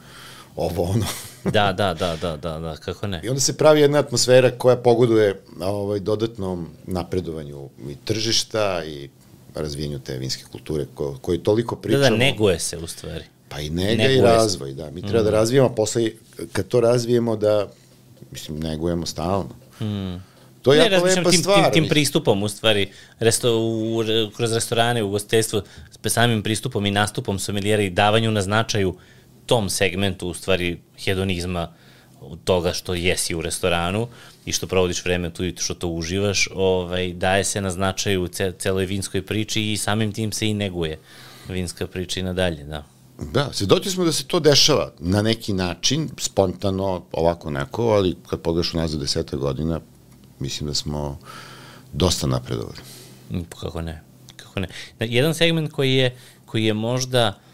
ovo, 0.56 0.84
ono. 0.84 1.06
Da, 1.44 1.74
da, 1.74 1.94
da, 1.94 2.16
da, 2.22 2.38
da, 2.38 2.60
da, 2.60 2.76
kako 2.78 3.08
ne. 3.08 3.22
I 3.24 3.30
onda 3.30 3.42
se 3.42 3.58
pravi 3.58 3.82
jedna 3.82 4.00
atmosfera 4.00 4.52
koja 4.52 4.76
pogoduje 4.76 5.42
ovaj, 5.62 6.00
dodatnom 6.00 6.68
napredovanju 6.86 7.70
i 7.90 7.96
tržišta 8.06 8.84
i 8.86 9.10
razvijenju 9.56 10.00
te 10.00 10.18
vinske 10.18 10.44
kulture 10.52 10.86
ko, 10.94 11.18
koji 11.22 11.38
toliko 11.38 11.76
pričamo. 11.76 12.04
Da, 12.04 12.10
da, 12.10 12.16
neguje 12.16 12.60
se 12.60 12.78
u 12.78 12.88
stvari. 12.88 13.24
Pa 13.50 13.60
i 13.60 13.70
nega 13.70 14.04
neguje 14.04 14.16
i 14.16 14.18
se. 14.18 14.24
razvoj, 14.24 14.74
da. 14.74 14.92
Mi 14.92 15.02
treba 15.02 15.22
mm. 15.22 15.26
da 15.26 15.32
razvijemo, 15.32 15.70
posle, 15.70 16.12
kad 16.52 16.68
to 16.68 16.82
razvijemo, 16.82 17.36
da, 17.36 17.68
mislim, 18.32 18.60
negujemo 18.60 19.06
stalno. 19.06 19.50
Mm. 19.82 20.24
To 20.62 20.74
je 20.74 20.90
ne, 20.90 20.96
jako 20.96 21.06
lepa 21.06 21.32
tim, 21.32 21.40
stvar. 21.40 21.64
tim, 21.64 21.74
tim 21.74 21.90
pristupom, 21.90 22.44
u 22.44 22.50
stvari, 22.50 22.92
resto, 23.20 23.60
u, 23.60 24.04
kroz 24.36 24.54
restorane, 24.54 25.04
u 25.04 25.10
gostestvu, 25.10 25.62
samim 26.06 26.44
pristupom 26.44 26.86
i 26.86 26.92
nastupom 26.92 27.40
sommelijera 27.40 27.84
i 27.84 27.90
davanju 27.90 28.32
na 28.32 28.42
značaju 28.42 28.96
tom 29.50 29.70
segmentu, 29.70 30.28
u 30.28 30.34
stvari, 30.34 30.78
hedonizma, 31.04 31.72
od 32.22 32.40
toga 32.44 32.74
što 32.74 32.94
jesi 32.94 33.36
u 33.36 33.42
restoranu 33.42 34.08
i 34.46 34.52
što 34.52 34.68
provodiš 34.68 35.06
vreme 35.06 35.30
tu 35.34 35.46
i 35.46 35.54
što 35.58 35.74
to 35.74 35.88
uživaš, 35.88 36.48
ovaj, 36.56 37.14
daje 37.14 37.44
se 37.44 37.62
na 37.62 37.72
značaju 37.72 38.28
ce, 38.28 38.52
celoj 38.60 38.86
vinskoj 38.86 39.26
priči 39.26 39.72
i 39.72 39.78
samim 39.78 40.12
tim 40.14 40.32
se 40.32 40.48
i 40.48 40.54
neguje 40.54 41.00
vinska 41.48 41.88
priča 41.88 42.20
i 42.20 42.24
nadalje, 42.24 42.64
da. 42.64 42.84
Da, 43.34 43.50
svedoci 43.54 43.92
smo 43.92 44.06
da 44.06 44.12
se 44.12 44.28
to 44.28 44.40
dešava 44.40 44.92
na 45.00 45.22
neki 45.22 45.54
način, 45.54 46.10
spontano, 46.18 47.04
ovako 47.12 47.50
neko, 47.50 47.84
ali 47.84 48.16
kad 48.30 48.42
pogledaš 48.42 48.74
unazad 48.74 49.00
deseta 49.00 49.38
godina, 49.38 49.80
mislim 50.40 50.68
da 50.68 50.74
smo 50.74 51.20
dosta 51.94 52.28
napredovali. 52.28 52.78
Mm, 53.32 53.44
Kako 53.60 53.82
ne, 53.82 54.02
kako 54.36 54.60
ne. 54.60 54.68
Jedan 55.00 55.34
segment 55.34 55.72
koji 55.72 55.96
je, 55.96 56.16
koji 56.46 56.66
je 56.66 56.74
možda 56.74 57.28
uh, 57.28 57.49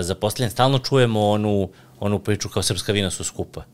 zapostavljen, 0.00 0.50
stalno 0.50 0.78
čujemo 0.78 1.28
onu, 1.28 1.68
onu 2.00 2.18
priču 2.18 2.48
kao 2.48 2.62
srpska 2.62 2.92
vina 2.92 3.10
su 3.10 3.24
skupa. 3.24 3.64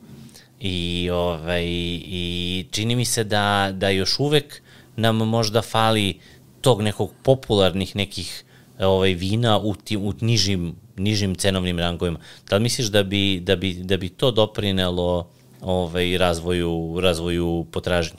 I, 0.60 1.10
ovaj, 1.12 1.64
i 1.66 2.66
čini 2.70 2.96
mi 2.96 3.04
se 3.04 3.24
da, 3.24 3.70
da 3.72 3.88
još 3.88 4.18
uvek 4.18 4.62
nam 4.96 5.16
možda 5.16 5.62
fali 5.62 6.20
tog 6.60 6.82
nekog 6.82 7.12
popularnih 7.22 7.96
nekih 7.96 8.44
ovaj, 8.78 9.14
vina 9.14 9.58
u, 9.58 9.74
ti, 9.74 9.96
u 9.96 10.14
nižim, 10.20 10.74
nižim 10.96 11.34
cenovnim 11.34 11.78
rangovima. 11.78 12.18
Da 12.48 12.56
li 12.56 12.62
misliš 12.62 12.86
da 12.86 13.02
bi, 13.02 13.40
da 13.40 13.56
bi, 13.56 13.74
da 13.74 13.96
bi 13.96 14.08
to 14.08 14.30
doprinelo 14.30 15.28
ovaj, 15.60 16.18
razvoju, 16.18 17.00
razvoju 17.00 17.66
potražnje? 17.70 18.18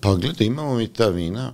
Pa 0.00 0.14
gledaj, 0.14 0.46
imamo 0.46 0.74
mi 0.74 0.88
ta 0.88 1.08
vina, 1.08 1.52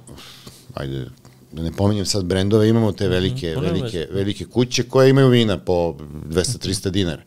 ajde, 0.75 1.07
da 1.55 1.63
ne 1.63 1.73
pominjem 1.73 2.07
sad 2.07 2.25
brendove, 2.25 2.69
imamo 2.69 2.93
te 2.93 3.09
velike, 3.09 3.47
Mhm, 3.47 3.55
pa 3.55 3.61
nema 3.61 3.73
velike, 3.79 4.09
velike 4.13 4.45
kuće 4.45 4.83
koje 4.83 5.11
imaju 5.11 5.29
vina 5.29 5.59
po 5.59 5.97
200-300 6.29 6.91
dinara. 6.91 7.23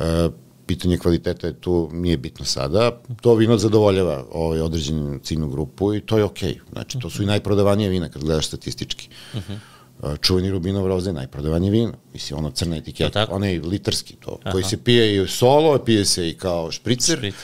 E, 0.00 0.28
pitanje 0.66 0.98
kvaliteta 0.98 1.46
je 1.46 1.60
tu, 1.60 1.90
nije 1.92 2.16
bitno 2.16 2.44
sada. 2.44 3.00
To 3.20 3.34
vino 3.34 3.58
zadovoljava 3.58 4.24
ovaj 4.32 4.60
određenu 4.60 5.18
ciljnu 5.22 5.48
grupu 5.48 5.94
i 5.94 6.00
to 6.00 6.18
je 6.18 6.24
okej. 6.24 6.58
Znači, 6.72 6.98
to 6.98 7.10
su 7.10 7.22
i 7.22 7.26
najprodavanije 7.26 7.90
vina 7.90 8.08
kad 8.08 8.24
gledaš 8.24 8.46
statistički. 8.46 9.08
Mhm. 9.34 9.52
E, 9.52 10.16
čuveni 10.20 10.50
Rubinov 10.50 10.86
roze 10.86 11.10
je 11.10 11.14
najprodavanije 11.14 11.70
vino. 11.70 11.92
Mislim, 12.12 12.38
ono 12.38 12.50
crna 12.50 12.76
etiketa, 12.76 13.26
onaj 13.30 13.58
litarski, 13.58 14.16
to, 14.16 14.38
koji 14.52 14.64
se 14.64 14.76
pije 14.76 15.22
i 15.22 15.28
solo, 15.28 15.78
pije 15.78 16.04
se 16.04 16.28
i 16.28 16.34
kao 16.34 16.70
špricer. 16.70 17.16
Špricer. 17.18 17.40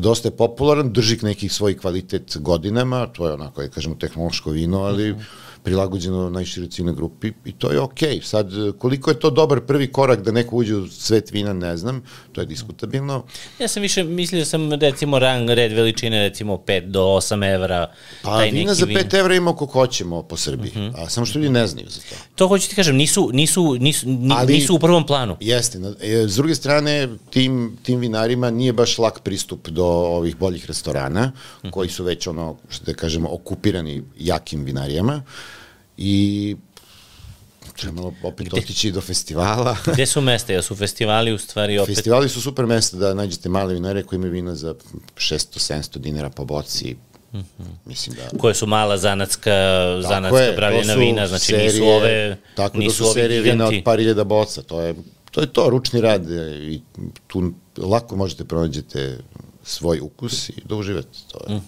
Dosta 0.00 0.28
je 0.28 0.36
popularan, 0.36 0.92
drži 0.92 1.18
neki 1.22 1.48
svoj 1.48 1.76
kvalitet 1.78 2.36
godinama, 2.40 3.06
to 3.06 3.26
je 3.26 3.32
onako, 3.32 3.62
kažemo, 3.74 3.94
tehnološko 3.94 4.50
vino, 4.50 4.82
ali 4.82 5.14
prilagođeno 5.66 6.30
najširoj 6.30 6.68
ciljnoj 6.68 6.94
grupi 6.94 7.32
i 7.44 7.52
to 7.52 7.70
je 7.70 7.80
okej. 7.80 8.20
Sad, 8.22 8.46
koliko 8.78 9.10
je 9.10 9.20
to 9.20 9.30
dobar 9.30 9.60
prvi 9.60 9.86
korak 9.88 10.22
da 10.22 10.32
neko 10.32 10.56
uđe 10.56 10.76
u 10.76 10.88
svet 10.88 11.30
vina, 11.30 11.52
ne 11.52 11.76
znam, 11.76 12.02
to 12.32 12.40
je 12.40 12.46
diskutabilno. 12.46 13.24
Ja 13.58 13.68
sam 13.68 13.82
više 13.82 14.04
mislio 14.04 14.38
da 14.38 14.44
sam 14.44 14.72
recimo 14.72 15.18
rang 15.18 15.50
red 15.50 15.72
veličine 15.72 16.18
recimo 16.20 16.56
5 16.56 16.86
do 16.86 17.02
8 17.02 17.54
evra. 17.54 17.92
Pa 18.22 18.30
taj 18.30 18.50
vina 18.50 18.64
neki 18.64 18.74
za 18.74 18.86
vin. 18.86 18.96
5 18.96 19.14
evra 19.14 19.34
ima 19.34 19.52
koliko 19.52 19.72
hoćemo 19.74 20.22
po 20.22 20.36
Srbiji, 20.36 20.72
a 20.96 21.08
samo 21.08 21.26
što 21.26 21.38
ljudi 21.38 21.50
ne 21.50 21.66
znaju 21.66 21.86
za 21.90 22.00
to. 22.00 22.14
To 22.34 22.48
hoću 22.48 22.68
ti 22.68 22.74
kažem, 22.74 22.96
nisu, 22.96 23.30
nisu, 23.32 23.74
nisu, 23.74 24.08
ni, 24.08 24.34
Ali- 24.34 24.54
nisu 24.54 24.74
u 24.74 24.78
prvom 24.78 25.06
planu. 25.06 25.36
Jeste. 25.40 25.78
na- 25.78 25.94
e, 26.00 26.28
S 26.28 26.34
druge 26.34 26.54
strane, 26.54 27.08
tim, 27.30 27.76
tim 27.82 28.00
vinarima 28.00 28.50
nije 28.50 28.72
baš 28.72 28.98
lak 28.98 29.20
pristup 29.20 29.68
do 29.68 29.84
ovih 29.86 30.36
boljih 30.36 30.66
restorana, 30.66 31.32
koji 31.70 31.88
su 31.88 32.04
već, 32.04 32.26
ono, 32.26 32.56
što 32.68 32.84
da 32.84 32.94
kažemo, 32.94 33.28
okupirani 33.32 34.02
jakim 34.18 34.64
vinarijama 34.64 35.22
i 35.96 36.56
treba 37.76 37.94
malo 37.94 38.12
opet 38.22 38.52
otići 38.52 38.90
do 38.92 39.00
festivala. 39.00 39.76
Gde 39.92 40.06
su 40.06 40.20
mesta? 40.20 40.52
Ja 40.52 40.62
su 40.62 40.76
festivali 40.76 41.32
u 41.32 41.38
stvari 41.38 41.78
opet... 41.78 41.94
Festivali 41.94 42.28
su 42.28 42.42
super 42.42 42.66
mesta 42.66 42.96
da 42.96 43.14
nađete 43.14 43.48
male 43.48 43.74
vinare 43.74 44.02
koji 44.02 44.16
imaju 44.16 44.32
vina 44.32 44.54
za 44.54 44.74
600-700 45.16 45.98
dinara 45.98 46.30
po 46.30 46.44
boci. 46.44 46.96
Mislim 47.84 48.16
da... 48.16 48.38
koje 48.38 48.54
su 48.54 48.66
mala 48.66 48.98
zanatska, 48.98 49.52
zanatska 50.02 50.38
je, 50.38 50.50
to 50.50 50.56
pravljena 50.56 50.94
vina, 50.94 51.26
znači 51.26 51.44
serije, 51.44 51.64
nisu 51.64 51.84
ove, 51.84 52.36
tako 52.54 52.78
nisu 52.78 53.02
da 53.02 53.08
su 53.08 53.14
serije 53.14 53.40
vina 53.40 53.54
giganti. 53.54 53.76
od 53.76 53.84
par 53.84 54.00
iljada 54.00 54.24
boca, 54.24 54.62
to 54.62 54.80
je, 54.80 54.94
to 55.30 55.40
je 55.40 55.52
to, 55.52 55.70
ručni 55.70 56.00
rad 56.00 56.30
e, 56.30 56.58
i 56.62 56.80
tu 57.26 57.52
lako 57.76 58.16
možete 58.16 58.44
pronađete 58.44 59.18
svoj 59.64 60.00
ukus 60.00 60.48
i 60.48 60.52
da 60.64 60.74
uživate. 60.74 61.18
To 61.28 61.52
je. 61.52 61.60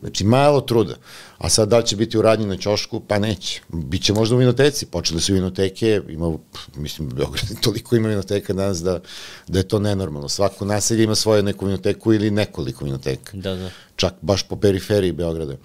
Znači, 0.00 0.24
malo 0.24 0.60
truda. 0.60 0.94
A 1.38 1.48
sad 1.48 1.68
da 1.68 1.78
li 1.78 1.86
će 1.86 1.96
biti 1.96 2.18
u 2.18 2.22
radnji 2.22 2.46
na 2.46 2.56
ćošku? 2.56 3.00
Pa 3.00 3.18
neće. 3.18 3.60
Biće 3.68 4.12
možda 4.12 4.36
u 4.36 4.38
vinoteci. 4.38 4.86
Počele 4.86 5.20
su 5.20 5.34
vinoteke, 5.34 6.00
ima, 6.08 6.36
mislim, 6.76 7.08
u 7.08 7.14
Beogradu 7.14 7.54
toliko 7.62 7.96
ima 7.96 8.08
vinoteka 8.08 8.52
danas 8.52 8.82
da, 8.82 9.00
da 9.48 9.58
je 9.58 9.68
to 9.68 9.78
nenormalno. 9.78 10.28
Svako 10.28 10.64
naselje 10.64 11.04
ima 11.04 11.14
svoju 11.14 11.42
neku 11.42 11.66
vinoteku 11.66 12.12
ili 12.12 12.30
nekoliko 12.30 12.84
vinoteka 12.84 13.36
Da, 13.36 13.54
da. 13.54 13.70
čak 13.96 14.14
baš 14.20 14.42
po 14.42 14.56
periferiji 14.56 15.12
Beograda. 15.12 15.52
E, 15.52 15.58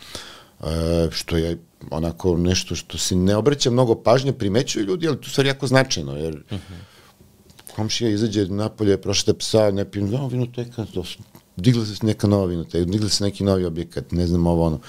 što 1.12 1.38
je 1.38 1.58
onako 1.92 2.38
nešto 2.38 2.76
što 2.76 2.98
se 2.98 3.16
ne 3.16 3.36
obraća 3.36 3.72
mnogo 3.72 3.96
pažnje, 3.96 4.34
primećuju 4.34 4.86
ljudi, 4.86 5.08
ali 5.08 5.22
to 5.22 5.30
stvari 5.30 5.50
jako 5.50 5.68
značajno, 5.68 6.18
jer 6.18 6.36
uh 6.36 6.58
-huh. 6.58 7.76
komšija 7.76 8.10
izađe 8.10 8.48
napolje, 8.48 9.02
prošete 9.02 9.34
psa, 9.34 9.72
ne 9.72 9.92
pijem, 9.92 10.10
no, 10.10 10.28
vinoteka, 10.28 10.86
to, 10.94 11.04
digla 11.56 11.86
se 11.86 12.06
neka 12.06 12.28
nova 12.28 12.46
vinoteka, 12.46 12.86
digla 12.86 13.10
se 13.10 13.24
neki 13.24 13.44
novi 13.44 13.66
objekat, 13.66 14.12
ne 14.12 14.28
znam 14.28 14.48
ovo 14.48 14.66
ono. 14.66 14.80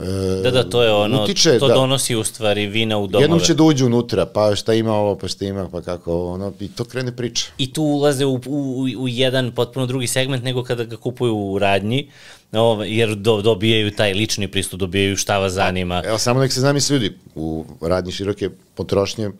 E, 0.00 0.42
Da, 0.42 0.50
da, 0.50 0.70
to 0.70 0.82
je 0.82 0.92
ono, 0.92 1.22
utiče, 1.22 1.58
to 1.58 1.68
da. 1.68 1.74
donosi 1.74 2.16
u 2.16 2.24
stvari 2.24 2.66
vina 2.66 2.98
u 2.98 3.06
domove. 3.06 3.24
Jednom 3.24 3.40
će 3.40 3.54
da 3.54 3.62
uđe 3.62 3.84
unutra, 3.84 4.26
pa 4.26 4.54
šta 4.56 4.74
ima 4.74 4.92
ovo, 4.92 5.18
pa 5.18 5.28
šta 5.28 5.44
ima, 5.44 5.68
pa 5.68 5.80
kako 5.82 6.12
ovo, 6.12 6.32
ono, 6.32 6.52
i 6.60 6.68
to 6.68 6.84
krene 6.84 7.16
priča. 7.16 7.46
I 7.58 7.72
tu 7.72 7.82
ulaze 7.82 8.24
u, 8.24 8.40
u, 8.46 8.86
u 8.98 9.08
jedan 9.08 9.52
potpuno 9.52 9.86
drugi 9.86 10.06
segment 10.06 10.44
nego 10.44 10.64
kada 10.64 10.84
ga 10.84 10.96
kupuju 10.96 11.36
u 11.36 11.58
radnji, 11.58 12.10
ovaj, 12.52 12.98
jer 12.98 13.14
do, 13.14 13.42
dobijaju 13.42 13.90
taj 13.90 14.14
lični 14.14 14.48
pristup, 14.48 14.80
dobijaju 14.80 15.16
šta 15.16 15.38
vas 15.38 15.52
zanima. 15.52 16.02
Evo, 16.04 16.18
samo 16.18 16.40
nek 16.40 16.52
se 16.52 16.60
zamisli 16.60 16.94
ljudi, 16.94 17.16
u 17.34 17.64
radnji 17.80 18.12
široke 18.12 18.50
potrošnje 18.74 19.30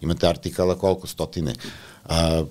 imate 0.00 0.28
artikala 0.28 0.74
koliko, 0.74 1.06
stotine. 1.06 1.52
A, 2.04 2.44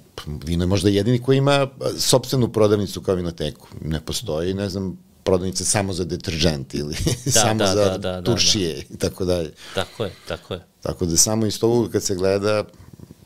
vino 0.45 0.63
je 0.63 0.67
možda 0.67 0.89
jedini 0.89 1.21
koji 1.21 1.37
ima 1.37 1.51
a, 1.51 1.69
sopstvenu 1.97 2.51
prodavnicu 2.51 3.01
kao 3.01 3.15
vinoteku. 3.15 3.67
Ne 3.81 4.01
postoji, 4.01 4.53
ne 4.53 4.69
znam, 4.69 4.97
prodavnica 5.23 5.65
samo 5.65 5.93
za 5.93 6.05
detržent 6.05 6.73
ili 6.73 6.95
samo 7.41 7.59
da, 7.59 7.67
za 7.67 7.75
da, 7.75 7.97
da, 7.97 8.11
da, 8.11 8.21
turšije 8.21 8.83
i 8.89 8.97
tako 8.97 9.25
dalje. 9.25 9.53
Tako 9.75 10.05
je, 10.05 10.11
tako 10.27 10.53
je. 10.53 10.65
Tako 10.81 11.05
da 11.05 11.17
samo 11.17 11.45
iz 11.45 11.59
toga 11.59 11.91
kad 11.91 12.03
se 12.03 12.15
gleda, 12.15 12.63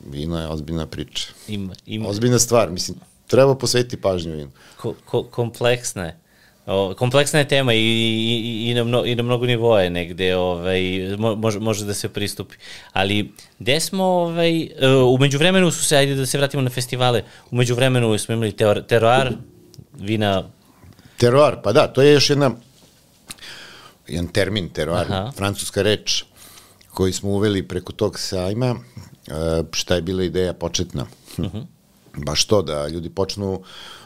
vino 0.09 0.39
je 0.39 0.47
ozbiljna 0.47 0.88
priča. 0.88 1.28
Ima, 1.47 1.74
ima, 1.86 2.09
Ozbiljna 2.09 2.39
stvar, 2.39 2.71
mislim, 2.71 2.97
treba 3.28 3.55
posvetiti 3.55 4.01
pažnju 4.01 4.36
vinu. 4.36 4.51
ko, 4.78 4.93
ko, 5.05 5.24
kompleksna 5.24 6.05
je. 6.05 6.19
O, 6.66 6.93
kompleksna 6.97 7.39
je 7.39 7.47
tema 7.47 7.74
i, 7.74 7.78
i, 7.80 8.70
i, 8.70 8.74
na, 8.74 8.84
mno, 8.84 9.05
i 9.05 9.16
na 9.16 9.24
mnogo 9.24 9.45
nivoje 9.45 9.89
negde 9.89 10.36
ovaj, 10.36 10.82
može, 11.18 11.59
može 11.59 11.86
da 11.86 11.93
se 11.93 12.09
pristupi. 12.09 12.55
Ali 12.93 13.32
gde 13.59 13.80
smo, 13.80 14.03
ovaj, 14.03 14.61
e, 14.61 14.88
umeđu 14.88 15.38
vremenu 15.38 15.72
su 15.72 15.86
se, 15.86 15.97
ajde 15.97 16.16
da 16.16 16.26
se 16.26 16.38
vratimo 16.38 16.64
na 16.64 16.70
festivale, 16.70 17.24
umeđu 17.51 17.76
vremenu 17.76 18.18
smo 18.18 18.34
imali 18.34 18.55
teroar, 18.88 19.34
vina... 19.93 20.49
Teroar, 21.18 21.61
pa 21.64 21.72
da, 21.72 21.88
to 21.88 22.01
je 22.01 22.14
još 22.14 22.30
jedna, 22.30 22.51
jedan 24.07 24.28
termin 24.28 24.70
teroar, 24.70 25.05
Aha. 25.11 25.32
francuska 25.36 25.82
reč 25.82 26.24
koji 26.93 27.14
smo 27.14 27.30
uveli 27.30 27.68
preko 27.68 27.91
tog 27.91 28.20
sajma, 28.20 28.76
e, 29.28 29.64
šta 29.72 29.95
je 29.95 30.01
bila 30.01 30.24
ideja 30.24 30.53
početna. 30.53 31.05
Uh 31.38 31.45
mhm. 31.45 31.57
-huh. 31.57 31.66
Baš 32.26 32.45
to, 32.45 32.61
da 32.61 32.88
ljudi 32.88 33.09
počnu... 33.09 33.64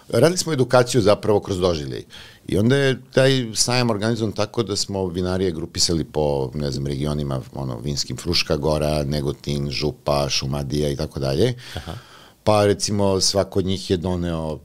Radili 0.10 0.38
smo 0.38 0.54
edukaciju 0.54 1.02
zapravo 1.02 1.40
kroz 1.40 1.60
doživljaj. 1.60 2.04
I 2.48 2.58
onda 2.58 2.76
je 2.76 3.02
taj 3.14 3.46
sajam 3.54 3.90
organizovan 3.90 4.32
tako 4.32 4.64
da 4.64 4.76
smo 4.76 5.08
vinarije 5.08 5.52
grupisali 5.52 6.04
po, 6.04 6.52
ne 6.54 6.72
znam, 6.72 6.88
regionima, 6.88 7.42
ono, 7.54 7.80
Vinskim 7.80 8.18
Fruška 8.18 8.58
Gora, 8.58 9.04
Negotin, 9.04 9.72
Župa, 9.72 10.30
Šumadija 10.30 10.90
i 10.90 10.96
tako 10.96 11.20
dalje. 11.20 11.54
Pa 12.44 12.66
recimo 12.66 13.22
svako 13.22 13.60
od 13.60 13.66
njih 13.66 13.90
je 13.90 13.98
doneo 13.98 14.60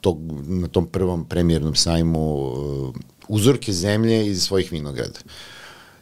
tog, 0.00 0.18
na 0.46 0.68
tom 0.68 0.86
prvom 0.86 1.24
premijernom 1.24 1.74
sajmu 1.74 2.34
uh, 2.34 2.94
uzorke 3.28 3.72
zemlje 3.72 4.26
iz 4.26 4.42
svojih 4.42 4.72
vinograda. 4.72 5.20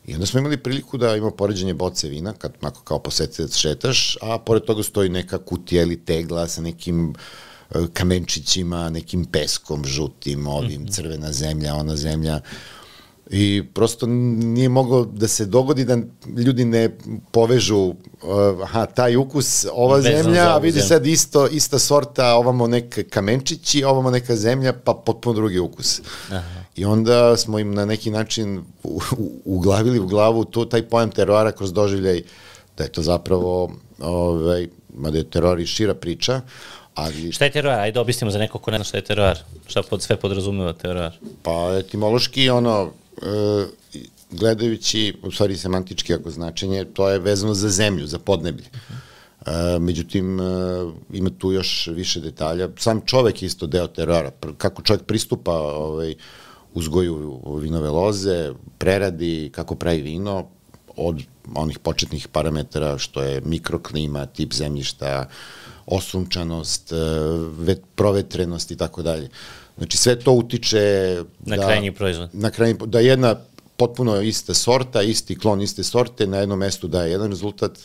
I 0.06 0.14
onda 0.14 0.26
smo 0.26 0.40
imali 0.40 0.56
priliku 0.56 0.98
da 0.98 1.16
imamo 1.16 1.36
poređenje 1.36 1.74
boce 1.74 2.08
vina, 2.08 2.32
kad 2.32 2.52
onako 2.62 2.80
kao 2.82 2.98
posetilac 2.98 3.56
šetaš, 3.56 4.16
a 4.22 4.38
pored 4.38 4.62
toga 4.62 4.82
stoji 4.82 5.08
neka 5.08 5.38
kutija 5.38 5.82
ili 5.82 6.04
tegla 6.04 6.48
sa 6.48 6.62
nekim 6.62 7.10
uh, 7.10 7.16
kamenčićima, 7.92 8.90
nekim 8.90 9.24
peskom 9.24 9.84
žutim, 9.84 10.46
ovim, 10.46 10.82
mm 10.82 10.84
-hmm. 10.84 10.94
crvena 10.94 11.32
zemlja, 11.32 11.74
ona 11.74 11.96
zemlja. 11.96 12.40
I 13.30 13.62
prosto 13.74 14.06
nije 14.06 14.68
moglo 14.68 15.04
da 15.04 15.28
se 15.28 15.46
dogodi 15.46 15.84
da 15.84 15.98
ljudi 16.36 16.64
ne 16.64 16.96
povežu 17.32 17.76
uh, 17.76 17.94
aha, 18.62 18.86
taj 18.86 19.16
ukus, 19.16 19.66
ova 19.72 19.96
Vezan 19.96 20.22
zemlja, 20.22 20.54
a 20.54 20.58
vidi 20.58 20.72
zemlju. 20.72 20.88
sad 20.88 21.06
isto, 21.06 21.46
ista 21.46 21.78
sorta, 21.78 22.34
ovamo 22.34 22.66
neka 22.66 23.02
kamenčići, 23.10 23.84
ovamo 23.84 24.10
neka 24.10 24.36
zemlja, 24.36 24.72
pa 24.72 24.94
potpuno 24.94 25.34
drugi 25.34 25.58
ukus. 25.58 26.00
Aha. 26.30 26.64
I 26.76 26.84
onda 26.84 27.36
smo 27.36 27.58
im 27.58 27.74
na 27.74 27.84
neki 27.84 28.10
način 28.10 28.64
uglavili 29.44 29.98
u 29.98 30.06
glavu 30.06 30.44
to, 30.44 30.64
taj 30.64 30.82
pojam 30.88 31.10
teroara 31.10 31.52
kroz 31.52 31.72
doživljaj, 31.72 32.22
da 32.76 32.84
je 32.84 32.92
to 32.92 33.02
zapravo, 33.02 33.70
ovaj, 33.98 34.68
mada 34.94 35.18
je 35.18 35.30
teror 35.30 35.60
i 35.60 35.66
šira 35.66 35.94
priča, 35.94 36.40
Ali... 36.94 37.32
Šta 37.32 37.44
je 37.44 37.50
teroar? 37.50 37.78
Ajde 37.78 38.00
objasnimo 38.00 38.30
za 38.30 38.38
nekog 38.38 38.62
ko 38.62 38.70
ne 38.70 38.78
zna 38.78 38.84
šta 38.84 38.98
je 38.98 39.04
teroar. 39.04 39.38
Šta 39.66 39.82
pod 39.82 40.02
sve 40.02 40.16
podrazumeva 40.16 40.72
teroar? 40.72 41.12
Pa 41.42 41.76
etimološki 41.78 42.50
ono, 42.50 42.90
e, 43.22 43.66
gledajući, 44.30 45.14
u 45.22 45.30
stvari 45.30 45.56
semantički 45.56 46.14
ako 46.14 46.30
značenje, 46.30 46.84
to 46.84 47.08
je 47.08 47.18
vezano 47.18 47.54
za 47.54 47.68
zemlju, 47.68 48.06
za 48.06 48.18
podneblje. 48.18 48.64
Uh 48.72 48.80
-huh. 49.46 49.76
e, 49.76 49.78
međutim, 49.78 50.40
e, 50.40 50.44
ima 51.12 51.30
tu 51.38 51.52
još 51.52 51.88
više 51.92 52.20
detalja. 52.20 52.68
Sam 52.78 53.00
čovek 53.06 53.42
je 53.42 53.46
isto 53.46 53.66
deo 53.66 53.86
terora. 53.86 54.30
Kako 54.58 54.82
čovek 54.82 55.02
pristupa 55.02 55.52
ovaj, 55.52 56.14
uzgoju 56.74 57.40
vinove 57.60 57.90
loze, 57.90 58.52
preradi, 58.78 59.50
kako 59.54 59.74
pravi 59.74 60.02
vino, 60.02 60.46
od 60.96 61.22
onih 61.54 61.78
početnih 61.78 62.28
parametara 62.28 62.98
što 62.98 63.22
je 63.22 63.40
mikroklima, 63.40 64.26
tip 64.26 64.52
zemljišta, 64.52 65.28
osunčanost, 65.86 66.92
e, 66.92 67.76
provetrenost 67.94 68.70
i 68.70 68.76
tako 68.76 69.02
dalje. 69.02 69.28
Znači 69.78 69.96
sve 69.96 70.20
to 70.20 70.32
utiče 70.32 71.16
na 71.40 71.56
da, 71.56 71.62
krajnji 71.62 71.92
proizvod. 71.92 72.28
Na 72.32 72.50
krajnji, 72.50 72.78
da 72.86 73.00
jedna 73.00 73.36
potpuno 73.76 74.20
ista 74.20 74.54
sorta, 74.54 75.02
isti 75.02 75.38
klon 75.38 75.62
iste 75.62 75.82
sorte, 75.82 76.26
na 76.26 76.38
jednom 76.38 76.58
mestu 76.58 76.88
daje 76.88 77.10
jedan 77.10 77.30
rezultat, 77.30 77.78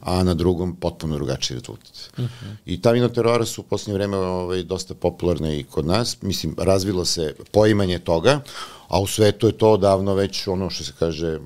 a 0.00 0.22
na 0.22 0.34
drugom 0.34 0.76
potpuno 0.76 1.14
drugačiji 1.14 1.58
rezultat. 1.58 2.10
Uh 2.12 2.24
mhm. 2.24 2.32
-huh. 2.44 2.56
I 2.66 2.80
ta 2.80 2.90
vinoterora 2.90 3.44
su 3.44 3.60
u 3.60 3.64
posljednje 3.64 3.94
vreme 3.94 4.16
ovaj, 4.16 4.62
dosta 4.62 4.94
popularne 4.94 5.60
i 5.60 5.64
kod 5.64 5.86
nas. 5.86 6.22
Mislim, 6.22 6.54
razvilo 6.58 7.04
se 7.04 7.34
poimanje 7.52 7.98
toga, 7.98 8.40
a 8.88 9.00
u 9.00 9.06
svetu 9.06 9.46
je 9.46 9.58
to 9.58 9.76
davno 9.76 10.14
već 10.14 10.46
ono 10.46 10.70
što 10.70 10.84
se 10.84 10.92
kaže 10.98 11.38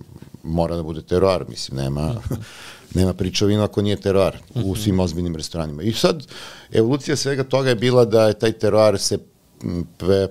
mora 0.43 0.77
da 0.77 0.83
bude 0.83 1.03
teroar, 1.03 1.45
mislim, 1.49 1.79
nema... 1.79 2.07
Uh 2.07 2.15
mhm. 2.15 2.35
-huh 2.35 2.39
nema 2.95 3.15
vinu 3.47 3.63
ako 3.63 3.83
nije 3.83 3.97
teroar 3.97 4.37
u 4.55 4.59
mhm. 4.59 4.81
svim 4.81 5.01
ozbiljnim 5.01 5.37
restoranima. 5.37 5.83
I 5.83 5.93
sad, 5.93 6.27
evolucija 6.73 7.17
svega 7.17 7.45
toga 7.45 7.69
je 7.69 7.75
bila 7.75 8.05
da 8.05 8.27
je 8.27 8.39
taj 8.39 8.53
teroar 8.53 8.99
se 8.99 9.19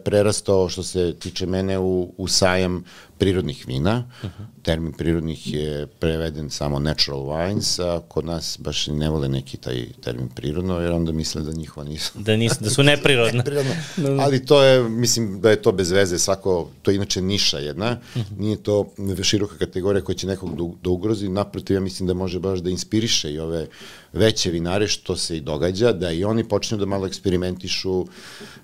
prerastao 0.03 0.69
što 0.69 0.83
se 0.83 1.15
tiče 1.19 1.45
mene 1.45 1.79
u, 1.79 2.13
u 2.17 2.27
sajam 2.27 2.83
prirodnih 3.17 3.63
vina. 3.67 4.11
Uh 4.23 4.29
-huh. 4.29 4.45
Termin 4.63 4.93
prirodnih 4.93 5.53
je 5.53 5.87
preveden 5.87 6.49
samo 6.49 6.79
natural 6.79 7.19
wines, 7.19 7.79
a 7.79 8.01
kod 8.07 8.25
nas 8.25 8.57
baš 8.59 8.87
ne 8.87 9.09
vole 9.09 9.29
neki 9.29 9.57
taj 9.57 9.85
termin 10.01 10.29
prirodno, 10.29 10.79
jer 10.79 10.91
onda 10.91 11.11
misle 11.11 11.41
da 11.41 11.51
njihova 11.51 11.87
nisu. 11.87 12.11
Da, 12.15 12.35
nisu, 12.37 12.55
da 12.59 12.69
su 12.69 12.83
neprirodne. 12.93 13.37
neprirodno. 13.37 13.71
Ali 14.19 14.45
to 14.45 14.63
je, 14.63 14.89
mislim 14.89 15.41
da 15.41 15.49
je 15.49 15.61
to 15.61 15.71
bez 15.71 15.91
veze, 15.91 16.19
svako, 16.19 16.69
to 16.81 16.91
je 16.91 16.95
inače 16.95 17.21
niša 17.21 17.57
jedna, 17.57 17.97
uh 18.15 18.21
-huh. 18.21 18.39
nije 18.39 18.63
to 18.63 18.89
široka 19.23 19.57
kategorija 19.57 20.03
koja 20.03 20.15
će 20.15 20.27
nekog 20.27 20.49
da, 20.49 20.75
da 20.83 20.89
ugrozi, 20.89 21.29
naprotiv 21.29 21.73
ja 21.73 21.79
mislim 21.79 22.07
da 22.07 22.13
može 22.13 22.39
baš 22.39 22.59
da 22.59 22.69
inspiriše 22.69 23.33
i 23.33 23.39
ove 23.39 23.67
veće 24.13 24.51
vinare, 24.51 24.87
što 24.87 25.15
se 25.15 25.37
i 25.37 25.41
događa, 25.41 25.91
da 25.91 26.11
i 26.11 26.23
oni 26.23 26.43
počnu 26.43 26.77
da 26.77 26.85
malo 26.85 27.07
eksperimentišu, 27.07 28.05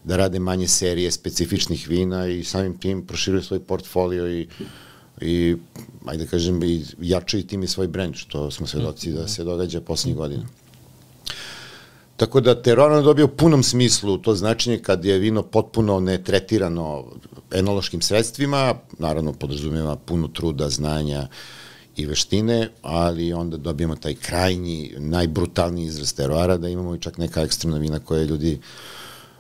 da 0.04 0.18
rade 0.18 0.40
manje 0.40 0.68
serije 0.68 1.12
specifičnih 1.12 1.90
vina 1.90 2.28
i 2.28 2.44
samim 2.44 2.78
tim 2.78 3.06
proširuju 3.08 3.44
svoj 3.44 3.60
portfolio 3.60 4.32
i 4.32 4.48
i 5.22 5.56
ajde 6.06 6.28
kažem 6.28 6.64
i 6.64 6.84
jačaju 7.02 7.48
tim 7.48 7.64
i 7.64 7.68
svoj 7.68 7.88
brend 7.88 8.16
što 8.16 8.52
smo 8.52 8.68
svedoci 8.68 9.12
da 9.12 9.28
se 9.28 9.44
događa 9.44 9.82
poslednjih 9.82 10.18
godina. 10.18 10.44
Tako 12.18 12.42
da 12.42 12.62
Terona 12.62 13.02
dobio 13.02 13.26
u 13.26 13.36
punom 13.38 13.64
smislu 13.64 14.18
to 14.18 14.36
značenje 14.36 14.78
kad 14.78 15.06
je 15.06 15.18
vino 15.18 15.44
potpuno 15.44 16.00
netretirano 16.00 17.06
enološkim 17.52 18.02
sredstvima, 18.02 18.76
naravno 19.00 19.34
podrazumeva 19.34 19.96
puno 19.96 20.28
truda, 20.28 20.70
znanja 20.70 21.28
i 21.96 22.06
veštine, 22.06 22.70
ali 22.82 23.34
onda 23.34 23.58
dobijemo 23.58 23.96
taj 23.96 24.16
krajnji, 24.16 24.94
najbrutalniji 24.98 25.86
izraz 25.86 26.14
teroara, 26.14 26.58
da 26.58 26.70
imamo 26.70 26.96
i 26.96 27.00
čak 27.00 27.18
neka 27.18 27.42
ekstremna 27.42 27.78
vina 27.78 28.00
koje 28.00 28.26
ljudi 28.26 28.60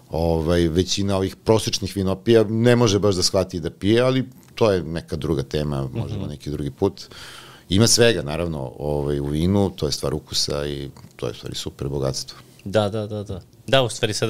ovaj, 0.09 0.67
većina 0.67 1.17
ovih 1.17 1.35
prosečnih 1.35 1.95
vinopija 1.95 2.43
ne 2.43 2.75
može 2.75 2.99
baš 2.99 3.15
da 3.15 3.23
shvati 3.23 3.59
da 3.59 3.69
pije, 3.69 4.01
ali 4.01 4.25
to 4.55 4.71
je 4.71 4.83
neka 4.83 5.15
druga 5.15 5.43
tema, 5.43 5.89
možemo 5.93 6.19
mm 6.19 6.25
-hmm. 6.25 6.29
neki 6.29 6.49
drugi 6.49 6.71
put. 6.71 7.01
Ima 7.69 7.87
svega, 7.87 8.21
naravno, 8.21 8.73
ovaj, 8.79 9.19
u 9.19 9.25
vinu, 9.25 9.71
to 9.75 9.85
je 9.85 9.91
stvar 9.91 10.13
ukusa 10.13 10.67
i 10.67 10.89
to 11.15 11.27
je 11.27 11.33
stvari 11.33 11.55
super 11.55 11.87
bogatstvo. 11.87 12.37
Da, 12.63 12.89
da, 12.89 13.07
da, 13.07 13.23
da. 13.23 13.41
Da, 13.67 13.81
u 13.81 13.89
stvari 13.89 14.13
sad 14.13 14.29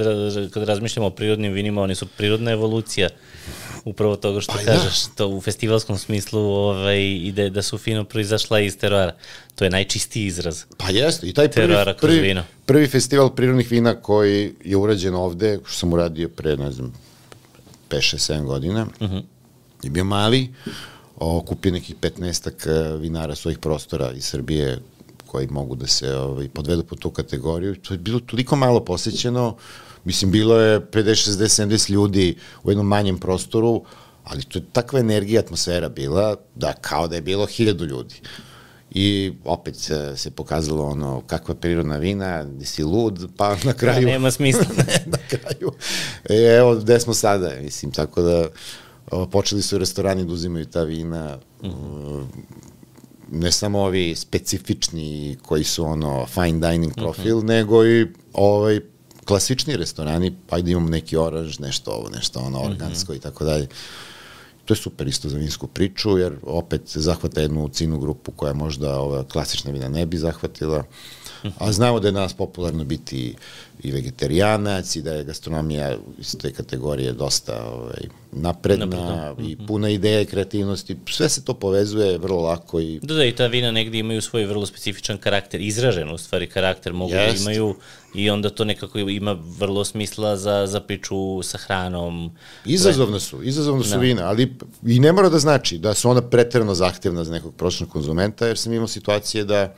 kad 0.52 0.64
razmišljamo 0.64 1.08
o 1.08 1.12
prirodnim 1.12 1.54
vinima, 1.54 1.82
oni 1.82 1.96
su 1.96 2.06
prirodna 2.06 2.52
evolucija 2.52 3.10
upravo 3.86 4.16
toga 4.16 4.42
što 4.42 4.54
pa, 4.54 4.58
da. 4.58 4.66
kažeš, 4.66 5.04
da. 5.04 5.10
to 5.16 5.28
u 5.28 5.42
festivalskom 5.42 5.98
smislu 5.98 6.40
ovaj, 6.42 7.02
ide 7.02 7.50
da 7.50 7.62
su 7.62 7.78
fino 7.78 8.04
proizašla 8.04 8.60
iz 8.60 8.78
teroara. 8.78 9.16
To 9.56 9.64
je 9.64 9.70
najčistiji 9.70 10.26
izraz. 10.26 10.64
Pa 10.78 10.90
jeste, 10.90 11.28
i 11.28 11.34
taj 11.34 11.52
prvi, 11.52 11.76
prvi, 12.02 12.36
prvi 12.66 12.88
festival 12.88 13.36
prirodnih 13.36 13.72
vina 13.72 13.96
koji 14.02 14.54
je 14.64 14.78
urađen 14.78 15.16
ovde, 15.16 15.60
što 15.66 15.74
sam 15.80 15.94
uradio 15.94 16.30
pre, 16.30 16.58
ne 16.58 16.72
znam, 16.72 16.94
5-6-7 17.90 18.44
godina, 18.44 18.88
uh 19.00 19.08
mhm. 19.08 19.16
-huh. 19.16 19.24
Je 19.86 19.92
bio 19.92 20.04
mali, 20.04 20.54
okupio 21.16 21.72
nekih 21.72 21.96
15 22.02 22.70
e, 22.70 22.98
vinara 22.98 23.36
svojih 23.36 23.60
prostora 23.60 24.12
iz 24.12 24.26
Srbije 24.26 24.80
koji 25.26 25.48
mogu 25.48 25.76
da 25.76 25.88
se 25.88 26.16
ovaj, 26.16 26.50
podvedu 26.50 26.84
po 26.84 26.96
tu 26.96 27.10
kategoriju. 27.12 27.76
To 27.76 27.94
je 27.94 27.98
bilo 27.98 28.20
toliko 28.20 28.56
malo 28.56 28.80
posećeno, 28.86 29.56
mislim, 30.04 30.32
bilo 30.32 30.60
je 30.60 30.80
50, 30.80 31.30
60, 31.32 31.66
70 31.68 31.92
ljudi 31.92 32.38
u 32.64 32.72
jednom 32.72 32.88
manjem 32.88 33.18
prostoru, 33.18 33.84
ali 34.24 34.44
to 34.44 34.60
je 34.60 34.66
takva 34.72 35.00
energija, 35.00 35.40
atmosfera 35.40 35.90
bila, 35.90 36.36
da 36.56 36.74
kao 36.74 37.08
da 37.08 37.16
je 37.16 37.22
bilo 37.22 37.46
hiljadu 37.46 37.86
ljudi. 37.86 38.16
I 38.92 39.34
opet 39.46 39.76
se, 39.76 40.14
se 40.16 40.32
pokazalo 40.32 40.86
ono 40.86 41.22
kakva 41.28 41.56
prirodna 41.56 41.98
vina, 41.98 42.44
gde 42.44 42.66
si 42.66 42.84
lud, 42.84 43.30
pa 43.38 43.56
na 43.64 43.74
kraju... 43.74 44.06
Da, 44.06 44.12
nema 44.12 44.32
smisla. 44.32 44.66
na 45.16 45.18
kraju. 45.30 45.72
E, 46.30 46.36
evo, 46.36 46.76
gde 46.76 47.00
smo 47.00 47.14
sada, 47.14 47.52
mislim, 47.62 47.92
tako 47.92 48.22
da 48.22 48.48
počeli 49.32 49.62
su 49.62 49.78
restorani 49.78 50.26
da 50.26 50.34
uzimaju 50.34 50.66
ta 50.66 50.84
vina, 50.84 51.38
mm 51.64 51.68
-hmm 51.68 52.26
ne 53.32 53.52
samo 53.52 53.80
ovi 53.80 54.16
specifični 54.16 55.38
koji 55.42 55.64
su 55.64 55.86
ono 55.86 56.26
fine 56.26 56.70
dining 56.70 56.92
mhm. 56.92 57.02
profil, 57.02 57.38
uh 57.38 57.44
-huh. 57.44 57.48
nego 57.48 57.86
i 57.86 58.08
ovaj 58.34 58.80
klasični 59.26 59.78
restorani, 59.78 60.36
pa 60.48 60.56
ajde 60.56 60.72
imamo 60.72 60.90
neki 60.90 61.18
oranž, 61.18 61.60
nešto 61.60 61.92
ovo, 61.92 62.10
nešto 62.10 62.40
ono 62.40 62.60
mhm. 62.60 62.72
organsko 62.72 63.12
uh 63.12 63.18
i 63.18 63.20
tako 63.20 63.46
dalje. 63.46 63.68
To 64.66 64.74
je 64.74 64.78
super 64.78 65.08
isto 65.08 65.30
za 65.30 65.38
vinsku 65.38 65.68
priču, 65.68 66.18
jer 66.18 66.36
opet 66.44 66.82
zahvata 66.86 67.42
jednu 67.42 67.70
cinu 67.70 68.00
grupu 68.00 68.32
koja 68.32 68.54
možda 68.54 69.00
ova 69.00 69.24
klasična 69.24 69.72
vina 69.72 69.90
ne 69.90 70.06
bi 70.06 70.18
zahvatila. 70.18 70.84
A 71.58 71.72
znamo 71.72 72.00
da 72.00 72.08
je 72.08 72.12
danas 72.12 72.34
popularno 72.34 72.84
biti 72.84 73.36
i 73.84 73.92
vegetarijanac 73.92 74.96
i 74.96 75.02
da 75.02 75.14
je 75.14 75.24
gastronomija 75.24 75.98
iz 76.20 76.36
te 76.42 76.52
kategorije 76.54 77.14
dosta 77.14 77.66
ovaj, 77.66 78.02
napredna 78.32 78.86
Napredno. 78.86 79.36
i 79.50 79.56
mhm. 79.56 79.66
puna 79.66 79.90
ideja 79.90 80.22
i 80.22 80.26
kreativnosti. 80.26 80.98
Sve 81.10 81.30
se 81.30 81.46
to 81.46 81.54
povezuje 81.54 82.18
vrlo 82.18 82.42
lako. 82.42 82.80
I... 82.80 83.00
Da, 83.04 83.14
da, 83.14 83.26
i 83.26 83.36
ta 83.36 83.48
vina 83.48 83.72
negdje 83.72 84.00
imaju 84.00 84.22
svoj 84.22 84.46
vrlo 84.46 84.66
specifičan 84.66 85.18
karakter, 85.18 85.62
izražen 85.62 86.12
u 86.12 86.18
stvari 86.18 86.48
karakter 86.48 86.94
mogu 86.94 87.12
da 87.12 87.22
Jest. 87.22 87.46
da 87.46 87.52
imaju 87.52 87.76
i 88.16 88.30
onda 88.30 88.50
to 88.50 88.66
nekako 88.66 89.00
ima 89.00 89.38
vrlo 89.58 89.86
smisla 89.86 90.38
za, 90.38 90.68
za 90.68 90.80
priču 90.80 91.44
sa 91.44 91.58
hranom. 91.58 92.32
Izazovne 92.66 93.20
su, 93.20 93.44
izazovne 93.44 93.84
su 93.84 93.90
da. 93.90 93.98
vina, 93.98 94.28
ali 94.28 94.54
i 94.86 95.00
ne 95.00 95.12
mora 95.12 95.30
da 95.30 95.40
znači 95.40 95.78
da 95.78 95.94
su 95.94 96.10
ona 96.10 96.22
preterano 96.22 96.76
zahtevna 96.76 97.24
za 97.24 97.32
nekog 97.32 97.56
pročnog 97.56 97.90
konzumenta, 97.90 98.48
jer 98.48 98.58
sam 98.58 98.74
imao 98.74 98.88
situacije 98.88 99.44
da 99.44 99.76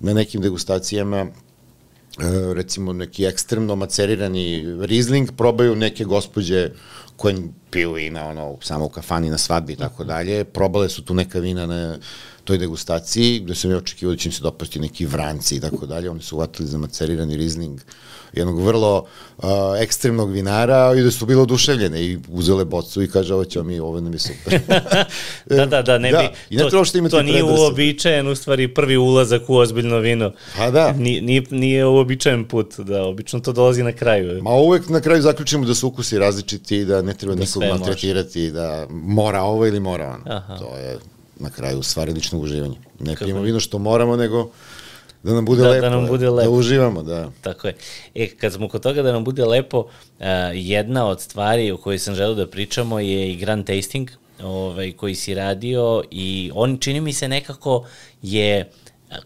na 0.00 0.14
nekim 0.14 0.40
degustacijama 0.40 1.26
E, 2.18 2.54
recimo 2.54 2.92
neki 2.92 3.24
ekstremno 3.24 3.76
macerirani 3.76 4.64
Riesling 4.86 5.30
probaju 5.36 5.76
neke 5.76 6.04
gospođe 6.04 6.70
koje 7.16 7.36
piju 7.70 7.92
vina 7.92 8.26
ono, 8.26 8.56
samo 8.60 8.84
u 8.84 8.88
kafani 8.88 9.30
na 9.30 9.38
svadbi 9.38 9.72
i 9.72 9.76
tako 9.76 10.04
dalje, 10.04 10.44
probale 10.44 10.88
su 10.88 11.04
tu 11.04 11.14
neka 11.14 11.38
vina 11.38 11.66
na 11.66 11.98
toj 12.44 12.58
degustaciji, 12.58 13.40
gde 13.40 13.54
sam 13.54 13.70
ja 13.70 13.76
očekivao 13.76 14.14
da 14.14 14.18
će 14.18 14.28
im 14.28 14.32
se 14.32 14.42
dopasti 14.42 14.80
neki 14.80 15.06
vranci 15.06 15.56
i 15.56 15.60
tako 15.60 15.86
dalje, 15.86 16.10
oni 16.10 16.22
su 16.22 16.36
uvatili 16.36 16.68
za 16.68 16.78
macerirani 16.78 17.36
Riesling 17.36 17.80
jednog 18.36 18.60
vrlo 18.60 19.04
uh, 19.38 19.44
ekstremnog 19.78 20.32
vinara 20.32 20.94
i 20.96 21.02
da 21.02 21.10
su 21.10 21.26
bilo 21.26 21.42
oduševljene 21.42 22.04
i 22.04 22.18
uzele 22.28 22.64
bocu 22.64 23.02
i 23.02 23.08
kaže 23.08 23.34
ovo 23.34 23.44
ćemo 23.44 23.64
mi, 23.64 23.80
ovo 23.80 24.00
nam 24.00 24.12
je 24.12 24.18
super. 24.18 24.60
da, 25.56 25.66
da, 25.66 25.82
da, 25.82 25.98
ne 25.98 26.10
da, 26.10 26.18
bi, 26.18 26.28
i 26.50 26.56
ne 26.56 26.70
to, 26.70 26.84
to 27.10 27.22
nije 27.22 27.44
uobičajen, 27.44 28.28
u 28.28 28.34
stvari 28.34 28.74
prvi 28.74 28.96
ulazak 28.96 29.50
u 29.50 29.56
ozbiljno 29.56 29.98
vino. 29.98 30.32
Pa 30.56 30.70
da. 30.70 30.92
Nije, 30.92 31.22
nije, 31.22 31.42
nije 31.50 31.86
uobičajen 31.86 32.48
put, 32.48 32.78
da, 32.78 33.02
obično 33.02 33.40
to 33.40 33.52
dolazi 33.52 33.82
na 33.82 33.92
kraju. 33.92 34.42
Ma 34.42 34.50
uvek 34.50 34.88
na 34.88 35.00
kraju 35.00 35.22
zaključimo 35.22 35.66
da 35.66 35.74
su 35.74 35.88
ukusi 35.88 36.18
različiti 36.18 36.76
i 36.76 36.84
da 36.84 37.02
ne 37.04 37.14
treba 37.14 37.34
da 37.34 37.40
nikog 37.40 37.62
maltretirati, 37.62 38.50
da 38.50 38.86
mora 38.90 39.42
ovo 39.42 39.66
ili 39.66 39.80
mora 39.80 40.08
ono. 40.08 40.36
Aha. 40.36 40.58
To 40.58 40.76
je 40.76 40.98
na 41.40 41.50
kraju 41.50 41.82
stvari 41.82 42.12
ličnog 42.12 42.42
uživanja. 42.42 42.74
Ne 43.00 43.16
pijemo 43.16 43.40
vino 43.40 43.60
što 43.60 43.78
moramo, 43.78 44.16
nego 44.16 44.50
da 45.22 45.32
nam 45.32 45.44
bude 45.44 45.62
da, 45.62 45.68
lepo. 45.68 45.80
Da 45.80 45.90
nam 45.90 46.06
bude 46.06 46.30
lepo. 46.30 46.50
Da 46.50 46.56
uživamo, 46.56 47.02
da. 47.02 47.30
Tako 47.40 47.66
je. 47.66 47.74
E, 48.14 48.28
kad 48.28 48.52
smo 48.52 48.68
kod 48.68 48.82
toga 48.82 49.02
da 49.02 49.12
nam 49.12 49.24
bude 49.24 49.44
lepo, 49.44 49.78
uh, 49.78 50.26
jedna 50.54 51.06
od 51.06 51.20
stvari 51.20 51.70
o 51.70 51.76
kojoj 51.76 51.98
sam 51.98 52.14
želeo 52.14 52.34
da 52.34 52.46
pričamo 52.46 53.00
je 53.00 53.32
i 53.32 53.36
grand 53.36 53.66
tasting 53.66 54.10
ovaj, 54.42 54.92
koji 54.92 55.14
si 55.14 55.34
radio 55.34 56.02
i 56.10 56.50
on 56.54 56.78
čini 56.78 57.00
mi 57.00 57.12
se 57.12 57.28
nekako 57.28 57.86
je 58.22 58.70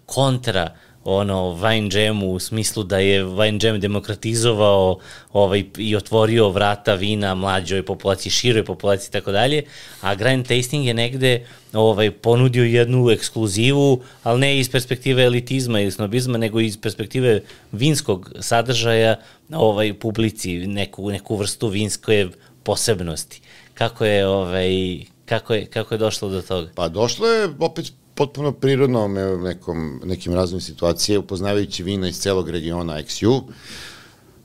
kontra 0.07 0.71
uh, 0.73 0.88
ono 1.11 1.57
Wine 1.57 1.99
Jamu 1.99 2.33
u 2.33 2.39
smislu 2.39 2.83
da 2.83 2.99
je 2.99 3.25
Wine 3.25 3.65
Jam 3.65 3.81
demokratizovao 3.81 4.99
ovaj, 5.33 5.65
i 5.79 5.97
otvorio 5.97 6.49
vrata 6.49 6.95
vina 6.95 7.35
mlađoj 7.35 7.83
populaciji, 7.83 8.33
široj 8.33 8.65
populaciji 8.65 9.09
i 9.09 9.13
tako 9.13 9.33
dalje, 9.33 9.63
a 10.01 10.15
Grand 10.15 10.47
Tasting 10.49 10.87
je 10.87 10.95
negde 10.95 11.47
ovaj, 11.73 12.11
ponudio 12.11 12.65
jednu 12.65 13.11
ekskluzivu, 13.11 14.03
ali 14.23 14.41
ne 14.41 14.59
iz 14.59 14.71
perspektive 14.71 15.25
elitizma 15.25 15.81
ili 15.81 15.91
snobizma, 15.91 16.39
nego 16.39 16.61
iz 16.61 16.77
perspektive 16.77 17.41
vinskog 17.73 18.33
sadržaja 18.41 19.17
ovaj, 19.53 19.95
publici, 19.95 20.67
neku, 20.67 21.11
neku 21.11 21.37
vrstu 21.37 21.69
vinske 21.69 22.29
posebnosti. 22.63 23.41
Kako 23.75 24.05
je, 24.05 24.27
ovaj, 24.27 24.99
kako 25.25 25.55
je, 25.55 25.67
kako 25.67 25.95
je 25.95 25.99
došlo 25.99 26.29
do 26.29 26.43
toga? 26.43 26.71
Pa 26.75 26.89
došlo 26.89 27.27
je 27.27 27.49
opet 27.59 27.93
potpuno 28.19 28.53
prirodno 28.53 29.09
me 29.09 29.23
nekom, 29.37 30.01
nekim 30.05 30.35
razvojim 30.35 30.61
situacije, 30.61 31.19
upoznavajući 31.19 31.83
vina 31.83 32.09
iz 32.09 32.19
celog 32.19 32.51
regiona 32.51 33.03
XU, 33.03 33.43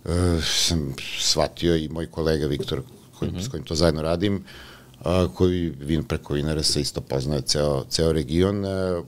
e, 0.06 0.42
sam 0.42 0.94
shvatio 1.20 1.76
i 1.76 1.90
moj 1.90 2.06
kolega 2.06 2.48
Viktor, 2.48 2.82
koj, 3.20 3.28
mm 3.28 3.32
-hmm. 3.32 3.46
s 3.46 3.48
kojim 3.48 3.66
to 3.66 3.76
zajedno 3.76 4.02
radim, 4.02 4.44
a, 5.04 5.28
koji 5.36 5.74
vin 5.80 6.04
preko 6.04 6.34
vinara 6.34 6.64
se 6.64 6.82
isto 6.82 7.02
poznaje 7.02 7.42
ceo, 7.42 7.84
ceo 7.90 8.12
region. 8.12 8.66
E, 8.66 9.02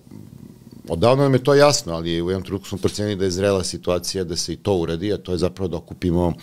odavno 0.88 1.24
nam 1.24 1.34
je 1.34 1.44
to 1.44 1.54
jasno, 1.54 1.94
ali 1.94 2.22
u 2.22 2.30
jednom 2.30 2.44
trenutku 2.44 2.68
smo 2.68 2.78
procenili 2.78 3.16
da 3.16 3.26
je 3.26 3.32
zrela 3.32 3.64
situacija 3.64 4.24
da 4.24 4.36
se 4.36 4.54
i 4.54 4.58
to 4.58 4.76
uradi, 4.76 5.14
a 5.14 5.18
to 5.18 5.32
je 5.32 5.38
zapravo 5.38 5.68
da 5.68 5.78
okupimo 5.78 6.34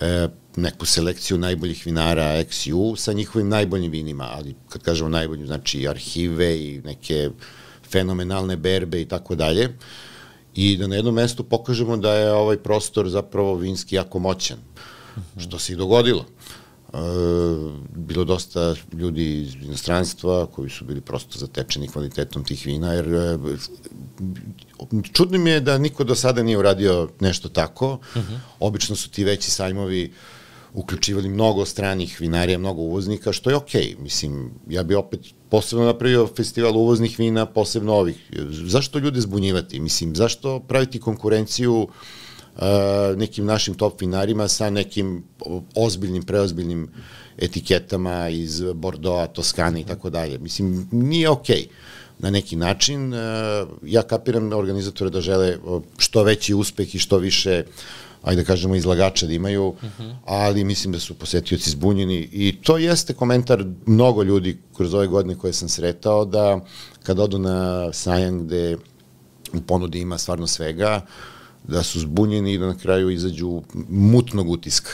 e, 0.00 0.28
neku 0.56 0.86
selekciju 0.86 1.38
najboljih 1.38 1.82
vinara 1.86 2.44
XU 2.44 2.96
sa 2.96 3.12
njihovim 3.12 3.48
najboljim 3.48 3.92
vinima, 3.92 4.28
ali 4.32 4.54
kad 4.68 4.82
kažemo 4.82 5.08
najboljim, 5.08 5.46
znači 5.46 5.88
arhive 5.88 6.58
i 6.58 6.80
neke 6.84 7.30
fenomenalne 7.90 8.56
berbe 8.56 9.00
i 9.00 9.04
tako 9.04 9.34
dalje. 9.34 9.76
I 10.54 10.76
da 10.76 10.86
na 10.86 10.96
jednom 10.96 11.14
mestu 11.14 11.44
pokažemo 11.44 11.96
da 11.96 12.14
je 12.14 12.32
ovaj 12.32 12.56
prostor 12.56 13.08
zapravo 13.08 13.54
vinski 13.54 13.96
jako 13.96 14.18
moćan, 14.18 14.58
što 15.38 15.58
se 15.58 15.72
i 15.72 15.76
dogodilo. 15.76 16.26
E, 16.26 16.69
bilo 17.94 18.24
dosta 18.24 18.74
ljudi 18.92 19.40
iz 19.40 19.54
inostranstva 19.54 20.46
koji 20.46 20.70
su 20.70 20.84
bili 20.84 21.00
prosto 21.00 21.38
zatečeni 21.38 21.88
kvalitetom 21.88 22.44
tih 22.44 22.66
vina, 22.66 22.92
jer 22.92 23.14
e, 23.14 23.38
čudno 25.12 25.38
mi 25.38 25.50
je 25.50 25.60
da 25.60 25.78
niko 25.78 26.04
do 26.04 26.14
sada 26.14 26.42
nije 26.42 26.58
uradio 26.58 27.08
nešto 27.20 27.48
tako. 27.48 27.92
Uh 27.92 28.00
-huh. 28.14 28.38
Obično 28.60 28.96
su 28.96 29.10
ti 29.10 29.24
veći 29.24 29.50
sajmovi 29.50 30.12
uključivali 30.74 31.28
mnogo 31.28 31.64
stranih 31.64 32.20
vinarija, 32.20 32.58
mnogo 32.58 32.82
uvoznika, 32.82 33.32
što 33.32 33.50
je 33.50 33.56
okej. 33.56 33.82
Okay. 33.82 34.02
Mislim, 34.02 34.50
ja 34.68 34.82
bi 34.82 34.94
opet 34.94 35.20
posebno 35.48 35.84
napravio 35.84 36.28
festival 36.36 36.76
uvoznih 36.76 37.18
vina, 37.18 37.46
posebno 37.46 37.94
ovih. 37.94 38.30
Zašto 38.50 38.98
ljude 38.98 39.20
zbunjivati? 39.20 39.80
Mislim, 39.80 40.16
zašto 40.16 40.60
praviti 40.60 41.00
konkurenciju 41.00 41.82
uh, 41.82 41.90
nekim 43.16 43.44
našim 43.44 43.74
top 43.74 44.00
vinarima 44.00 44.48
sa 44.48 44.70
nekim 44.70 45.24
ozbiljnim, 45.74 46.22
preozbiljnim 46.22 46.88
etiketama 47.38 48.28
iz 48.28 48.62
Bordeaux, 48.74 49.32
Toskane 49.32 49.80
i 49.80 49.84
tako 49.84 50.10
dalje. 50.10 50.38
Mislim, 50.38 50.88
nije 50.92 51.28
okej. 51.28 51.56
Okay 51.56 51.68
na 52.20 52.30
neki 52.30 52.56
način. 52.56 53.14
Ja 53.82 54.02
kapiram 54.02 54.52
organizatore 54.52 55.10
da 55.10 55.20
žele 55.20 55.56
što 55.98 56.22
veći 56.22 56.54
uspeh 56.54 56.94
i 56.94 56.98
što 56.98 57.18
više 57.18 57.64
ajde 58.22 58.42
da 58.42 58.46
kažemo, 58.46 58.74
izlagača 58.74 59.26
da 59.26 59.32
imaju, 59.32 59.68
uh 59.68 59.76
-huh. 59.82 60.16
ali 60.26 60.64
mislim 60.64 60.92
da 60.92 60.98
su 60.98 61.14
posetioci 61.14 61.70
zbunjeni 61.70 62.28
i 62.32 62.56
to 62.62 62.76
jeste 62.78 63.14
komentar 63.14 63.64
mnogo 63.86 64.22
ljudi 64.22 64.58
kroz 64.76 64.94
ove 64.94 65.06
godine 65.06 65.38
koje 65.38 65.52
sam 65.52 65.68
sretao, 65.68 66.24
da 66.24 66.60
kad 67.02 67.18
odu 67.18 67.38
na 67.38 67.92
sajam 67.92 68.44
gde 68.46 68.76
u 69.54 69.60
ponudi 69.60 70.00
ima 70.00 70.18
stvarno 70.18 70.46
svega, 70.46 71.00
da 71.64 71.82
su 71.82 72.00
zbunjeni 72.00 72.52
i 72.52 72.58
da 72.58 72.66
na 72.66 72.78
kraju 72.78 73.10
izađu 73.10 73.62
mutnog 73.88 74.50
utiska. 74.50 74.90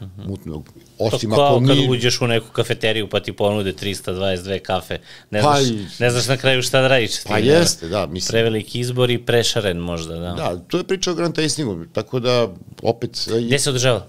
-hmm. 0.00 0.26
mutnog. 0.26 0.68
Osim 0.98 1.30
to 1.30 1.36
kao 1.36 1.56
ako 1.56 1.66
kad 1.66 1.76
mi... 1.76 1.90
uđeš 1.90 2.20
u 2.20 2.26
neku 2.26 2.52
kafeteriju 2.52 3.08
pa 3.08 3.20
ti 3.20 3.32
ponude 3.32 3.72
322 3.72 4.58
kafe, 4.58 4.98
ne 5.30 5.42
pa 5.42 5.62
znaš, 5.62 5.98
ne 5.98 6.10
znaš 6.10 6.28
na 6.28 6.36
kraju 6.36 6.62
šta 6.62 6.80
da 6.80 6.88
radiš. 6.88 7.24
Pa 7.24 7.36
tim, 7.36 7.46
jeste, 7.46 7.88
da. 7.88 8.06
Mislim. 8.06 8.32
Preveliki 8.32 8.80
izbor 8.80 9.10
i 9.10 9.18
prešaren 9.18 9.78
možda, 9.78 10.16
da. 10.16 10.32
Da, 10.32 10.56
to 10.56 10.78
je 10.78 10.84
priča 10.84 11.10
o 11.10 11.14
Grand 11.14 11.34
Tastingu, 11.34 11.84
tako 11.92 12.20
da 12.20 12.48
opet... 12.82 13.28
Gde 13.46 13.58
se 13.58 13.70
održava? 13.70 14.06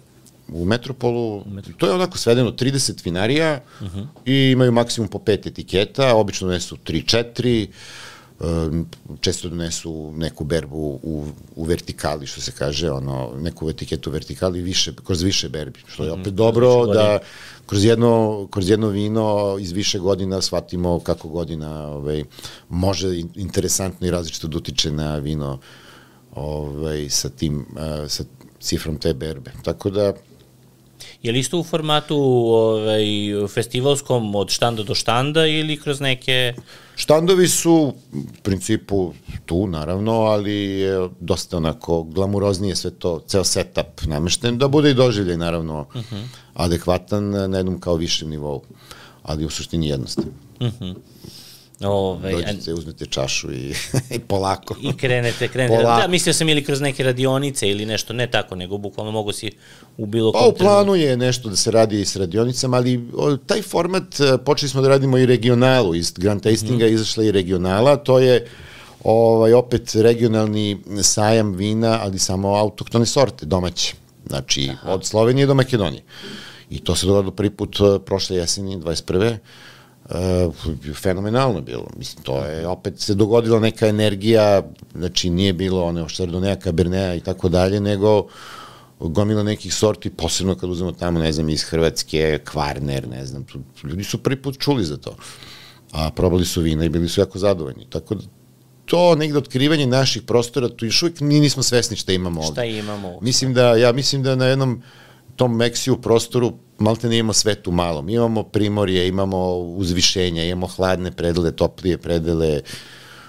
U 0.48 0.66
Metropolu, 0.66 1.44
Metropolu. 1.46 1.78
to 1.78 1.88
je 1.88 1.94
onako 1.94 2.18
svedeno 2.18 2.52
30 2.52 3.06
vinarija 3.06 3.62
uh 3.82 3.88
-huh. 3.88 4.08
i 4.26 4.52
imaju 4.52 4.72
maksimum 4.72 5.08
po 5.08 5.20
pet 5.20 5.46
etiketa, 5.46 6.16
obično 6.16 6.48
ne 6.48 6.60
su 6.60 6.76
3-4, 6.76 7.68
često 9.22 9.50
donesu 9.50 10.12
neku 10.16 10.44
berbu 10.44 11.00
u, 11.04 11.28
u 11.56 11.64
vertikali, 11.64 12.28
što 12.28 12.42
se 12.42 12.52
kaže, 12.52 12.92
ono, 12.92 13.32
neku 13.40 13.70
etiketu 13.70 14.12
vertikali 14.12 14.62
više, 14.62 14.94
kroz 15.04 15.22
više 15.22 15.50
berbi, 15.50 15.80
što 15.88 16.04
je 16.04 16.12
mhm, 16.12 16.22
opet 16.22 16.34
dobro 16.34 16.86
da 16.86 17.20
kroz 17.66 17.86
jedno, 17.86 18.48
kroz 18.52 18.70
jedno 18.70 18.88
vino 18.88 19.58
iz 19.60 19.72
više 19.72 20.00
godina 20.00 20.42
shvatimo 20.42 21.00
kako 21.00 21.30
godina 21.30 21.88
ovaj, 21.88 22.24
može 22.70 23.20
interesantno 23.36 24.08
i 24.08 24.12
različito 24.12 24.48
da 24.48 24.58
utiče 24.58 24.92
na 24.92 25.18
vino 25.18 25.60
ovaj, 26.36 27.10
sa 27.10 27.30
tim, 27.30 27.66
sa 28.08 28.24
cifrom 28.60 28.98
te 28.98 29.14
berbe. 29.14 29.52
Tako 29.64 29.90
da, 29.90 30.14
Je 31.26 31.32
li 31.32 31.40
isto 31.40 31.60
u 31.60 31.64
formatu 31.64 32.18
ovaj, 32.18 33.06
festivalskom 33.50 34.36
od 34.36 34.50
štanda 34.50 34.84
do 34.84 34.96
štanda 34.96 35.48
ili 35.48 35.78
kroz 35.78 36.00
neke... 36.00 36.54
Štandovi 36.96 37.48
su 37.48 37.74
u 37.74 37.94
principu 38.44 39.14
tu, 39.46 39.68
naravno, 39.68 40.12
ali 40.12 40.54
je 40.54 41.10
dosta 41.20 41.58
onako 41.58 42.04
glamuroznije 42.04 42.76
sve 42.76 42.92
to, 42.92 43.24
ceo 43.28 43.44
setup 43.44 44.06
namešten, 44.06 44.58
da 44.58 44.68
bude 44.68 44.92
i 44.92 44.94
doživljaj, 44.94 45.38
naravno, 45.38 45.82
uh. 45.82 45.96
-huh. 45.96 46.24
adekvatan 46.54 47.30
na 47.30 47.58
jednom 47.58 47.80
kao 47.80 47.96
višem 47.96 48.30
nivou, 48.30 48.62
ali 49.24 49.46
u 49.46 49.50
suštini 49.50 49.88
jednostavno. 49.88 50.32
Uh 50.60 50.68
mhm. 50.68 50.84
-huh. 50.84 50.96
Ove, 51.84 52.32
Dođete, 52.32 52.74
uzmete 52.74 53.06
čašu 53.06 53.54
i, 53.54 53.74
i 54.16 54.20
polako. 54.20 54.76
I 54.82 54.98
krenete, 54.98 55.48
krenete. 55.48 55.84
Polako. 55.84 56.02
Da, 56.02 56.08
mislio 56.08 56.34
sam 56.34 56.50
ili 56.50 56.64
kroz 56.64 56.82
neke 56.82 57.04
radionice 57.04 57.70
ili 57.70 57.86
nešto, 57.86 58.14
ne 58.14 58.32
tako, 58.32 58.56
nego 58.56 58.78
bukvalno 58.78 59.12
mogu 59.12 59.32
si 59.32 59.52
u 59.98 60.06
bilo 60.06 60.32
Pa 60.32 60.46
u 60.46 60.54
planu 60.54 60.96
je 60.96 61.18
nešto 61.18 61.50
da 61.50 61.56
se 61.56 61.72
radi 61.72 62.02
i 62.02 62.06
s 62.06 62.16
radionicama, 62.16 62.78
ali 62.78 63.10
o, 63.18 63.38
taj 63.38 63.62
format, 63.62 64.20
e, 64.20 64.38
počeli 64.46 64.70
smo 64.70 64.82
da 64.82 64.88
radimo 64.88 65.18
i 65.18 65.26
regionalu, 65.26 65.96
iz 65.96 66.12
Grand 66.12 66.44
Tastinga 66.44 66.86
mm 66.86 66.94
izašla 66.94 67.24
i 67.24 67.32
regionala, 67.32 67.96
to 67.96 68.20
je 68.20 68.48
ovaj, 69.04 69.54
opet 69.54 69.96
regionalni 69.96 70.78
sajam 71.04 71.54
vina, 71.54 72.00
ali 72.02 72.20
samo 72.20 72.56
autoktone 72.56 73.06
sorte, 73.06 73.46
domaće. 73.46 73.94
Znači, 74.28 74.70
Aha. 74.72 74.94
od 74.94 75.06
Slovenije 75.06 75.48
do 75.48 75.54
Makedonije. 75.54 76.04
I 76.70 76.80
to 76.80 76.96
se 76.96 77.06
dogodilo 77.06 77.32
prvi 77.32 77.50
put 77.50 77.80
uh, 77.80 78.02
prošle 78.06 78.38
jeseni, 78.38 78.78
21. 78.78 79.38
Uh, 80.10 80.94
fenomenalno 80.94 81.62
bilo. 81.62 81.88
Mislim, 81.98 82.24
to 82.24 82.46
je, 82.46 82.68
opet 82.68 83.00
se 83.00 83.16
dogodila 83.16 83.60
neka 83.60 83.88
energija, 83.88 84.64
znači 84.96 85.30
nije 85.30 85.54
bilo 85.54 85.86
one 85.86 86.04
oštardonea, 86.04 86.56
kabernea 86.56 87.16
i 87.16 87.20
tako 87.20 87.50
dalje, 87.50 87.80
nego 87.80 88.28
gomila 89.00 89.44
nekih 89.44 89.74
sorti, 89.74 90.10
posebno 90.10 90.56
kad 90.56 90.70
uzmemo 90.70 90.92
tamo, 90.92 91.20
ne 91.20 91.32
znam, 91.32 91.50
iz 91.50 91.64
Hrvatske, 91.64 92.40
Kvarner, 92.52 93.08
ne 93.08 93.26
znam, 93.26 93.46
ljudi 93.84 94.04
su 94.04 94.24
prvi 94.24 94.42
put 94.42 94.60
čuli 94.60 94.86
za 94.86 94.98
to. 94.98 95.16
A 95.92 96.12
probali 96.12 96.46
su 96.46 96.62
vina 96.62 96.86
i 96.86 96.90
bili 96.90 97.10
su 97.10 97.22
jako 97.22 97.40
zadovoljni. 97.40 97.86
Tako 97.90 98.16
da 98.16 98.24
to 98.86 99.16
negde 99.16 99.38
otkrivanje 99.38 99.88
naših 99.88 100.22
prostora, 100.22 100.70
tu 100.70 100.86
još 100.86 101.04
uvijek 101.04 101.20
mi 101.20 101.40
nismo 101.40 101.64
svesni 101.64 101.98
šta 101.98 102.14
imamo 102.14 102.42
ovde. 102.42 102.52
Šta 102.52 102.64
imamo 102.64 103.08
ovde? 103.08 103.26
Mislim 103.26 103.54
da, 103.54 103.76
ja 103.76 103.92
mislim 103.92 104.24
da 104.24 104.36
na 104.36 104.46
jednom 104.46 104.82
tom 105.36 105.56
Meksiju 105.56 106.02
prostoru 106.02 106.54
malte 106.80 107.10
ne 107.10 107.18
imamo 107.18 107.34
sve 107.34 107.56
tu 107.56 107.72
malo. 107.72 108.02
Mi 108.02 108.14
imamo 108.14 108.44
primorje, 108.44 109.08
imamo 109.08 109.58
uzvišenja, 109.58 110.44
imamo 110.44 110.68
hladne 110.68 111.12
predele, 111.12 111.52
toplije 111.52 111.98
predele, 111.98 112.62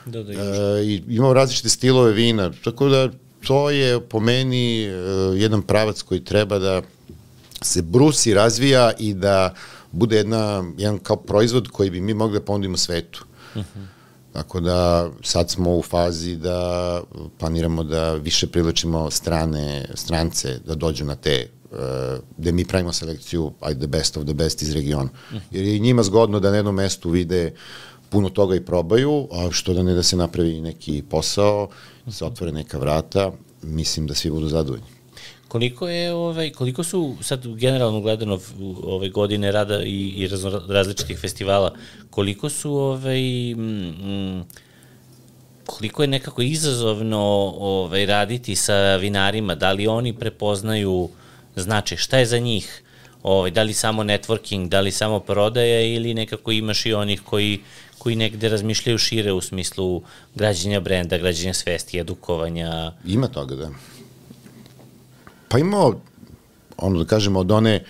da, 0.06 0.22
da, 0.22 0.32
e, 0.32 0.84
i 0.84 1.02
imamo 1.08 1.32
različite 1.32 1.68
stilove 1.68 2.12
vina, 2.12 2.52
tako 2.64 2.88
da 2.88 3.10
to 3.46 3.70
je 3.70 4.00
po 4.00 4.20
meni 4.20 4.84
e, 4.84 4.90
jedan 5.36 5.62
pravac 5.62 6.02
koji 6.02 6.24
treba 6.24 6.58
da 6.58 6.82
se 7.62 7.82
brusi, 7.82 8.34
razvija 8.34 8.92
i 8.98 9.14
da 9.14 9.54
bude 9.92 10.16
jedna, 10.16 10.64
jedan 10.76 10.98
kao 10.98 11.16
proizvod 11.16 11.68
koji 11.68 11.90
bi 11.90 12.00
mi 12.00 12.14
mogli 12.14 12.38
da 12.38 12.44
ponudimo 12.44 12.76
svetu. 12.76 13.24
Uh 13.54 13.60
mhm. 13.60 13.78
-huh. 13.78 13.86
Tako 14.32 14.60
da 14.60 15.10
sad 15.22 15.50
smo 15.50 15.76
u 15.76 15.82
fazi 15.82 16.36
da 16.36 17.02
planiramo 17.38 17.84
da 17.84 18.12
više 18.12 18.46
privlačimo 18.46 19.10
strane, 19.10 19.88
strance 19.94 20.58
da 20.66 20.74
dođu 20.74 21.04
na 21.04 21.14
te 21.14 21.48
uh, 21.70 21.78
gde 22.38 22.52
mi 22.52 22.64
pravimo 22.64 22.92
selekciju 22.92 23.52
ajde 23.60 23.80
the 23.80 23.86
best 23.86 24.16
of 24.16 24.24
the 24.24 24.34
best 24.34 24.62
iz 24.62 24.74
regiona. 24.74 25.08
Jer 25.50 25.64
je 25.64 25.78
njima 25.78 26.02
zgodno 26.02 26.40
da 26.40 26.50
na 26.50 26.56
jednom 26.56 26.74
mestu 26.74 27.10
vide 27.10 27.52
puno 28.10 28.28
toga 28.28 28.56
i 28.56 28.64
probaju, 28.64 29.28
a 29.32 29.48
što 29.50 29.74
da 29.74 29.82
ne 29.82 29.94
da 29.94 30.02
se 30.02 30.16
napravi 30.16 30.60
neki 30.60 31.02
posao, 31.10 31.68
se 32.10 32.24
otvore 32.24 32.52
neka 32.52 32.78
vrata, 32.78 33.32
mislim 33.62 34.06
da 34.06 34.14
svi 34.14 34.30
budu 34.30 34.48
zadovoljni. 34.48 34.96
Koliko 35.48 35.88
je 35.88 36.12
ovaj 36.14 36.50
koliko 36.50 36.84
su 36.84 37.16
sad 37.20 37.46
generalno 37.46 38.00
gledano 38.00 38.38
ove 38.82 39.08
godine 39.08 39.52
rada 39.52 39.82
i 39.82 40.08
i 40.08 40.28
različitih 40.68 41.18
festivala 41.18 41.74
koliko 42.10 42.48
su 42.48 42.72
ovaj 42.72 43.54
mm, 43.54 44.42
koliko 45.66 46.02
je 46.02 46.08
nekako 46.08 46.42
izazovno 46.42 47.20
ovaj 47.58 48.06
raditi 48.06 48.56
sa 48.56 48.96
vinarima 48.96 49.54
da 49.54 49.72
li 49.72 49.86
oni 49.86 50.12
prepoznaju 50.12 51.08
znači 51.56 51.96
šta 51.96 52.18
je 52.18 52.26
za 52.26 52.38
njih 52.38 52.82
ovaj 53.22 53.50
da 53.50 53.62
li 53.62 53.72
samo 53.72 54.04
networking 54.04 54.68
da 54.68 54.80
li 54.80 54.92
samo 54.92 55.20
prodaja 55.20 55.80
ili 55.80 56.14
nekako 56.14 56.52
imaš 56.52 56.86
i 56.86 56.94
onih 56.94 57.22
koji 57.22 57.60
koji 57.98 58.16
negde 58.16 58.48
razmišljaju 58.48 58.98
šire 58.98 59.32
u 59.32 59.40
smislu 59.40 60.02
građenja 60.34 60.80
brenda, 60.80 61.18
građenja 61.18 61.54
svesti, 61.54 61.98
edukovanja. 61.98 62.92
Ima 63.04 63.28
toga, 63.28 63.54
da. 63.54 63.70
Pa 65.48 65.58
imamo, 65.58 66.00
ono 66.76 66.98
da 66.98 67.04
kažemo, 67.04 67.40
od, 67.40 67.50
one, 67.50 67.84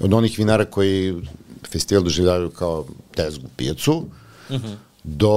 od 0.00 0.14
onih 0.14 0.38
vinara 0.38 0.64
koji 0.64 1.14
festival 1.70 2.04
doživljavaju 2.04 2.50
kao 2.50 2.86
tezgu 3.14 3.48
pijacu, 3.56 4.04
mhm. 4.50 4.66
-huh. 4.66 4.76
do 5.04 5.34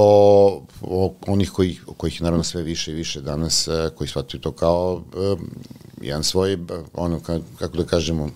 onih 1.28 1.50
koji, 1.52 1.80
kojih 1.98 2.22
naravno 2.22 2.44
sve 2.44 2.62
više 2.62 2.92
i 2.92 2.96
više 2.96 3.22
danas, 3.22 3.68
e, 3.68 3.90
koji 3.96 4.08
shvataju 4.08 4.42
to 4.42 4.52
kao 4.52 4.94
um, 4.94 5.50
jedan 6.02 6.24
svoj, 6.24 6.58
ono, 6.94 7.20
kako 7.60 7.78
da 7.78 7.84
kažemo, 7.84 8.30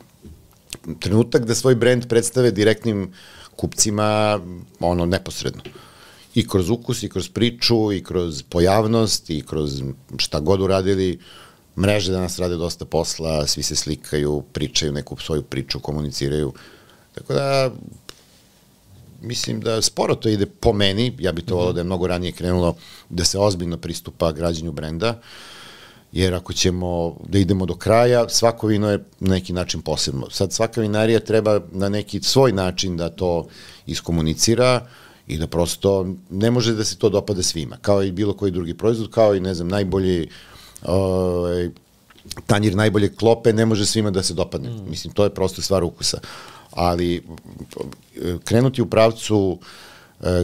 trenutak 0.99 1.45
da 1.45 1.55
svoj 1.55 1.75
brend 1.75 2.07
predstave 2.07 2.51
direktnim 2.51 3.13
kupcima 3.55 4.39
ono 4.79 5.05
neposredno. 5.05 5.61
I 6.35 6.47
kroz 6.47 6.69
ukus, 6.69 7.03
i 7.03 7.09
kroz 7.09 7.29
priču, 7.29 7.91
i 7.93 8.03
kroz 8.03 8.43
pojavnost, 8.43 9.29
i 9.29 9.43
kroz 9.47 9.81
šta 10.17 10.39
god 10.39 10.61
uradili, 10.61 11.19
mreže 11.77 12.11
danas 12.11 12.39
rade 12.39 12.55
dosta 12.55 12.85
posla, 12.85 13.47
svi 13.47 13.63
se 13.63 13.75
slikaju, 13.75 14.43
pričaju 14.53 14.91
neku 14.91 15.17
svoju 15.17 15.43
priču, 15.43 15.79
komuniciraju. 15.79 16.53
Tako 17.13 17.33
da, 17.33 17.71
mislim 19.21 19.61
da 19.61 19.81
sporo 19.81 20.15
to 20.15 20.29
ide 20.29 20.45
po 20.45 20.73
meni, 20.73 21.15
ja 21.19 21.31
bih 21.31 21.45
to 21.45 21.55
volao 21.55 21.73
da 21.73 21.79
je 21.79 21.83
mnogo 21.83 22.07
ranije 22.07 22.31
krenulo 22.31 22.75
da 23.09 23.25
se 23.25 23.39
ozbiljno 23.39 23.77
pristupa 23.77 24.31
građanju 24.31 24.71
brenda, 24.71 25.21
jer 26.13 26.33
ako 26.33 26.53
ćemo 26.53 27.15
da 27.27 27.37
idemo 27.37 27.65
do 27.65 27.75
kraja, 27.75 28.29
svako 28.29 28.67
vino 28.67 28.89
je 28.89 28.97
na 29.19 29.29
neki 29.29 29.53
način 29.53 29.81
posebno. 29.81 30.29
Sad 30.29 30.53
svaka 30.53 30.81
vinarija 30.81 31.19
treba 31.19 31.59
na 31.71 31.89
neki 31.89 32.21
svoj 32.23 32.51
način 32.51 32.97
da 32.97 33.09
to 33.09 33.47
iskomunicira 33.85 34.87
i 35.27 35.37
da 35.37 35.47
prosto 35.47 36.07
ne 36.29 36.51
može 36.51 36.73
da 36.73 36.83
se 36.83 36.97
to 36.97 37.09
dopada 37.09 37.43
svima, 37.43 37.77
kao 37.81 38.03
i 38.03 38.11
bilo 38.11 38.33
koji 38.33 38.51
drugi 38.51 38.73
proizvod, 38.73 39.11
kao 39.11 39.35
i 39.35 39.39
ne 39.39 39.53
znam, 39.53 39.67
najbolji 39.67 40.29
ovaj, 40.85 41.69
tanjir 42.45 42.75
najbolje 42.75 43.15
klope 43.15 43.53
ne 43.53 43.65
može 43.65 43.85
svima 43.85 44.11
da 44.11 44.23
se 44.23 44.33
dopadne. 44.33 44.69
Mm. 44.69 44.89
Mislim, 44.89 45.13
to 45.13 45.23
je 45.23 45.29
prosto 45.29 45.61
stvar 45.61 45.83
ukusa. 45.83 46.17
Ali 46.71 47.23
krenuti 48.43 48.81
u 48.81 48.85
pravcu 48.85 49.57
e, 49.61 49.65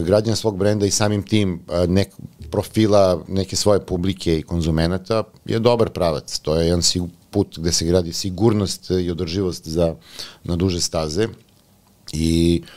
građana 0.04 0.36
svog 0.36 0.56
brenda 0.56 0.86
i 0.86 0.90
samim 0.90 1.22
tim 1.22 1.60
e, 1.72 1.86
nek, 1.86 2.08
profila 2.50 3.24
neke 3.28 3.56
svoje 3.56 3.80
publike 3.80 4.38
i 4.38 4.42
konzumenata 4.42 5.22
je 5.44 5.58
dobar 5.58 5.90
pravac. 5.90 6.38
To 6.38 6.54
je 6.56 6.66
jedan 6.66 6.82
put 7.30 7.58
gde 7.58 7.72
se 7.72 7.84
gradi 7.84 8.12
sigurnost 8.12 8.90
i 8.90 9.10
održivost 9.10 9.68
za, 9.68 9.94
na 10.44 10.56
duže 10.56 10.80
staze 10.80 11.28
i 12.12 12.62
uh, 12.62 12.68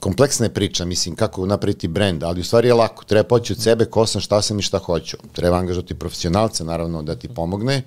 kompleksna 0.00 0.46
je 0.46 0.54
priča, 0.54 0.84
mislim, 0.84 1.16
kako 1.16 1.46
napraviti 1.46 1.88
brend, 1.88 2.22
ali 2.22 2.40
u 2.40 2.44
stvari 2.44 2.68
je 2.68 2.74
lako, 2.74 3.04
treba 3.04 3.24
poći 3.24 3.52
od 3.52 3.62
sebe, 3.62 3.84
ko 3.84 4.06
sam, 4.06 4.20
šta 4.20 4.42
sam 4.42 4.58
i 4.58 4.62
šta 4.62 4.78
hoću. 4.78 5.16
Treba 5.32 5.56
angažati 5.56 5.94
profesionalca, 5.94 6.64
naravno, 6.64 7.02
da 7.02 7.14
ti 7.14 7.28
pomogne 7.28 7.82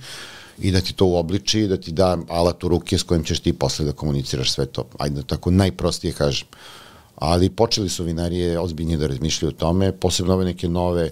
i 0.60 0.72
da 0.72 0.82
ti 0.82 0.94
to 0.94 1.06
uobliči, 1.06 1.68
da 1.68 1.78
ti 1.78 1.92
da 1.92 2.18
alat 2.30 2.64
u 2.64 2.68
ruke 2.68 2.98
s 2.98 3.04
kojim 3.04 3.24
ćeš 3.24 3.40
ti 3.40 3.54
posle 3.54 3.86
da 3.86 3.92
komuniciraš 3.92 4.52
sve 4.52 4.66
to. 4.66 4.86
Ajde, 4.98 5.24
tako 5.24 5.52
najprostije 5.52 6.14
kažem. 6.14 6.48
Ali 7.18 7.50
počeli 7.50 7.90
su 7.90 8.04
vinarije 8.04 8.60
ozbiljnije 8.60 8.98
da 8.98 9.08
razmišljaju 9.08 9.50
o 9.50 9.60
tome, 9.60 9.92
posebno 9.92 10.34
ove 10.34 10.46
neke 10.46 10.70
nove 10.70 11.12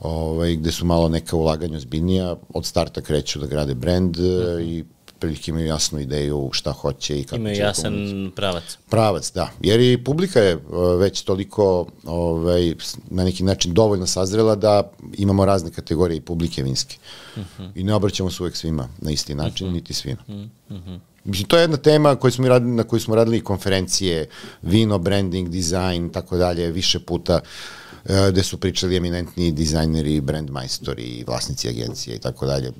ovaj, 0.00 0.56
gde 0.56 0.72
su 0.72 0.86
malo 0.86 1.08
neka 1.08 1.36
ulaganja 1.36 1.76
ozbiljnija, 1.76 2.36
od 2.54 2.66
starta 2.66 3.00
kreću 3.00 3.38
da 3.38 3.46
grade 3.46 3.74
brend 3.74 4.16
mm 4.16 4.22
-hmm. 4.22 4.62
i 4.62 4.84
prilike 5.18 5.50
imaju 5.50 5.66
jasnu 5.66 6.00
ideju 6.00 6.50
šta 6.52 6.72
hoće 6.72 7.20
i 7.20 7.24
kako 7.24 7.36
imaju 7.36 7.54
će 7.54 7.62
da 7.62 7.68
jasan 7.68 8.32
pravac. 8.36 8.78
Pravac, 8.90 9.32
da. 9.32 9.50
Jer 9.60 9.80
i 9.80 10.04
publika 10.04 10.40
je 10.40 10.56
uh, 10.56 10.62
već 11.00 11.22
toliko 11.22 11.86
ovaj, 12.04 12.74
na 13.10 13.24
neki 13.24 13.44
način 13.44 13.74
dovoljno 13.74 14.06
sazrela 14.06 14.54
da 14.54 14.90
imamo 15.18 15.44
razne 15.44 15.70
kategorije 15.70 16.16
i 16.16 16.20
publike 16.20 16.62
vinske. 16.62 16.96
Uh 17.36 17.42
mhm. 17.42 17.62
-huh. 17.62 17.70
I 17.74 17.84
ne 17.84 17.94
obraćamo 17.94 18.30
se 18.30 18.42
uvek 18.42 18.56
svima 18.56 18.88
na 18.98 19.10
isti 19.10 19.34
način, 19.34 19.66
uh 19.66 19.70
mhm. 19.70 19.78
-huh. 19.78 19.80
niti 19.80 19.94
svima. 19.94 20.22
Uh 20.28 20.34
mhm. 20.34 20.50
-huh. 20.70 20.98
Mislim, 21.26 21.48
to 21.48 21.56
je 21.56 21.62
jedna 21.62 21.76
tema 21.76 22.16
koju 22.16 22.30
smo 22.30 22.48
radili, 22.48 22.72
na 22.72 22.82
kojoj 22.82 23.00
smo 23.00 23.14
radili 23.14 23.40
konferencije, 23.40 24.28
vino, 24.62 24.98
branding, 24.98 25.48
dizajn, 25.48 26.10
tako 26.10 26.36
dalje, 26.36 26.70
više 26.70 26.98
puta. 26.98 27.34
Uh, 27.34 27.86
E, 28.08 28.30
gde 28.30 28.42
su 28.42 28.60
pričali 28.60 28.96
eminentni 28.96 29.52
dizajneri, 29.52 30.20
brand 30.20 30.50
majstori, 30.50 31.24
vlasnici 31.26 31.68
agencije 31.68 32.16
i 32.16 32.18
tako 32.18 32.46
dalje. 32.46 32.72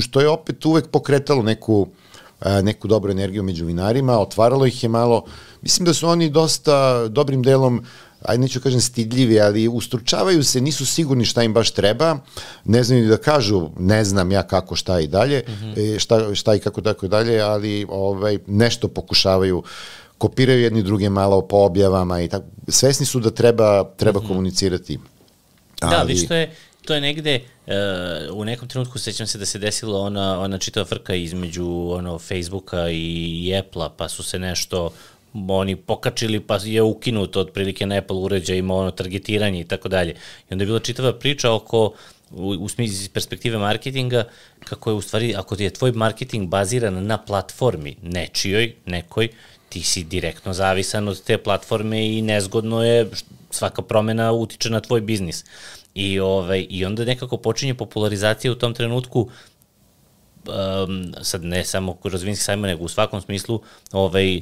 Što 0.00 0.20
je 0.20 0.28
opet 0.28 0.66
uvek 0.66 0.86
pokretalo 0.86 1.42
neku 1.42 1.88
e, 2.40 2.62
neku 2.62 2.88
dobru 2.88 3.12
energiju 3.12 3.42
među 3.42 3.66
vinarima, 3.66 4.18
otvaralo 4.18 4.66
ih 4.66 4.82
je 4.82 4.88
malo, 4.88 5.24
mislim 5.62 5.86
da 5.86 5.94
su 5.94 6.08
oni 6.08 6.30
dosta 6.30 7.08
dobrim 7.08 7.42
delom 7.42 7.84
ajde 8.24 8.40
neću 8.40 8.60
kažem 8.60 8.80
stidljivi, 8.80 9.40
ali 9.40 9.68
ustručavaju 9.68 10.44
se, 10.44 10.60
nisu 10.60 10.86
sigurni 10.86 11.24
šta 11.24 11.42
im 11.42 11.54
baš 11.54 11.70
treba, 11.70 12.18
ne 12.64 12.82
znaju 12.82 13.08
da 13.08 13.16
kažu 13.16 13.70
ne 13.78 14.04
znam 14.04 14.32
ja 14.32 14.42
kako 14.42 14.76
šta 14.76 15.00
i 15.00 15.06
dalje, 15.06 15.44
mm 15.48 15.52
-hmm. 15.52 15.98
šta, 15.98 16.34
šta 16.34 16.54
i 16.54 16.58
kako 16.58 16.80
tako 16.80 17.08
dalje, 17.08 17.40
ali 17.40 17.86
ovaj, 17.88 18.38
nešto 18.46 18.88
pokušavaju 18.88 19.62
kopiraju 20.18 20.62
jedni 20.62 20.82
druge 20.82 21.08
malo 21.10 21.40
po 21.40 21.56
objavama 21.56 22.22
i 22.22 22.28
tako. 22.28 22.44
Svesni 22.68 23.06
su 23.06 23.20
da 23.20 23.30
treba, 23.30 23.84
treba 23.96 24.20
mm 24.20 24.22
-hmm. 24.22 24.28
komunicirati. 24.28 24.98
Da, 25.80 25.86
Ali... 25.86 25.96
Da, 25.96 26.02
viš, 26.02 26.28
to 26.28 26.34
je, 26.34 26.50
to 26.84 26.94
je 26.94 27.00
negde, 27.00 27.40
uh, 27.66 27.72
u 28.36 28.44
nekom 28.44 28.68
trenutku 28.68 28.98
sećam 28.98 29.26
se 29.26 29.38
da 29.38 29.46
se 29.46 29.58
desila 29.58 30.00
ona, 30.00 30.40
ona 30.40 30.58
čitava 30.58 30.86
frka 30.86 31.14
između 31.14 31.66
ono, 31.90 32.18
Facebooka 32.18 32.90
i 32.90 33.54
Apple-a, 33.58 33.88
pa 33.88 34.08
su 34.08 34.22
se 34.22 34.38
nešto 34.38 34.92
oni 35.34 35.76
pokačili 35.76 36.40
pa 36.40 36.58
je 36.64 36.82
ukinuto 36.82 37.40
otprilike 37.40 37.86
na 37.86 37.94
Apple 37.94 38.16
uređajima 38.16 38.74
ono 38.74 38.90
targetiranje 38.90 39.60
i 39.60 39.64
tako 39.64 39.88
dalje. 39.88 40.10
I 40.50 40.52
onda 40.52 40.62
je 40.62 40.66
bila 40.66 40.80
čitava 40.80 41.12
priča 41.12 41.52
oko 41.52 41.92
u, 42.30 42.48
u 42.48 42.68
smislu 42.68 43.08
perspektive 43.12 43.58
marketinga, 43.58 44.24
kako 44.64 44.90
je 44.90 44.94
u 44.94 45.00
stvari, 45.00 45.34
ako 45.36 45.56
je 45.58 45.70
tvoj 45.70 45.92
marketing 45.92 46.48
baziran 46.48 47.06
na 47.06 47.18
platformi 47.18 47.96
nečijoj, 48.02 48.74
nekoj, 48.86 49.28
ti 49.68 49.82
si 49.82 50.04
direktno 50.04 50.52
zavisan 50.52 51.08
od 51.08 51.22
te 51.22 51.38
platforme 51.38 52.06
i 52.06 52.22
nezgodno 52.22 52.84
je 52.84 53.10
svaka 53.50 53.82
promena 53.82 54.32
utiče 54.32 54.70
na 54.70 54.80
tvoj 54.80 55.00
biznis. 55.00 55.44
I, 55.94 56.20
ovaj, 56.20 56.66
I 56.70 56.84
onda 56.84 57.04
nekako 57.04 57.36
počinje 57.36 57.74
popularizacija 57.74 58.52
u 58.52 58.54
tom 58.54 58.74
trenutku 58.74 59.20
um, 60.46 61.14
sad 61.22 61.44
ne 61.44 61.64
samo 61.64 61.94
kroz 61.94 62.22
vinski 62.22 62.44
sajma, 62.44 62.66
nego 62.66 62.84
u 62.84 62.88
svakom 62.88 63.20
smislu 63.20 63.60
ovaj, 63.92 64.40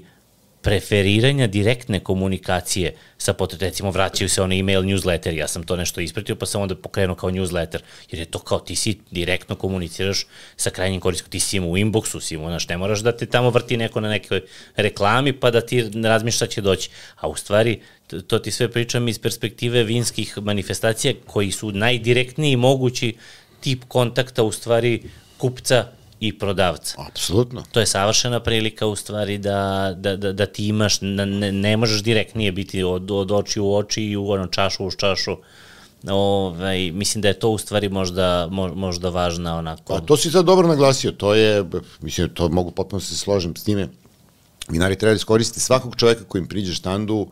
preferiranja 0.63 1.47
direktne 1.47 2.01
komunikacije 2.01 2.95
sa 3.19 3.33
potretom, 3.33 3.67
recimo 3.69 3.91
vraćaju 3.91 4.29
se 4.29 4.43
one 4.43 4.59
email 4.59 4.83
newsletter, 4.83 5.35
ja 5.35 5.49
sam 5.49 5.63
to 5.63 5.77
nešto 5.77 6.01
ispratio 6.01 6.37
pa 6.37 6.47
sam 6.47 6.63
onda 6.63 6.75
pokrenuo 6.75 7.17
kao 7.17 7.31
newsletter, 7.31 7.79
jer 8.11 8.19
je 8.21 8.25
to 8.25 8.39
kao 8.39 8.59
ti 8.59 8.77
si 8.77 8.99
direktno 9.11 9.57
komuniciraš 9.57 10.27
sa 10.57 10.71
krajnjim 10.71 11.01
koriskom, 11.01 11.31
ti 11.31 11.41
si 11.41 11.57
im 11.57 11.65
u 11.65 11.77
inboxu, 11.77 12.21
si 12.21 12.35
im, 12.35 12.41
znaš, 12.41 12.69
ne 12.69 12.77
moraš 12.77 13.01
da 13.01 13.17
te 13.17 13.27
tamo 13.27 13.51
vrti 13.51 13.77
neko 13.77 14.01
na 14.01 14.09
nekoj 14.09 14.41
reklami 14.77 15.33
pa 15.33 15.51
da 15.51 15.61
ti 15.61 15.91
razmišlja 16.05 16.47
će 16.47 16.61
doći, 16.61 16.91
a 17.17 17.29
u 17.29 17.37
stvari 17.37 17.81
to 18.27 18.39
ti 18.39 18.51
sve 18.51 18.71
pričam 18.71 19.09
iz 19.09 19.19
perspektive 19.19 19.85
vinskih 19.85 20.39
manifestacija 20.39 21.15
koji 21.27 21.53
su 21.53 21.73
najdirektniji 21.73 22.57
mogući 22.57 23.15
tip 23.61 23.85
kontakta 23.89 24.43
u 24.43 24.53
stvari 24.53 25.03
kupca 25.39 25.87
i 26.23 26.39
prodavca. 26.39 26.95
Apsolutno. 27.09 27.65
To 27.73 27.81
je 27.81 27.87
savršena 27.87 28.41
prilika 28.41 28.87
u 28.87 28.97
stvari 28.97 29.39
da, 29.39 29.93
da, 29.97 30.17
da, 30.17 30.33
da 30.33 30.47
ti 30.47 30.69
imaš, 30.69 31.01
ne, 31.01 31.53
ne 31.53 31.77
možeš 31.77 32.03
direktnije 32.03 32.53
biti 32.53 32.83
od, 32.83 33.11
od 33.11 33.33
oči 33.33 33.61
u 33.61 33.75
oči 33.75 34.05
i 34.05 34.17
u 34.17 34.31
ono 34.31 34.47
čašu 34.47 34.87
u 34.87 34.91
čašu. 34.91 35.37
Ovaj, 36.11 36.91
mislim 36.91 37.23
da 37.23 37.29
je 37.29 37.39
to 37.39 37.51
u 37.51 37.59
stvari 37.59 37.89
možda, 37.89 38.49
možda 38.75 39.09
važna 39.09 39.57
onako. 39.59 39.95
A 39.95 40.01
to 40.01 40.17
si 40.17 40.31
sad 40.31 40.45
dobro 40.45 40.69
naglasio, 40.69 41.13
to 41.13 41.35
je, 41.35 41.65
mislim, 42.01 42.31
to 42.35 42.49
mogu 42.49 42.71
potpuno 42.71 43.01
se 43.01 43.17
složim 43.17 43.57
s 43.57 43.65
time. 43.65 43.89
Vinari 44.69 44.99
treba 44.99 45.11
da 45.11 45.17
iskoristiti 45.17 45.61
svakog 45.61 45.97
čoveka 45.97 46.25
koji 46.25 46.41
im 46.41 46.49
priđe 46.49 46.75
štandu, 46.75 47.27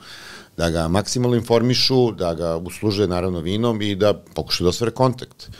da 0.56 0.70
ga 0.70 0.88
maksimalno 0.88 1.36
informišu, 1.36 2.12
da 2.12 2.34
ga 2.34 2.56
usluže 2.56 3.06
naravno 3.06 3.40
vinom 3.40 3.82
i 3.82 3.94
da 3.94 4.14
pokušaju 4.34 4.64
da 4.64 4.68
osvare 4.68 4.90
kontakt. 4.90 5.50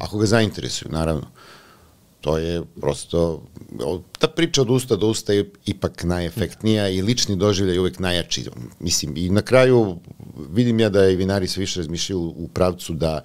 Ako 0.00 0.18
ga 0.18 0.26
zainteresuju, 0.26 0.92
naravno. 0.92 1.33
To 2.24 2.38
je 2.38 2.62
prosto, 2.80 3.42
ta 4.18 4.28
priča 4.28 4.62
od 4.62 4.70
usta 4.70 4.96
do 4.96 5.06
usta 5.06 5.32
je 5.32 5.50
ipak 5.66 6.04
najefektnija 6.04 6.88
i 6.88 7.02
lični 7.02 7.36
doživljaj 7.36 7.76
je 7.76 7.80
uvek 7.80 7.98
najjači. 7.98 8.44
Mislim, 8.80 9.12
i 9.16 9.28
na 9.30 9.42
kraju 9.42 9.98
vidim 10.50 10.80
ja 10.80 10.88
da 10.88 11.08
i 11.08 11.16
vinari 11.16 11.48
sve 11.48 11.60
više 11.60 11.80
razmišljaju 11.80 12.20
u 12.20 12.48
pravcu 12.48 12.94
da 12.94 13.20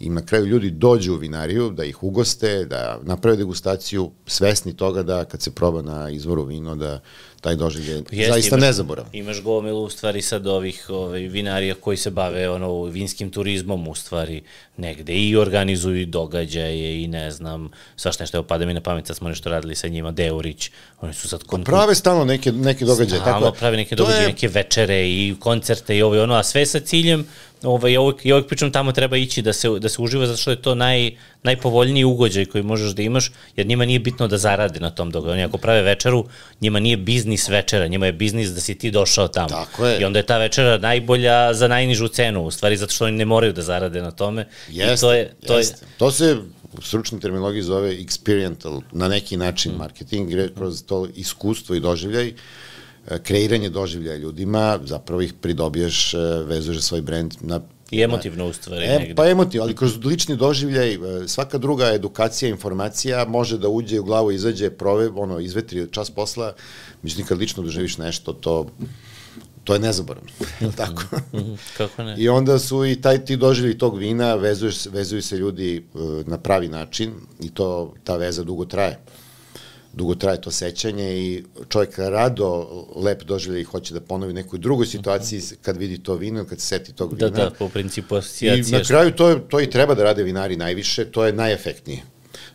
im 0.00 0.14
na 0.14 0.26
kraju 0.26 0.46
ljudi 0.46 0.70
dođu 0.70 1.14
u 1.14 1.16
vinariju, 1.16 1.70
da 1.70 1.84
ih 1.84 2.02
ugoste, 2.02 2.64
da 2.64 3.00
naprave 3.02 3.36
degustaciju, 3.36 4.10
svesni 4.26 4.76
toga 4.76 5.02
da 5.02 5.24
kad 5.24 5.42
se 5.42 5.50
proba 5.50 5.82
na 5.82 6.10
izvoru 6.10 6.44
vino, 6.44 6.76
da 6.76 7.00
taj 7.42 7.56
doživljaj 7.56 8.02
pa 8.02 8.16
zaista 8.32 8.56
imaš, 8.56 8.66
nezaborav. 8.66 9.06
Imaš 9.12 9.42
gomilu 9.42 9.84
u 9.84 9.90
stvari 9.90 10.22
sad 10.22 10.46
ovih 10.46 10.86
ovaj, 10.88 11.20
vinarija 11.20 11.74
koji 11.74 11.96
se 11.96 12.10
bave 12.10 12.50
ono, 12.50 12.84
vinskim 12.84 13.30
turizmom 13.30 13.88
u 13.88 13.94
stvari 13.94 14.42
negde 14.76 15.12
i 15.12 15.36
organizuju 15.36 16.06
događaje 16.06 17.02
i 17.02 17.08
ne 17.08 17.30
znam, 17.30 17.70
svašta 17.96 18.22
nešto, 18.22 18.36
evo 18.36 18.46
pada 18.46 18.66
mi 18.66 18.74
na 18.74 18.80
pamet, 18.80 19.06
sad 19.06 19.16
smo 19.16 19.28
nešto 19.28 19.50
radili 19.50 19.74
sa 19.74 19.88
njima, 19.88 20.10
Deurić, 20.10 20.70
oni 21.00 21.14
su 21.14 21.28
sad... 21.28 21.42
Kon... 21.42 21.64
Prave 21.64 21.94
stalno 21.94 22.24
neke, 22.24 22.52
neke 22.52 22.84
događaje. 22.84 23.20
Stalno 23.20 23.46
tako, 23.46 23.58
prave 23.58 23.76
neke 23.76 23.96
događaje, 23.96 24.22
je... 24.22 24.28
neke 24.28 24.48
večere 24.48 25.08
i 25.08 25.34
koncerte 25.40 25.96
i 25.96 26.02
ovo 26.02 26.16
i 26.16 26.18
ono, 26.18 26.34
a 26.34 26.42
sve 26.42 26.66
sa 26.66 26.80
ciljem 26.80 27.26
ovaj, 27.62 27.92
ja 27.92 28.00
uvijek, 28.00 28.26
ja 28.26 28.34
uvijek 28.34 28.48
pričam 28.48 28.72
tamo 28.72 28.92
treba 28.92 29.16
ići 29.16 29.42
da 29.42 29.52
se, 29.52 29.68
da 29.68 29.88
se 29.88 30.02
uživa 30.02 30.26
zato 30.26 30.36
što 30.36 30.50
je 30.50 30.62
to 30.62 30.74
naj, 30.74 31.10
najpovoljniji 31.42 32.04
ugođaj 32.04 32.44
koji 32.44 32.64
možeš 32.64 32.92
da 32.92 33.02
imaš, 33.02 33.32
jer 33.56 33.66
njima 33.66 33.84
nije 33.84 33.98
bitno 33.98 34.28
da 34.28 34.38
zarade 34.38 34.80
na 34.80 34.90
tom 34.90 35.10
događaju. 35.10 35.32
Oni 35.32 35.44
ako 35.44 35.58
prave 35.58 35.82
večeru, 35.82 36.24
njima 36.60 36.80
nije 36.80 36.96
biznis 36.96 37.48
večera, 37.48 37.86
njima 37.86 38.06
je 38.06 38.12
biznis 38.12 38.50
da 38.50 38.60
si 38.60 38.74
ti 38.74 38.90
došao 38.90 39.28
tamo. 39.28 39.48
Tako 39.48 39.86
je. 39.86 40.00
I 40.00 40.04
onda 40.04 40.18
je 40.18 40.26
ta 40.26 40.38
večera 40.38 40.78
najbolja 40.78 41.54
za 41.54 41.68
najnižu 41.68 42.08
cenu, 42.08 42.44
u 42.44 42.50
stvari 42.50 42.76
zato 42.76 42.92
što 42.92 43.04
oni 43.04 43.16
ne 43.16 43.24
moraju 43.24 43.52
da 43.52 43.62
zarade 43.62 44.02
na 44.02 44.10
tome. 44.10 44.46
Jeste, 44.68 44.94
I 44.94 45.00
to 45.00 45.12
je, 45.12 45.34
to 45.46 45.58
jeste. 45.58 45.84
Je, 45.84 45.88
to 45.98 46.10
se 46.10 46.36
u 46.78 46.82
stručnoj 46.82 47.20
terminologiji 47.20 47.62
zove 47.62 47.96
experiential, 47.96 48.80
na 48.92 49.08
neki 49.08 49.36
način 49.36 49.72
mm. 49.72 49.76
marketing, 49.76 50.30
gre 50.30 50.48
kroz 50.54 50.84
to 50.84 51.08
iskustvo 51.14 51.74
i 51.74 51.80
doživljaj. 51.80 52.28
Uh, 52.28 52.34
kreiranje 53.22 53.70
doživljaja 53.70 54.16
ljudima, 54.16 54.78
zapravo 54.84 55.22
ih 55.22 55.32
pridobiješ, 55.32 56.14
e, 56.14 56.18
vezuješ 56.46 56.82
svoj 56.82 57.00
brend 57.00 57.34
na 57.40 57.60
I 57.90 58.00
emotivno 58.00 58.46
u 58.46 58.52
stvari. 58.52 58.84
E, 58.84 58.98
negde. 58.98 59.14
Pa 59.14 59.28
emotivno, 59.28 59.64
ali 59.64 59.76
kroz 59.76 60.04
lični 60.04 60.36
doživljaj, 60.36 60.94
e, 60.94 60.98
svaka 61.28 61.58
druga 61.58 61.86
edukacija, 61.86 62.48
informacija 62.48 63.24
može 63.28 63.58
da 63.58 63.68
uđe 63.68 64.00
u 64.00 64.04
glavu, 64.04 64.32
izađe, 64.32 64.70
prove, 64.70 65.08
ono, 65.08 65.40
izvetri 65.40 65.86
čas 65.90 66.10
posla, 66.10 66.54
međutim 67.02 67.26
kad 67.26 67.38
lično 67.38 67.62
doživiš 67.62 67.98
nešto, 67.98 68.32
to 68.32 68.66
to 69.64 69.74
je 69.74 69.80
nezaboravno, 69.80 70.30
tako? 70.76 71.02
Mhm, 71.34 71.52
kako 71.76 72.02
ne? 72.02 72.14
I 72.18 72.28
onda 72.28 72.58
su 72.58 72.86
i 72.86 73.00
taj 73.00 73.24
ti 73.24 73.36
doživlji 73.36 73.78
tog 73.78 73.98
vina, 73.98 74.34
vezuješ, 74.34 74.86
vezuju 74.86 75.22
se 75.22 75.36
ljudi 75.36 75.86
na 76.26 76.38
pravi 76.38 76.68
način 76.68 77.12
i 77.40 77.50
to, 77.50 77.94
ta 78.04 78.16
veza 78.16 78.42
dugo 78.44 78.64
traje 78.64 78.98
dugo 79.92 80.14
traje 80.14 80.40
to 80.40 80.50
sećanje 80.50 81.16
i 81.18 81.44
čovjek 81.68 81.98
rado 81.98 82.68
lep 82.96 83.22
doživlja 83.22 83.60
i 83.60 83.64
hoće 83.64 83.94
da 83.94 84.00
ponovi 84.00 84.32
nekoj 84.32 84.58
drugoj 84.58 84.86
situaciji 84.86 85.42
kad 85.62 85.76
vidi 85.76 85.98
to 85.98 86.14
vino, 86.14 86.44
kad 86.44 86.60
se 86.60 86.66
seti 86.66 86.92
tog 86.92 87.16
da, 87.16 87.26
vina. 87.26 87.38
Da, 87.38 87.44
da, 87.44 87.50
po 87.50 87.68
principu 87.68 88.16
asocijacije. 88.16 88.76
I 88.76 88.80
na 88.80 88.84
kraju 88.84 89.12
to, 89.12 89.34
to 89.34 89.60
i 89.60 89.70
treba 89.70 89.94
da 89.94 90.04
rade 90.04 90.22
vinari 90.22 90.56
najviše, 90.56 91.04
to 91.04 91.24
je 91.24 91.32
najefektnije. 91.32 92.02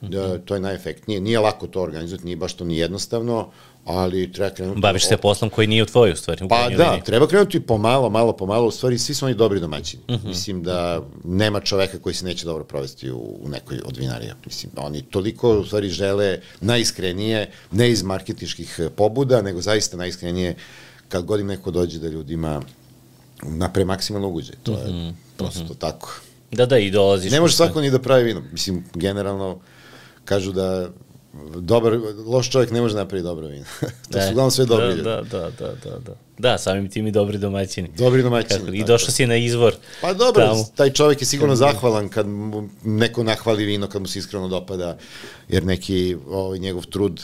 Da, 0.01 0.37
to 0.37 0.53
je 0.53 0.59
najefektnije. 0.59 1.21
Nije 1.21 1.39
lako 1.39 1.67
to 1.67 1.81
organizovati, 1.81 2.25
nije 2.25 2.37
baš 2.37 2.53
to 2.53 2.65
ni 2.65 2.77
jednostavno, 2.77 3.51
ali 3.87 4.31
treba 4.31 4.55
krenuti... 4.55 4.81
Baviš 4.81 5.07
se 5.07 5.17
poslom 5.17 5.49
koji 5.49 5.67
nije 5.67 5.83
u 5.83 5.85
tvojoj, 5.85 6.13
u 6.13 6.15
stvari. 6.15 6.45
U 6.45 6.47
pa 6.47 6.69
da, 6.69 6.91
vini. 6.91 7.03
treba 7.03 7.27
krenuti 7.27 7.59
pomalo, 7.59 8.09
malo 8.09 8.33
pomalo, 8.33 8.67
u 8.67 8.71
stvari 8.71 8.97
svi 8.97 9.13
su 9.15 9.25
oni 9.25 9.35
dobri 9.35 9.59
domaćini. 9.59 10.03
Uh 10.07 10.15
mhm. 10.15 10.23
-huh. 10.23 10.27
Mislim 10.27 10.63
da 10.63 11.01
nema 11.23 11.59
čoveka 11.59 11.99
koji 11.99 12.15
se 12.15 12.25
neće 12.25 12.45
dobro 12.45 12.63
provesti 12.63 13.11
u, 13.11 13.37
u 13.41 13.49
nekoj 13.49 13.79
od 13.85 13.97
vinarija. 13.97 14.35
Mislim, 14.45 14.71
oni 14.77 15.01
toliko 15.01 15.59
u 15.59 15.65
stvari 15.65 15.89
žele 15.89 16.39
najiskrenije, 16.61 17.51
ne 17.71 17.89
iz 17.89 18.03
marketičkih 18.03 18.79
pobuda, 18.95 19.41
nego 19.41 19.61
zaista 19.61 19.97
najiskrenije 19.97 20.55
kad 21.09 21.25
god 21.25 21.39
im 21.39 21.47
neko 21.47 21.71
dođe 21.71 21.99
da 21.99 22.07
ljudima 22.07 22.61
napre 23.43 23.85
maksimalno 23.85 24.27
uguđe. 24.27 24.53
To 24.63 24.71
je 24.71 24.77
uh 24.77 24.83
mhm. 24.83 24.97
-huh. 24.97 25.13
prosto 25.37 25.59
uh 25.59 25.65
mhm. 25.65 25.73
-huh. 25.73 25.77
tako. 25.77 26.19
Da, 26.51 26.65
da, 26.65 26.77
i 26.77 26.91
dolaziš. 26.91 27.31
Ne 27.31 27.41
može 27.41 27.55
svako 27.55 27.81
ni 27.81 27.91
da 27.91 27.99
pravi 27.99 28.23
vino. 28.23 28.41
Mislim, 28.51 28.83
generalno, 28.93 29.59
kažu 30.25 30.51
da 30.51 30.89
dobar, 31.55 31.99
loš 32.25 32.49
čovjek 32.49 32.71
ne 32.71 32.81
može 32.81 32.95
napraviti 32.95 33.23
dobro 33.23 33.47
vino. 33.47 33.65
to 34.11 34.21
su 34.21 34.27
uglavnom 34.31 34.51
sve 34.51 34.65
dobri 34.65 34.95
da, 34.95 35.03
da, 35.03 35.21
da, 35.21 35.49
da, 35.49 35.73
da, 35.83 35.99
da. 36.05 36.15
Da, 36.37 36.57
samim 36.57 36.89
tim 36.89 37.07
i 37.07 37.11
dobri 37.11 37.37
domaćini. 37.37 37.89
Dobri 37.97 38.23
domaćini. 38.23 38.59
Kako, 38.59 38.73
I 38.73 38.83
došao 38.83 39.11
si 39.11 39.27
na 39.27 39.35
izvor. 39.35 39.75
Pa 40.01 40.13
dobro, 40.13 40.45
tamo. 40.45 40.65
taj 40.75 40.89
čovjek 40.89 41.21
je 41.21 41.25
sigurno 41.25 41.55
zahvalan 41.55 42.09
kad 42.09 42.27
mu 42.27 42.69
neko 42.83 43.23
nahvali 43.23 43.65
vino, 43.65 43.87
kad 43.87 44.01
mu 44.01 44.07
se 44.07 44.19
iskreno 44.19 44.47
dopada, 44.47 44.97
jer 45.47 45.65
neki 45.65 46.17
ovaj, 46.29 46.59
njegov 46.59 46.85
trud 46.85 47.21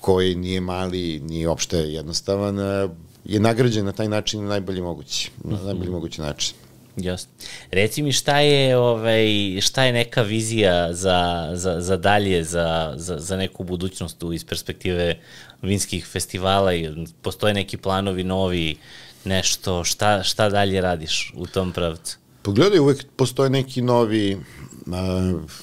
koji 0.00 0.34
nije 0.34 0.60
mali, 0.60 1.20
nije 1.20 1.48
opšte 1.48 1.78
jednostavan, 1.78 2.58
eh, 2.58 2.88
je 3.24 3.40
nagrađen 3.40 3.84
na 3.84 3.92
taj 3.92 4.08
način 4.08 4.42
na 4.42 4.48
najbolji 4.48 4.80
mogući, 4.80 5.30
na 5.44 5.56
mhm. 5.56 5.66
najbolji 5.66 5.90
mogući 5.90 6.20
način. 6.20 6.54
Jasno. 7.00 7.30
Reci 7.70 8.02
mi 8.02 8.12
šta 8.12 8.40
je, 8.40 8.76
ovaj, 8.76 9.60
šta 9.60 9.84
je 9.84 9.92
neka 9.92 10.22
vizija 10.22 10.94
za, 10.94 11.50
za, 11.54 11.80
za 11.80 11.96
dalje, 11.96 12.44
za, 12.44 12.94
za, 12.96 13.18
za 13.18 13.36
neku 13.36 13.64
budućnost 13.64 14.22
iz 14.34 14.44
perspektive 14.44 15.18
vinskih 15.62 16.06
festivala 16.06 16.74
i 16.74 16.88
postoje 17.22 17.54
neki 17.54 17.76
planovi 17.76 18.24
novi, 18.24 18.76
nešto, 19.24 19.84
šta, 19.84 20.22
šta 20.22 20.48
dalje 20.48 20.80
radiš 20.80 21.32
u 21.36 21.46
tom 21.46 21.72
pravcu? 21.72 22.16
Pogledaj, 22.42 22.78
uvek 22.78 23.06
postoje 23.16 23.50
neki 23.50 23.82
novi 23.82 24.34
uh, 24.34 24.92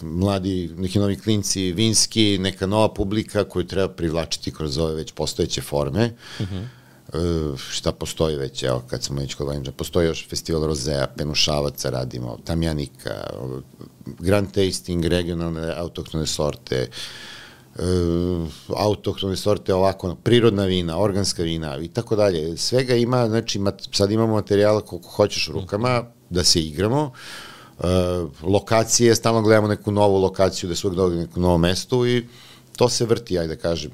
mladi, 0.02 0.70
neki 0.78 1.00
novi 1.00 1.20
klinci 1.20 1.72
vinski, 1.72 2.38
neka 2.38 2.68
nova 2.68 2.94
publika 2.94 3.44
koju 3.44 3.68
treba 3.68 3.94
privlačiti 3.94 4.52
kroz 4.52 4.78
ove 4.78 4.96
već 4.96 5.12
postojeće 5.12 5.62
forme. 5.62 6.14
Uh 6.40 6.46
mhm. 6.46 6.56
-huh 6.56 6.85
šta 7.58 7.92
postoji 7.92 8.36
već, 8.36 8.64
evo, 8.64 8.84
kad 8.88 9.04
smo 9.04 9.22
već 9.22 9.34
kod 9.34 9.48
Lenđa, 9.48 9.72
postoji 9.72 10.08
još 10.08 10.30
festival 10.30 10.66
Rozea, 10.66 11.08
Penušavaca 11.18 11.90
radimo, 11.90 12.38
Tamjanika, 12.44 13.28
Grand 14.06 14.52
Tasting, 14.52 15.06
regionalne 15.06 15.74
autohtone 15.78 16.26
sorte, 16.26 16.90
e, 17.76 17.82
autohtone 18.76 19.36
sorte 19.36 19.74
ovako, 19.74 20.16
prirodna 20.24 20.66
vina, 20.66 21.00
organska 21.00 21.44
vina 21.44 21.78
i 21.78 21.88
tako 21.88 22.16
dalje. 22.16 22.58
Svega 22.58 22.96
ima, 22.96 23.28
znači 23.28 23.60
mat, 23.60 23.88
sad 23.92 24.12
imamo 24.12 24.34
materijala 24.34 24.82
koliko 24.82 25.10
hoćeš 25.10 25.50
u 25.50 25.52
rukama 25.52 26.04
da 26.30 26.44
se 26.44 26.62
igramo, 26.62 27.12
lokacije, 28.42 29.16
stalno 29.16 29.42
gledamo 29.42 29.68
neku 29.68 29.92
novu 29.92 30.18
lokaciju 30.18 30.70
da 30.70 30.76
uvek 30.84 30.96
dođe 30.96 31.16
neku 31.16 31.40
novo 31.40 31.58
mesto 31.58 32.08
i 32.08 32.26
to 32.78 32.90
se 32.90 33.06
vrti, 33.06 33.40
ajde 33.40 33.56
da 33.56 33.62
kažem. 33.62 33.92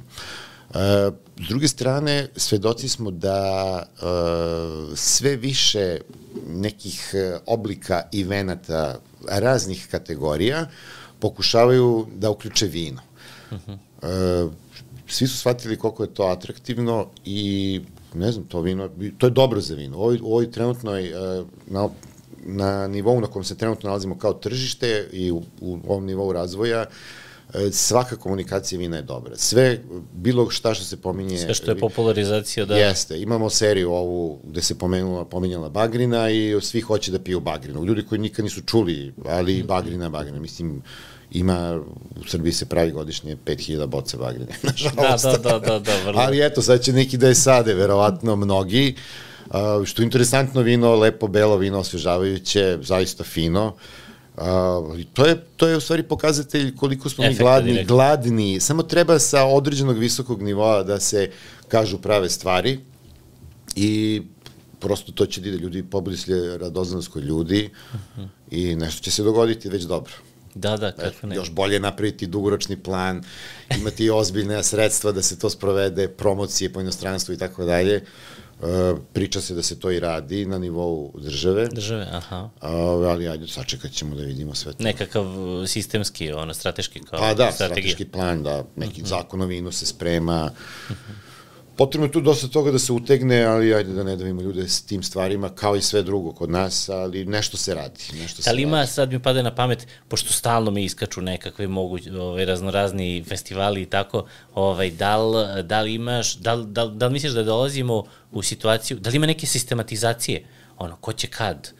E, 0.74 1.12
S 1.42 1.48
druge 1.48 1.68
strane, 1.68 2.28
svedoci 2.36 2.90
smo 2.90 3.12
da 3.12 3.84
uh, 3.84 4.98
sve 4.98 5.36
više 5.36 5.98
nekih 6.48 7.12
e, 7.14 7.38
oblika 7.46 8.02
i 8.12 8.24
venata 8.24 9.00
raznih 9.28 9.88
kategorija 9.92 10.68
pokušavaju 11.20 12.08
da 12.16 12.30
uključe 12.30 12.66
vino. 12.66 13.02
Uh 13.52 13.58
-huh. 13.58 14.46
uh, 14.46 14.52
svi 15.08 15.28
su 15.28 15.38
shvatili 15.38 15.78
koliko 15.78 16.04
je 16.04 16.14
to 16.14 16.24
atraktivno 16.24 17.08
i 17.26 17.82
ne 18.14 18.32
znam, 18.32 18.46
to 18.46 18.62
vino, 18.62 18.90
to 19.18 19.28
je 19.28 19.32
dobro 19.32 19.62
za 19.62 19.76
vino. 19.76 19.98
Ovo, 19.98 20.18
ovo 20.24 20.42
je 20.42 20.52
trenutno 20.52 20.98
e, 21.00 21.12
na, 21.68 21.90
na 22.46 22.88
nivou 22.88 23.22
na 23.22 23.28
kom 23.28 23.44
se 23.44 23.58
trenutno 23.58 23.88
nalazimo 23.88 24.18
kao 24.18 24.34
tržište 24.34 25.10
i 25.12 25.32
u, 25.32 25.44
u 25.62 25.80
ovom 25.88 26.06
nivou 26.06 26.34
razvoja, 26.34 26.82
e, 26.82 26.88
svaka 27.72 28.16
komunikacija 28.16 28.80
vina 28.80 28.98
je 28.98 29.04
dobra. 29.04 29.38
Sve, 29.38 29.80
bilo 30.14 30.50
šta 30.50 30.74
što 30.74 30.86
se 30.86 30.98
pominje... 30.98 31.38
Sve 31.38 31.54
što 31.54 31.72
je 31.72 31.80
popularizacija, 31.80 32.66
da... 32.66 32.78
Jeste. 32.78 33.22
Imamo 33.22 33.50
seriju 33.50 33.92
ovu 33.92 34.40
gde 34.44 34.62
se 34.62 34.78
pomenula, 34.78 35.26
pominjala 35.26 35.70
Bagrina 35.70 36.30
i 36.30 36.62
svi 36.62 36.82
hoće 36.82 37.12
da 37.12 37.20
piju 37.20 37.40
Bagrinu. 37.40 37.86
Ljudi 37.86 38.06
koji 38.06 38.22
nikad 38.22 38.46
nisu 38.46 38.62
čuli, 38.62 39.14
ali 39.26 39.64
Bagrina, 39.64 40.10
Bagrina. 40.10 40.40
Mislim, 40.40 40.82
ima, 41.32 41.82
u 42.22 42.28
Srbiji 42.28 42.54
se 42.54 42.66
pravi 42.66 42.92
godišnje 42.92 43.38
5000 43.46 43.86
boce 43.86 44.18
bagrine, 44.18 44.52
nažalost. 44.64 45.26
Da, 45.26 45.32
da, 45.32 45.38
da, 45.38 45.60
da, 45.60 45.80
da 45.80 46.04
vrlo. 46.06 46.22
Ali 46.22 46.46
eto, 46.46 46.62
sad 46.62 46.82
će 46.82 46.94
neki 46.94 47.18
da 47.18 47.28
je 47.28 47.36
sade, 47.36 47.74
verovatno 47.74 48.36
mnogi. 48.36 48.96
Uh, 49.46 49.86
što 49.86 50.02
je 50.02 50.04
interesantno 50.04 50.62
vino, 50.62 50.96
lepo 50.96 51.28
belo 51.28 51.58
vino, 51.58 51.80
osvežavajuće, 51.80 52.78
zaista 52.82 53.24
fino. 53.24 53.66
Uh, 53.66 54.01
to, 55.14 55.26
je, 55.26 55.44
to 55.56 55.68
je 55.68 55.78
u 55.78 55.82
stvari 55.82 56.04
pokazatelj 56.04 56.76
koliko 56.76 57.10
smo 57.10 57.24
mi 57.24 57.36
gladni, 57.36 57.72
direkt. 57.72 57.88
gladni. 57.88 58.60
Samo 58.60 58.84
treba 58.84 59.20
sa 59.20 59.46
određenog 59.46 59.98
visokog 59.98 60.42
nivoa 60.42 60.84
da 60.84 61.00
se 61.00 61.32
kažu 61.68 61.98
prave 61.98 62.30
stvari 62.30 62.80
i 63.76 64.22
prosto 64.80 65.12
to 65.12 65.26
će 65.26 65.42
da 65.42 65.50
ide 65.50 65.58
ljudi, 65.58 65.84
pobudisli 65.84 66.58
radoznanost 66.58 67.08
kod 67.08 67.24
ljudi 67.24 67.70
uh 67.94 68.00
-huh. 68.18 68.28
i 68.52 68.76
nešto 68.76 69.04
će 69.04 69.12
se 69.12 69.24
dogoditi 69.24 69.70
već 69.70 69.84
dobro. 69.84 70.14
Da, 70.56 70.78
da, 70.78 70.92
kako 70.92 71.28
ne. 71.28 71.36
Još 71.36 71.52
bolje 71.52 71.80
napraviti 71.80 72.28
dugoročni 72.28 72.78
plan, 72.78 73.24
imati 73.78 74.10
ozbiljne 74.10 74.64
sredstva 74.64 75.12
da 75.12 75.22
se 75.22 75.40
to 75.40 75.50
sprovede, 75.50 76.08
promocije 76.08 76.74
po 76.74 76.82
inostranstvu 76.82 77.34
i 77.34 77.38
tako 77.38 77.66
dalje. 77.66 78.04
Priča 79.14 79.42
se 79.42 79.54
da 79.54 79.64
se 79.64 79.80
to 79.80 79.92
i 79.92 80.00
radi 80.00 80.46
na 80.46 80.58
nivou 80.58 81.14
države. 81.18 81.68
Države, 81.68 82.08
aha. 82.12 82.50
ali 82.60 83.28
ajde, 83.28 83.48
sačekat 83.48 83.92
ćemo 83.92 84.16
da 84.16 84.24
vidimo 84.24 84.56
sve 84.56 84.74
to. 84.74 84.84
Nekakav 84.84 85.26
sistemski, 85.68 86.32
ono, 86.32 86.54
strateški 86.54 87.00
kao 87.00 87.20
Pa 87.20 87.34
da, 87.34 87.52
strategija. 87.52 87.56
strateški 87.56 88.06
plan, 88.06 88.44
da, 88.44 88.64
neki 88.76 89.02
uh 89.02 89.08
-huh. 89.08 89.10
zakon 89.10 89.42
o 89.42 89.46
vinu 89.46 89.72
se 89.72 89.86
sprema. 89.86 90.52
Uh 90.90 90.96
-huh 90.96 91.31
potrebno 91.76 92.08
je 92.08 92.12
tu 92.12 92.22
dosta 92.22 92.48
toga 92.48 92.72
da 92.72 92.80
se 92.80 92.94
utegne, 92.94 93.44
ali 93.44 93.74
ajde 93.74 93.94
da 93.94 94.04
ne 94.04 94.16
davimo 94.16 94.42
ljude 94.42 94.68
s 94.68 94.82
tim 94.82 95.04
stvarima, 95.04 95.50
kao 95.50 95.76
i 95.76 95.82
sve 95.82 96.04
drugo 96.04 96.32
kod 96.32 96.50
nas, 96.50 96.90
ali 96.90 97.26
nešto 97.26 97.58
se 97.58 97.76
radi. 97.76 98.04
Nešto 98.14 98.42
se 98.42 98.50
ali 98.50 98.62
ima, 98.62 98.78
radi. 98.78 98.92
sad 98.92 99.12
mi 99.12 99.20
pada 99.20 99.42
na 99.42 99.56
pamet, 99.56 99.88
pošto 100.08 100.34
stalno 100.34 100.72
mi 100.72 100.84
iskaču 100.84 101.22
nekakve 101.22 101.68
moguć, 101.68 102.08
ovaj, 102.08 102.46
raznorazni 102.46 103.24
festivali 103.28 103.82
i 103.82 103.86
tako, 103.86 104.26
ovaj, 104.54 104.92
da, 104.92 105.18
li, 105.18 105.64
da 105.64 105.82
li 105.82 105.94
imaš, 105.94 106.36
da 106.36 106.54
li, 106.54 106.66
da, 106.68 106.84
li, 106.84 106.96
da 106.96 107.08
li 107.08 107.14
misliš 107.14 107.34
da 107.34 107.44
dolazimo 107.44 108.04
u 108.32 108.42
situaciju, 108.42 109.00
da 109.00 109.10
li 109.10 109.16
ima 109.16 109.26
neke 109.26 109.48
sistematizacije, 109.48 110.46
ono, 110.78 110.96
ko 110.96 111.14
će 111.14 111.28
kad, 111.28 111.72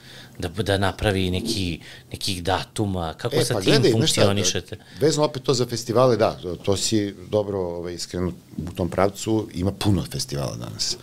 da, 0.42 0.50
da 0.64 0.78
napravi 0.78 1.32
neki, 1.32 1.80
nekih 2.12 2.44
datuma, 2.44 3.14
kako 3.14 3.36
e, 3.36 3.46
sa 3.46 3.54
pa, 3.54 3.62
tim 3.62 3.72
gledaj, 3.72 3.92
funkcionišete? 3.92 4.76
Šta, 4.76 5.06
vezno 5.06 5.24
opet 5.24 5.44
to 5.44 5.54
za 5.54 5.66
festivale, 5.66 6.18
da, 6.18 6.32
to, 6.42 6.56
to 6.56 6.78
si 6.78 7.16
dobro 7.30 7.60
ovaj, 7.60 7.94
iskreno 7.94 8.32
u 8.58 8.76
tom 8.76 8.90
pravcu, 8.90 9.48
ima 9.54 9.72
puno 9.72 10.04
festivala 10.12 10.56
danas. 10.56 10.98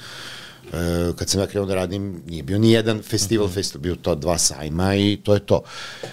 E, 0.72 1.12
kad 1.16 1.28
sam 1.28 1.40
ja 1.40 1.46
krenuo 1.46 1.68
da 1.68 1.74
radim, 1.74 2.22
nije 2.26 2.42
bio 2.42 2.58
ni 2.58 2.72
jedan 2.72 3.02
festival, 3.02 3.46
mhm. 3.46 3.52
-huh. 3.52 3.54
festival, 3.54 3.82
bio 3.82 3.96
to 3.96 4.14
dva 4.14 4.38
sajma 4.38 4.94
i 4.94 5.18
to 5.24 5.34
je 5.34 5.40
to. 5.40 5.62
E, 6.02 6.06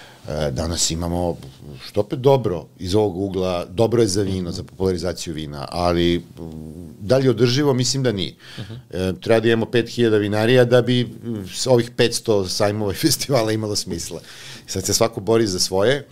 danas 0.51 0.91
imamo, 0.91 1.37
što 1.85 1.99
opet 1.99 2.19
dobro 2.19 2.65
iz 2.79 2.95
ovog 2.95 3.17
ugla, 3.17 3.65
dobro 3.65 4.01
je 4.01 4.07
za 4.07 4.21
vino, 4.21 4.51
za 4.51 4.63
popularizaciju 4.63 5.33
vina, 5.33 5.67
ali 5.71 6.23
da 6.99 7.17
li 7.17 7.29
održivo, 7.29 7.73
mislim 7.73 8.03
da 8.03 8.11
nije. 8.11 8.35
Uh 8.57 8.65
-huh. 8.65 9.09
e, 9.09 9.19
treba 9.21 9.39
da 9.39 9.47
imamo 9.47 9.65
5000 9.65 10.19
vinarija 10.19 10.65
da 10.65 10.81
bi 10.81 11.09
ovih 11.67 11.91
500 11.91 12.47
sajmova 12.47 12.91
i 12.91 12.95
festivala 13.05 13.51
imalo 13.51 13.75
smisla. 13.75 14.21
Sad 14.67 14.85
se 14.85 14.93
svako 14.93 15.21
bori 15.21 15.47
za 15.47 15.59
svoje, 15.59 16.05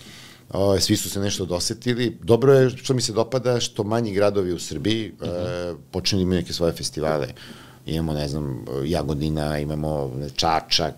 o, 0.49 0.79
svi 0.79 0.97
su 0.97 1.09
se 1.09 1.19
nešto 1.19 1.45
dosetili. 1.45 2.17
Dobro 2.23 2.53
je, 2.53 2.69
što 2.69 2.93
mi 2.93 3.01
se 3.01 3.13
dopada, 3.13 3.59
što 3.59 3.83
manji 3.83 4.13
gradovi 4.13 4.53
u 4.53 4.59
Srbiji 4.59 5.11
uh 5.11 5.27
-huh. 5.27 5.71
e, 5.71 5.75
počinu 5.91 6.19
da 6.19 6.23
imaju 6.23 6.39
neke 6.39 6.53
svoje 6.53 6.73
festivale 6.73 7.27
imamo, 7.85 8.13
ne 8.13 8.27
znam, 8.27 8.65
Jagodina, 8.85 9.59
imamo 9.59 10.11
Čačak, 10.35 10.95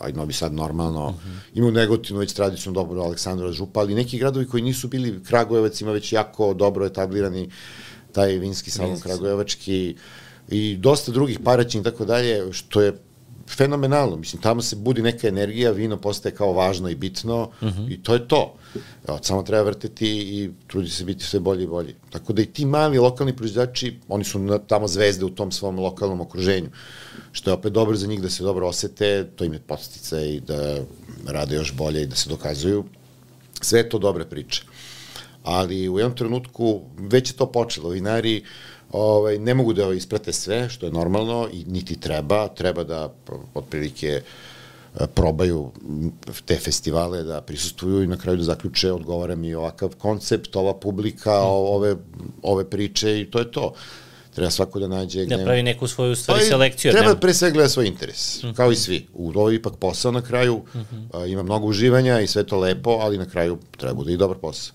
ajde 0.00 0.18
Novi 0.18 0.32
Sad 0.32 0.52
normalno, 0.52 1.06
uh 1.06 1.14
-huh. 1.14 1.38
imamo 1.54 1.72
Negotinu 1.72 2.18
već 2.18 2.32
tradicionalno 2.32 2.82
dobro 2.82 3.02
Aleksandra 3.02 3.52
Župa, 3.52 3.80
ali 3.80 3.94
neki 3.94 4.18
gradovi 4.18 4.46
koji 4.46 4.62
nisu 4.62 4.88
bili, 4.88 5.20
Kragujevac 5.24 5.80
ima 5.80 5.92
već 5.92 6.12
jako 6.12 6.54
dobro 6.54 6.86
etablirani 6.86 7.50
taj 8.12 8.38
vinski 8.38 8.70
salon 8.70 9.00
Kragujevački 9.00 9.96
i 10.48 10.76
dosta 10.76 11.12
drugih 11.12 11.38
paraćin 11.44 11.80
i 11.80 11.84
tako 11.84 12.04
dalje, 12.04 12.52
što 12.52 12.80
je 12.80 12.92
fenomenalno. 13.56 14.16
Mislim, 14.16 14.42
tamo 14.42 14.62
se 14.62 14.76
budi 14.76 15.02
neka 15.02 15.28
energija, 15.28 15.70
vino 15.70 15.96
postaje 15.96 16.34
kao 16.34 16.52
važno 16.52 16.88
i 16.88 16.94
bitno 16.94 17.42
uh. 17.42 17.68
-huh. 17.68 17.92
i 17.92 18.02
to 18.02 18.14
je 18.14 18.28
to. 18.28 18.54
Evo, 19.08 19.18
samo 19.22 19.42
treba 19.42 19.62
vrteti 19.62 20.08
i 20.08 20.50
trudi 20.66 20.88
se 20.88 21.04
biti 21.04 21.24
sve 21.24 21.40
bolje 21.40 21.64
i 21.64 21.66
bolje. 21.66 21.94
Tako 22.10 22.32
da 22.32 22.42
i 22.42 22.46
ti 22.46 22.64
mali 22.64 22.98
lokalni 22.98 23.36
proizvođači, 23.36 23.98
oni 24.08 24.24
su 24.24 24.38
na, 24.38 24.58
tamo 24.58 24.88
zvezde 24.88 25.24
u 25.24 25.30
tom 25.30 25.52
svom 25.52 25.78
lokalnom 25.78 26.20
okruženju, 26.20 26.68
što 27.32 27.50
je 27.50 27.54
opet 27.54 27.72
dobro 27.72 27.96
za 27.96 28.06
njih 28.06 28.22
da 28.22 28.30
se 28.30 28.44
dobro 28.44 28.68
osete, 28.68 29.26
to 29.36 29.44
im 29.44 29.52
je 29.52 29.58
postica 29.58 30.20
i 30.20 30.40
da 30.40 30.78
rade 31.26 31.56
još 31.56 31.74
bolje 31.74 32.02
i 32.02 32.06
da 32.06 32.16
se 32.16 32.28
dokazuju. 32.28 32.84
Sve 33.60 33.80
je 33.80 33.88
to 33.88 33.98
dobre 33.98 34.24
priče. 34.24 34.62
Ali 35.42 35.88
u 35.88 35.98
jednom 35.98 36.16
trenutku 36.16 36.80
već 36.98 37.30
je 37.30 37.36
to 37.36 37.46
počelo. 37.52 37.88
Vinari 37.88 38.44
ovaj, 38.92 39.38
ne 39.38 39.54
mogu 39.54 39.72
da 39.72 39.92
isprate 39.92 40.32
sve, 40.32 40.68
što 40.68 40.86
je 40.86 40.92
normalno, 40.92 41.48
i 41.52 41.64
niti 41.64 42.00
treba, 42.00 42.48
treba 42.48 42.84
da 42.84 43.12
otprilike 43.54 44.22
e, 45.00 45.06
probaju 45.14 45.70
te 46.44 46.56
festivale, 46.56 47.22
da 47.22 47.40
prisustuju 47.40 48.02
i 48.02 48.06
na 48.06 48.16
kraju 48.16 48.36
da 48.36 48.44
zaključe, 48.44 48.92
odgovara 48.92 49.34
mi 49.34 49.54
ovakav 49.54 49.90
koncept, 49.98 50.56
ova 50.56 50.74
publika, 50.74 51.40
ove, 51.42 51.96
ove 52.42 52.70
priče 52.70 53.20
i 53.20 53.30
to 53.30 53.38
je 53.38 53.52
to. 53.52 53.72
Treba 54.34 54.50
svako 54.50 54.80
da 54.80 54.88
nađe... 54.88 55.26
Da 55.26 55.38
pravi 55.44 55.62
neku 55.62 55.88
svoju 55.88 56.16
stvari 56.16 56.40
pa 56.40 56.46
selekciju. 56.46 56.92
Treba 56.92 57.14
pre 57.14 57.34
sve 57.34 57.50
gleda 57.50 57.68
svoj 57.68 57.86
interes, 57.86 58.42
mm 58.42 58.46
-hmm. 58.46 58.54
kao 58.54 58.72
i 58.72 58.76
svi. 58.76 59.06
U 59.14 59.28
ovo 59.28 59.50
je 59.50 59.56
ipak 59.56 59.76
posao 59.76 60.12
na 60.12 60.22
kraju, 60.22 60.62
mm 60.74 60.78
-hmm. 60.78 61.22
a, 61.22 61.26
ima 61.26 61.42
mnogo 61.42 61.66
uživanja 61.66 62.20
i 62.20 62.26
sve 62.26 62.44
to 62.44 62.58
lepo, 62.58 62.90
ali 62.90 63.18
na 63.18 63.26
kraju 63.26 63.58
treba 63.76 63.94
bude 63.94 64.12
i 64.12 64.16
dobar 64.16 64.36
posao 64.36 64.74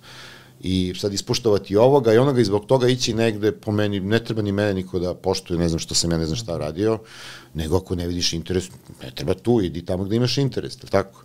i 0.68 0.94
sad 0.98 1.14
ispuštovati 1.14 1.76
ovoga 1.76 2.14
i 2.14 2.18
onoga 2.18 2.42
i 2.42 2.46
zbog 2.46 2.66
toga 2.66 2.88
ići 2.88 3.14
negde, 3.14 3.52
po 3.52 3.72
meni, 3.72 4.00
ne 4.00 4.24
treba 4.24 4.42
ni 4.42 4.52
mene 4.52 4.74
niko 4.74 5.00
da 5.00 5.14
poštuje, 5.14 5.60
ne 5.60 5.70
znam 5.70 5.80
što 5.80 5.96
sam 5.96 6.12
ja, 6.12 6.18
ne 6.18 6.26
znam 6.26 6.36
šta 6.36 6.58
radio, 6.58 7.00
nego 7.54 7.78
ako 7.78 7.96
ne 7.96 8.08
vidiš 8.08 8.34
interes, 8.34 8.70
ne 9.04 9.12
treba 9.16 9.34
tu, 9.34 9.62
idi 9.62 9.86
tamo 9.86 10.04
gde 10.04 10.16
imaš 10.16 10.38
interes, 10.38 10.78
tako? 10.78 11.24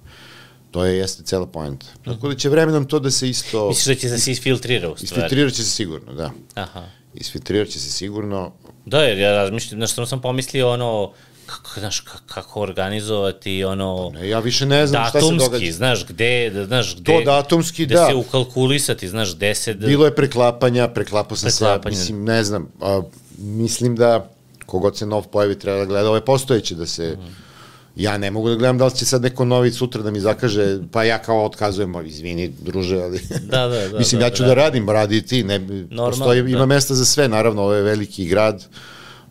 To 0.70 0.84
je, 0.84 0.98
jeste 0.98 1.22
cela 1.22 1.46
poenta. 1.46 1.86
Tako 2.04 2.28
da 2.28 2.34
će 2.34 2.48
vremenom 2.48 2.84
to 2.84 2.98
da 2.98 3.10
se 3.10 3.28
isto... 3.28 3.68
Misliš 3.68 3.86
da 3.86 4.00
će 4.00 4.08
da 4.08 4.18
se 4.18 4.32
isfiltrira 4.32 4.90
u 4.90 4.96
stvari? 4.96 5.04
Isfiltrirat 5.04 5.52
će 5.52 5.64
se 5.64 5.70
sigurno, 5.70 6.12
da. 6.12 6.30
Aha. 6.54 6.84
Isfiltrirat 7.14 7.68
će 7.68 7.80
se 7.80 7.92
sigurno. 7.92 8.52
Da, 8.86 9.02
jer 9.02 9.18
ja 9.18 9.32
razmišljam, 9.32 9.78
znaš, 9.86 10.08
sam 10.08 10.20
pomislio 10.20 10.70
ono, 10.70 11.12
kako, 11.46 11.80
znaš, 11.80 12.00
kako 12.26 12.60
organizovati 12.60 13.64
ono... 13.64 14.10
Ne, 14.14 14.28
ja 14.28 14.38
više 14.38 14.66
ne 14.66 14.86
znam 14.86 15.08
šta 15.08 15.20
se 15.20 15.26
događa. 15.26 15.44
Datumski, 15.44 15.72
znaš, 15.72 16.06
gde, 16.06 16.50
da, 16.50 16.66
znaš, 16.66 16.96
gde... 16.96 17.12
To 17.12 17.20
datumski, 17.24 17.86
gde 17.86 17.94
da. 17.94 18.06
se 18.06 18.14
ukalkulisati, 18.14 19.08
znaš, 19.08 19.36
gde 19.36 19.54
se... 19.54 19.74
Da... 19.74 19.86
Bilo 19.86 20.04
je 20.04 20.14
preklapanja, 20.14 20.88
preklapao 20.88 21.36
sam 21.36 21.50
se, 21.50 21.78
mislim, 21.84 22.24
ne 22.24 22.44
znam, 22.44 22.68
a, 22.80 23.02
mislim 23.38 23.96
da 23.96 24.30
kogod 24.66 24.96
se 24.96 25.06
nov 25.06 25.26
pojavi 25.26 25.58
treba 25.58 25.78
da 25.78 25.84
gleda 25.84 26.10
ove 26.10 26.24
postojeće, 26.24 26.74
da 26.74 26.86
se... 26.86 27.16
Mm. 27.18 27.50
Ja 27.96 28.18
ne 28.18 28.30
mogu 28.30 28.48
da 28.48 28.54
gledam 28.54 28.78
da 28.78 28.86
li 28.86 28.94
će 28.94 29.04
sad 29.04 29.22
neko 29.22 29.44
novi 29.44 29.72
sutra 29.72 30.02
da 30.02 30.10
mi 30.10 30.20
zakaže, 30.20 30.78
pa 30.92 31.04
ja 31.04 31.18
kao 31.18 31.44
otkazujem, 31.44 31.94
izvini, 32.06 32.52
druže, 32.60 33.02
ali... 33.02 33.20
Da, 33.42 33.66
da, 33.68 33.88
da. 33.88 33.98
mislim, 34.02 34.18
da, 34.20 34.26
ja 34.26 34.30
ću 34.30 34.42
da, 34.42 34.48
da 34.48 34.54
radim, 34.54 34.90
radi 34.90 35.22
ti, 35.26 35.44
ne, 35.44 35.58
Normal, 35.58 36.10
postoji, 36.10 36.42
da. 36.42 36.48
ima 36.48 36.66
mesta 36.66 36.94
za 36.94 37.04
sve, 37.04 37.28
naravno, 37.28 37.62
ovo 37.62 37.74
je 37.74 37.82
veliki 37.82 38.24
grad, 38.24 38.66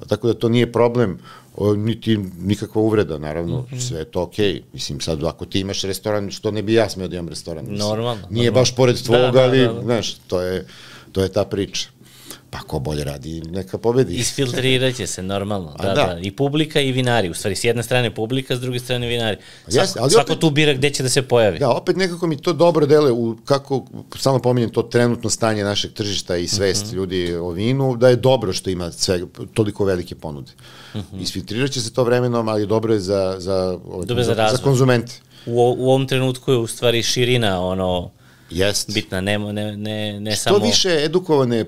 tako 0.08 0.28
da 0.28 0.34
to 0.34 0.50
nije 0.50 0.72
problem 0.72 1.20
niti 1.78 2.18
nikakva 2.42 2.82
uvreda, 2.82 3.18
naravno, 3.18 3.62
mm 3.62 3.66
-hmm. 3.76 3.88
sve 3.88 4.00
je 4.00 4.06
to 4.06 4.22
okej. 4.22 4.54
Okay. 4.54 4.62
Mislim, 4.74 5.02
sad, 5.02 5.24
ako 5.24 5.46
ti 5.46 5.60
imaš 5.60 5.82
restoran, 5.82 6.32
što 6.32 6.52
ne 6.52 6.62
bi 6.62 6.74
ja 6.74 6.90
smeo 6.90 7.08
da 7.08 7.16
imam 7.16 7.30
restoran? 7.30 7.66
Mislim, 7.66 7.90
normalno. 7.90 8.28
Nije 8.30 8.46
normalno. 8.46 8.52
baš 8.52 8.76
pored 8.76 9.04
tvoga, 9.04 9.26
da, 9.26 9.32
da, 9.32 9.44
ali, 9.44 9.60
da, 9.60 9.74
da. 9.74 9.82
znaš, 9.82 10.14
to 10.14 10.42
je, 10.42 10.66
to 11.12 11.22
je 11.22 11.30
ta 11.30 11.46
priča 11.46 11.90
pa 12.50 12.60
ko 12.60 12.80
bolje 12.80 13.04
radi, 13.04 13.42
neka 13.42 13.78
pobedi. 13.78 14.16
Isfiltrirat 14.16 14.96
će 14.96 15.08
se 15.08 15.24
normalno, 15.24 15.76
da, 15.82 15.88
da, 15.88 15.94
da. 15.94 16.20
I 16.22 16.32
publika 16.32 16.82
i 16.82 16.92
vinari, 16.92 17.30
u 17.30 17.34
stvari, 17.34 17.56
s 17.56 17.64
jedne 17.64 17.84
strane 17.84 18.16
publika, 18.16 18.56
s 18.56 18.60
druge 18.60 18.80
strane 18.80 19.08
vinari. 19.08 19.38
Svako, 19.68 19.84
Jeste, 19.84 20.00
ali 20.00 20.12
svako 20.12 20.32
opet, 20.32 20.42
tu 20.42 20.50
bira 20.50 20.74
gde 20.74 20.90
će 20.90 21.04
da 21.04 21.10
se 21.10 21.22
pojavi. 21.22 21.60
Da, 21.60 21.70
opet 21.70 21.96
nekako 21.96 22.28
mi 22.28 22.38
to 22.38 22.54
dobro 22.54 22.86
dele, 22.86 23.12
u, 23.12 23.38
kako, 23.46 23.86
samo 24.18 24.40
pominjem 24.40 24.70
to 24.70 24.82
trenutno 24.82 25.30
stanje 25.30 25.64
našeg 25.64 25.94
tržišta 25.94 26.38
i 26.38 26.48
svest 26.48 26.82
uh 26.84 26.88
mhm. 26.88 26.96
-huh. 26.96 26.98
ljudi 26.98 27.34
o 27.34 27.50
vinu, 27.50 27.96
da 27.96 28.10
je 28.10 28.16
dobro 28.16 28.54
što 28.54 28.70
ima 28.70 28.92
sve, 28.92 29.22
toliko 29.54 29.86
velike 29.86 30.16
ponude. 30.16 30.52
Uh 30.94 31.02
mhm. 31.02 31.18
-huh. 31.18 31.22
Isfiltrirat 31.22 31.72
će 31.72 31.82
se 31.82 31.94
to 31.94 32.04
vremenom, 32.04 32.48
ali 32.48 32.68
dobro 32.68 32.94
je 32.94 33.00
za, 33.00 33.36
za, 33.40 33.78
dobro 34.06 34.24
za, 34.24 34.36
za, 34.36 34.50
za 34.52 34.58
konzumente. 34.58 35.14
U, 35.46 35.76
u 35.78 35.90
ovom 35.90 36.08
trenutku 36.08 36.52
je 36.52 36.58
u 36.58 36.68
stvari 36.68 37.04
širina 37.04 37.66
ono 37.66 38.12
Jest. 38.52 38.94
bitna, 38.94 39.22
ne, 39.22 39.40
ne, 39.40 39.78
ne, 39.78 40.20
ne 40.20 40.32
Što 40.32 40.44
samo... 40.44 40.66
više 40.66 41.04
edukovane 41.06 41.66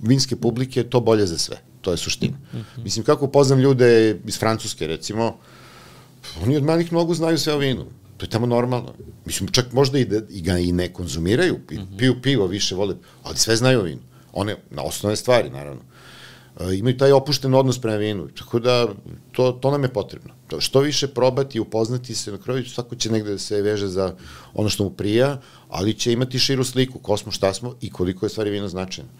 vinske 0.00 0.36
publike, 0.36 0.84
to 0.84 1.00
bolje 1.00 1.26
za 1.26 1.38
sve. 1.38 1.56
to 1.82 1.90
je 1.90 1.96
suština. 1.96 2.36
Mm 2.52 2.56
-hmm. 2.56 2.84
Mislim, 2.84 3.04
kako 3.04 3.26
poznam 3.26 3.58
ljude 3.58 4.20
iz 4.26 4.38
Francuske, 4.38 4.86
recimo, 4.86 5.36
oni 6.42 6.56
od 6.56 6.62
malih 6.62 6.92
nogu 6.92 7.14
znaju 7.14 7.38
sve 7.38 7.54
o 7.54 7.58
vinu. 7.58 7.84
To 8.16 8.24
je 8.24 8.30
tamo 8.30 8.46
normalno. 8.46 8.94
Mislim, 9.24 9.48
čak 9.48 9.72
možda 9.72 9.98
i, 9.98 10.04
da, 10.04 10.20
i 10.30 10.40
ga 10.42 10.58
i 10.58 10.72
ne 10.72 10.92
konzumiraju, 10.92 11.58
piju 11.98 12.22
pivo, 12.22 12.46
više 12.46 12.74
vole, 12.74 12.94
ali 13.22 13.36
sve 13.36 13.56
znaju 13.56 13.80
o 13.80 13.82
vinu. 13.82 14.00
One, 14.32 14.56
na 14.70 14.82
osnovne 14.82 15.16
stvari, 15.16 15.50
naravno. 15.50 15.82
Imaju 16.60 16.96
taj 16.96 17.12
opušten 17.12 17.54
odnos 17.54 17.80
prema 17.80 17.96
vinu, 17.96 18.28
tako 18.28 18.58
da 18.58 18.88
to, 19.32 19.52
to 19.52 19.70
nam 19.70 19.82
je 19.82 19.92
potrebno. 19.92 20.34
To, 20.48 20.60
što 20.60 20.80
više 20.80 21.08
probati, 21.08 21.60
upoznati 21.60 22.14
se, 22.14 22.32
na 22.32 22.38
kraju 22.38 22.64
svako 22.64 22.94
će 22.94 23.12
negde 23.12 23.30
da 23.30 23.38
se 23.38 23.62
veže 23.62 23.88
za 23.88 24.14
ono 24.54 24.68
što 24.68 24.84
mu 24.84 24.90
prija, 24.90 25.40
ali 25.68 25.94
će 25.94 26.12
imati 26.12 26.38
širu 26.38 26.64
sliku, 26.64 26.98
ko 26.98 27.16
smo, 27.16 27.32
šta 27.32 27.54
smo 27.54 27.74
i 27.80 27.90
koliko 27.90 28.26
je 28.26 28.30
stvari 28.30 28.50
vino 28.50 28.68
značajno. 28.68 29.10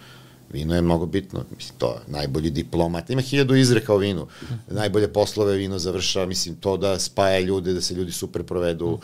Vino 0.53 0.75
je 0.75 0.83
mnogo 0.83 1.07
bitno, 1.07 1.45
mislim, 1.57 1.79
to 1.79 1.93
je 1.93 2.13
najbolji 2.13 2.51
diplomat. 2.51 3.11
Ima 3.11 3.21
hiljadu 3.21 3.55
izreka 3.55 3.95
o 3.95 3.97
vinu. 3.97 4.27
Najbolje 4.71 5.13
poslove 5.13 5.57
vino 5.57 5.79
završava, 5.79 6.27
mislim, 6.27 6.57
to 6.57 6.77
da 6.77 6.99
spaja 6.99 7.41
ljude, 7.41 7.73
da 7.73 7.81
se 7.81 7.95
ljudi 7.95 8.13
super 8.13 8.43
provedu. 8.43 8.87
Uh, 8.87 9.01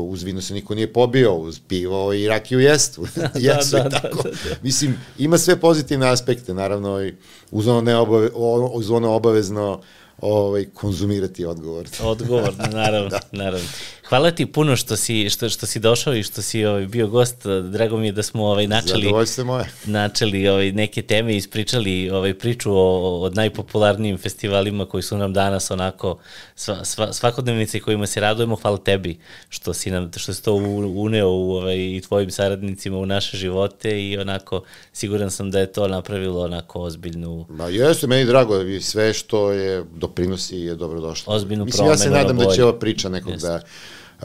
uz 0.00 0.22
vino 0.22 0.40
se 0.40 0.54
niko 0.54 0.74
nije 0.74 0.92
pobio, 0.92 1.34
uz 1.34 1.60
pivo 1.68 2.12
i 2.12 2.28
rakiju 2.28 2.60
jestu. 2.60 3.06
jesu 3.34 3.76
da, 3.76 3.82
da, 3.82 3.88
i 3.88 3.90
tako. 3.90 4.22
Da, 4.22 4.30
da, 4.30 4.36
da. 4.48 4.56
Mislim, 4.62 5.00
ima 5.18 5.38
sve 5.38 5.60
pozitivne 5.60 6.08
aspekte, 6.10 6.54
naravno, 6.54 7.10
uz 7.50 7.68
ono, 7.68 7.80
neobave, 7.80 8.30
uz 8.72 8.90
ono 8.90 9.14
obavezno 9.14 9.80
ovaj, 10.22 10.66
konzumirati 10.74 11.44
odgovor. 11.44 11.88
Odgovor, 12.02 12.54
naravno, 12.72 13.08
da. 13.08 13.20
naravno. 13.32 13.68
Hvala 14.08 14.30
ti 14.30 14.46
puno 14.46 14.76
što 14.76 14.96
si, 14.96 15.30
što, 15.30 15.48
što 15.48 15.66
si 15.66 15.80
došao 15.80 16.14
i 16.14 16.22
što 16.22 16.42
si 16.42 16.64
ovaj, 16.64 16.86
bio 16.86 17.06
gost. 17.06 17.46
Drago 17.70 17.96
mi 17.96 18.06
je 18.06 18.12
da 18.12 18.22
smo 18.22 18.46
ovaj, 18.46 18.66
načeli, 18.66 19.12
moje. 19.44 19.66
načeli 19.84 20.48
ovaj, 20.48 20.72
neke 20.72 21.02
teme 21.02 21.34
i 21.34 21.36
ispričali 21.36 22.10
ovaj, 22.10 22.34
priču 22.34 22.72
o, 22.72 23.24
o 23.24 23.30
najpopularnijim 23.30 24.18
festivalima 24.18 24.86
koji 24.86 25.02
su 25.02 25.16
nam 25.16 25.32
danas 25.32 25.70
onako 25.70 26.18
sva, 26.54 26.84
sva, 26.84 27.12
svakodnevnice 27.12 27.80
kojima 27.80 28.06
se 28.06 28.20
radujemo. 28.20 28.56
Hvala 28.56 28.76
tebi 28.76 29.18
što 29.48 29.74
si, 29.74 29.90
nam, 29.90 30.10
što 30.16 30.34
si 30.34 30.42
to 30.42 30.54
uneo 30.96 31.28
u, 31.28 31.52
ovaj, 31.52 31.76
i 31.76 32.00
tvojim 32.08 32.30
saradnicima 32.30 32.98
u 32.98 33.06
naše 33.06 33.36
živote 33.36 34.02
i 34.02 34.18
onako 34.18 34.62
siguran 34.92 35.30
sam 35.30 35.50
da 35.50 35.60
je 35.60 35.72
to 35.72 35.88
napravilo 35.88 36.44
onako 36.44 36.80
ozbiljnu... 36.80 37.46
Ma 37.48 37.68
jeste, 37.68 38.06
meni 38.06 38.24
drago 38.24 38.58
da 38.58 38.80
sve 38.80 39.12
što 39.12 39.52
je 39.52 39.84
doprinosi 39.94 40.56
je 40.56 40.74
dobrodošlo. 40.74 41.34
Ozbiljnu 41.34 41.64
Mislim, 41.64 41.88
ja 41.88 41.96
se 41.96 42.10
nadam 42.10 42.38
da 42.38 42.50
će 42.54 42.64
ova 42.64 42.78
priča 42.78 43.08
nekog 43.08 43.32
Jeste. 43.32 43.48
da 43.48 43.62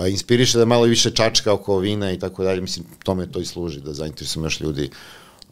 inspiriše 0.08 0.58
da 0.58 0.66
malo 0.66 0.86
više 0.86 1.12
čačka 1.12 1.54
oko 1.54 1.80
vina 1.80 2.12
i 2.12 2.20
tako 2.20 2.44
dalje. 2.44 2.62
Mislim, 2.62 2.86
tome 3.04 3.32
to 3.32 3.40
i 3.40 3.46
služi, 3.46 3.82
da 3.82 3.94
zainteresujem 3.94 4.46
još 4.46 4.60
ljudi. 4.60 4.90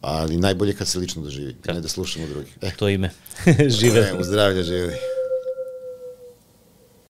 Ali 0.00 0.36
najbolje 0.36 0.74
kad 0.74 0.88
se 0.88 0.98
lično 0.98 1.22
doživi, 1.22 1.56
ne 1.66 1.80
da 1.80 1.88
slušamo 1.88 2.26
drugi. 2.26 2.50
E. 2.62 2.70
To 2.76 2.88
ime. 2.88 3.10
Žive. 3.80 4.00
E, 4.00 4.14
u 4.20 4.24
zdravlje 4.24 4.62
živi. 4.62 4.92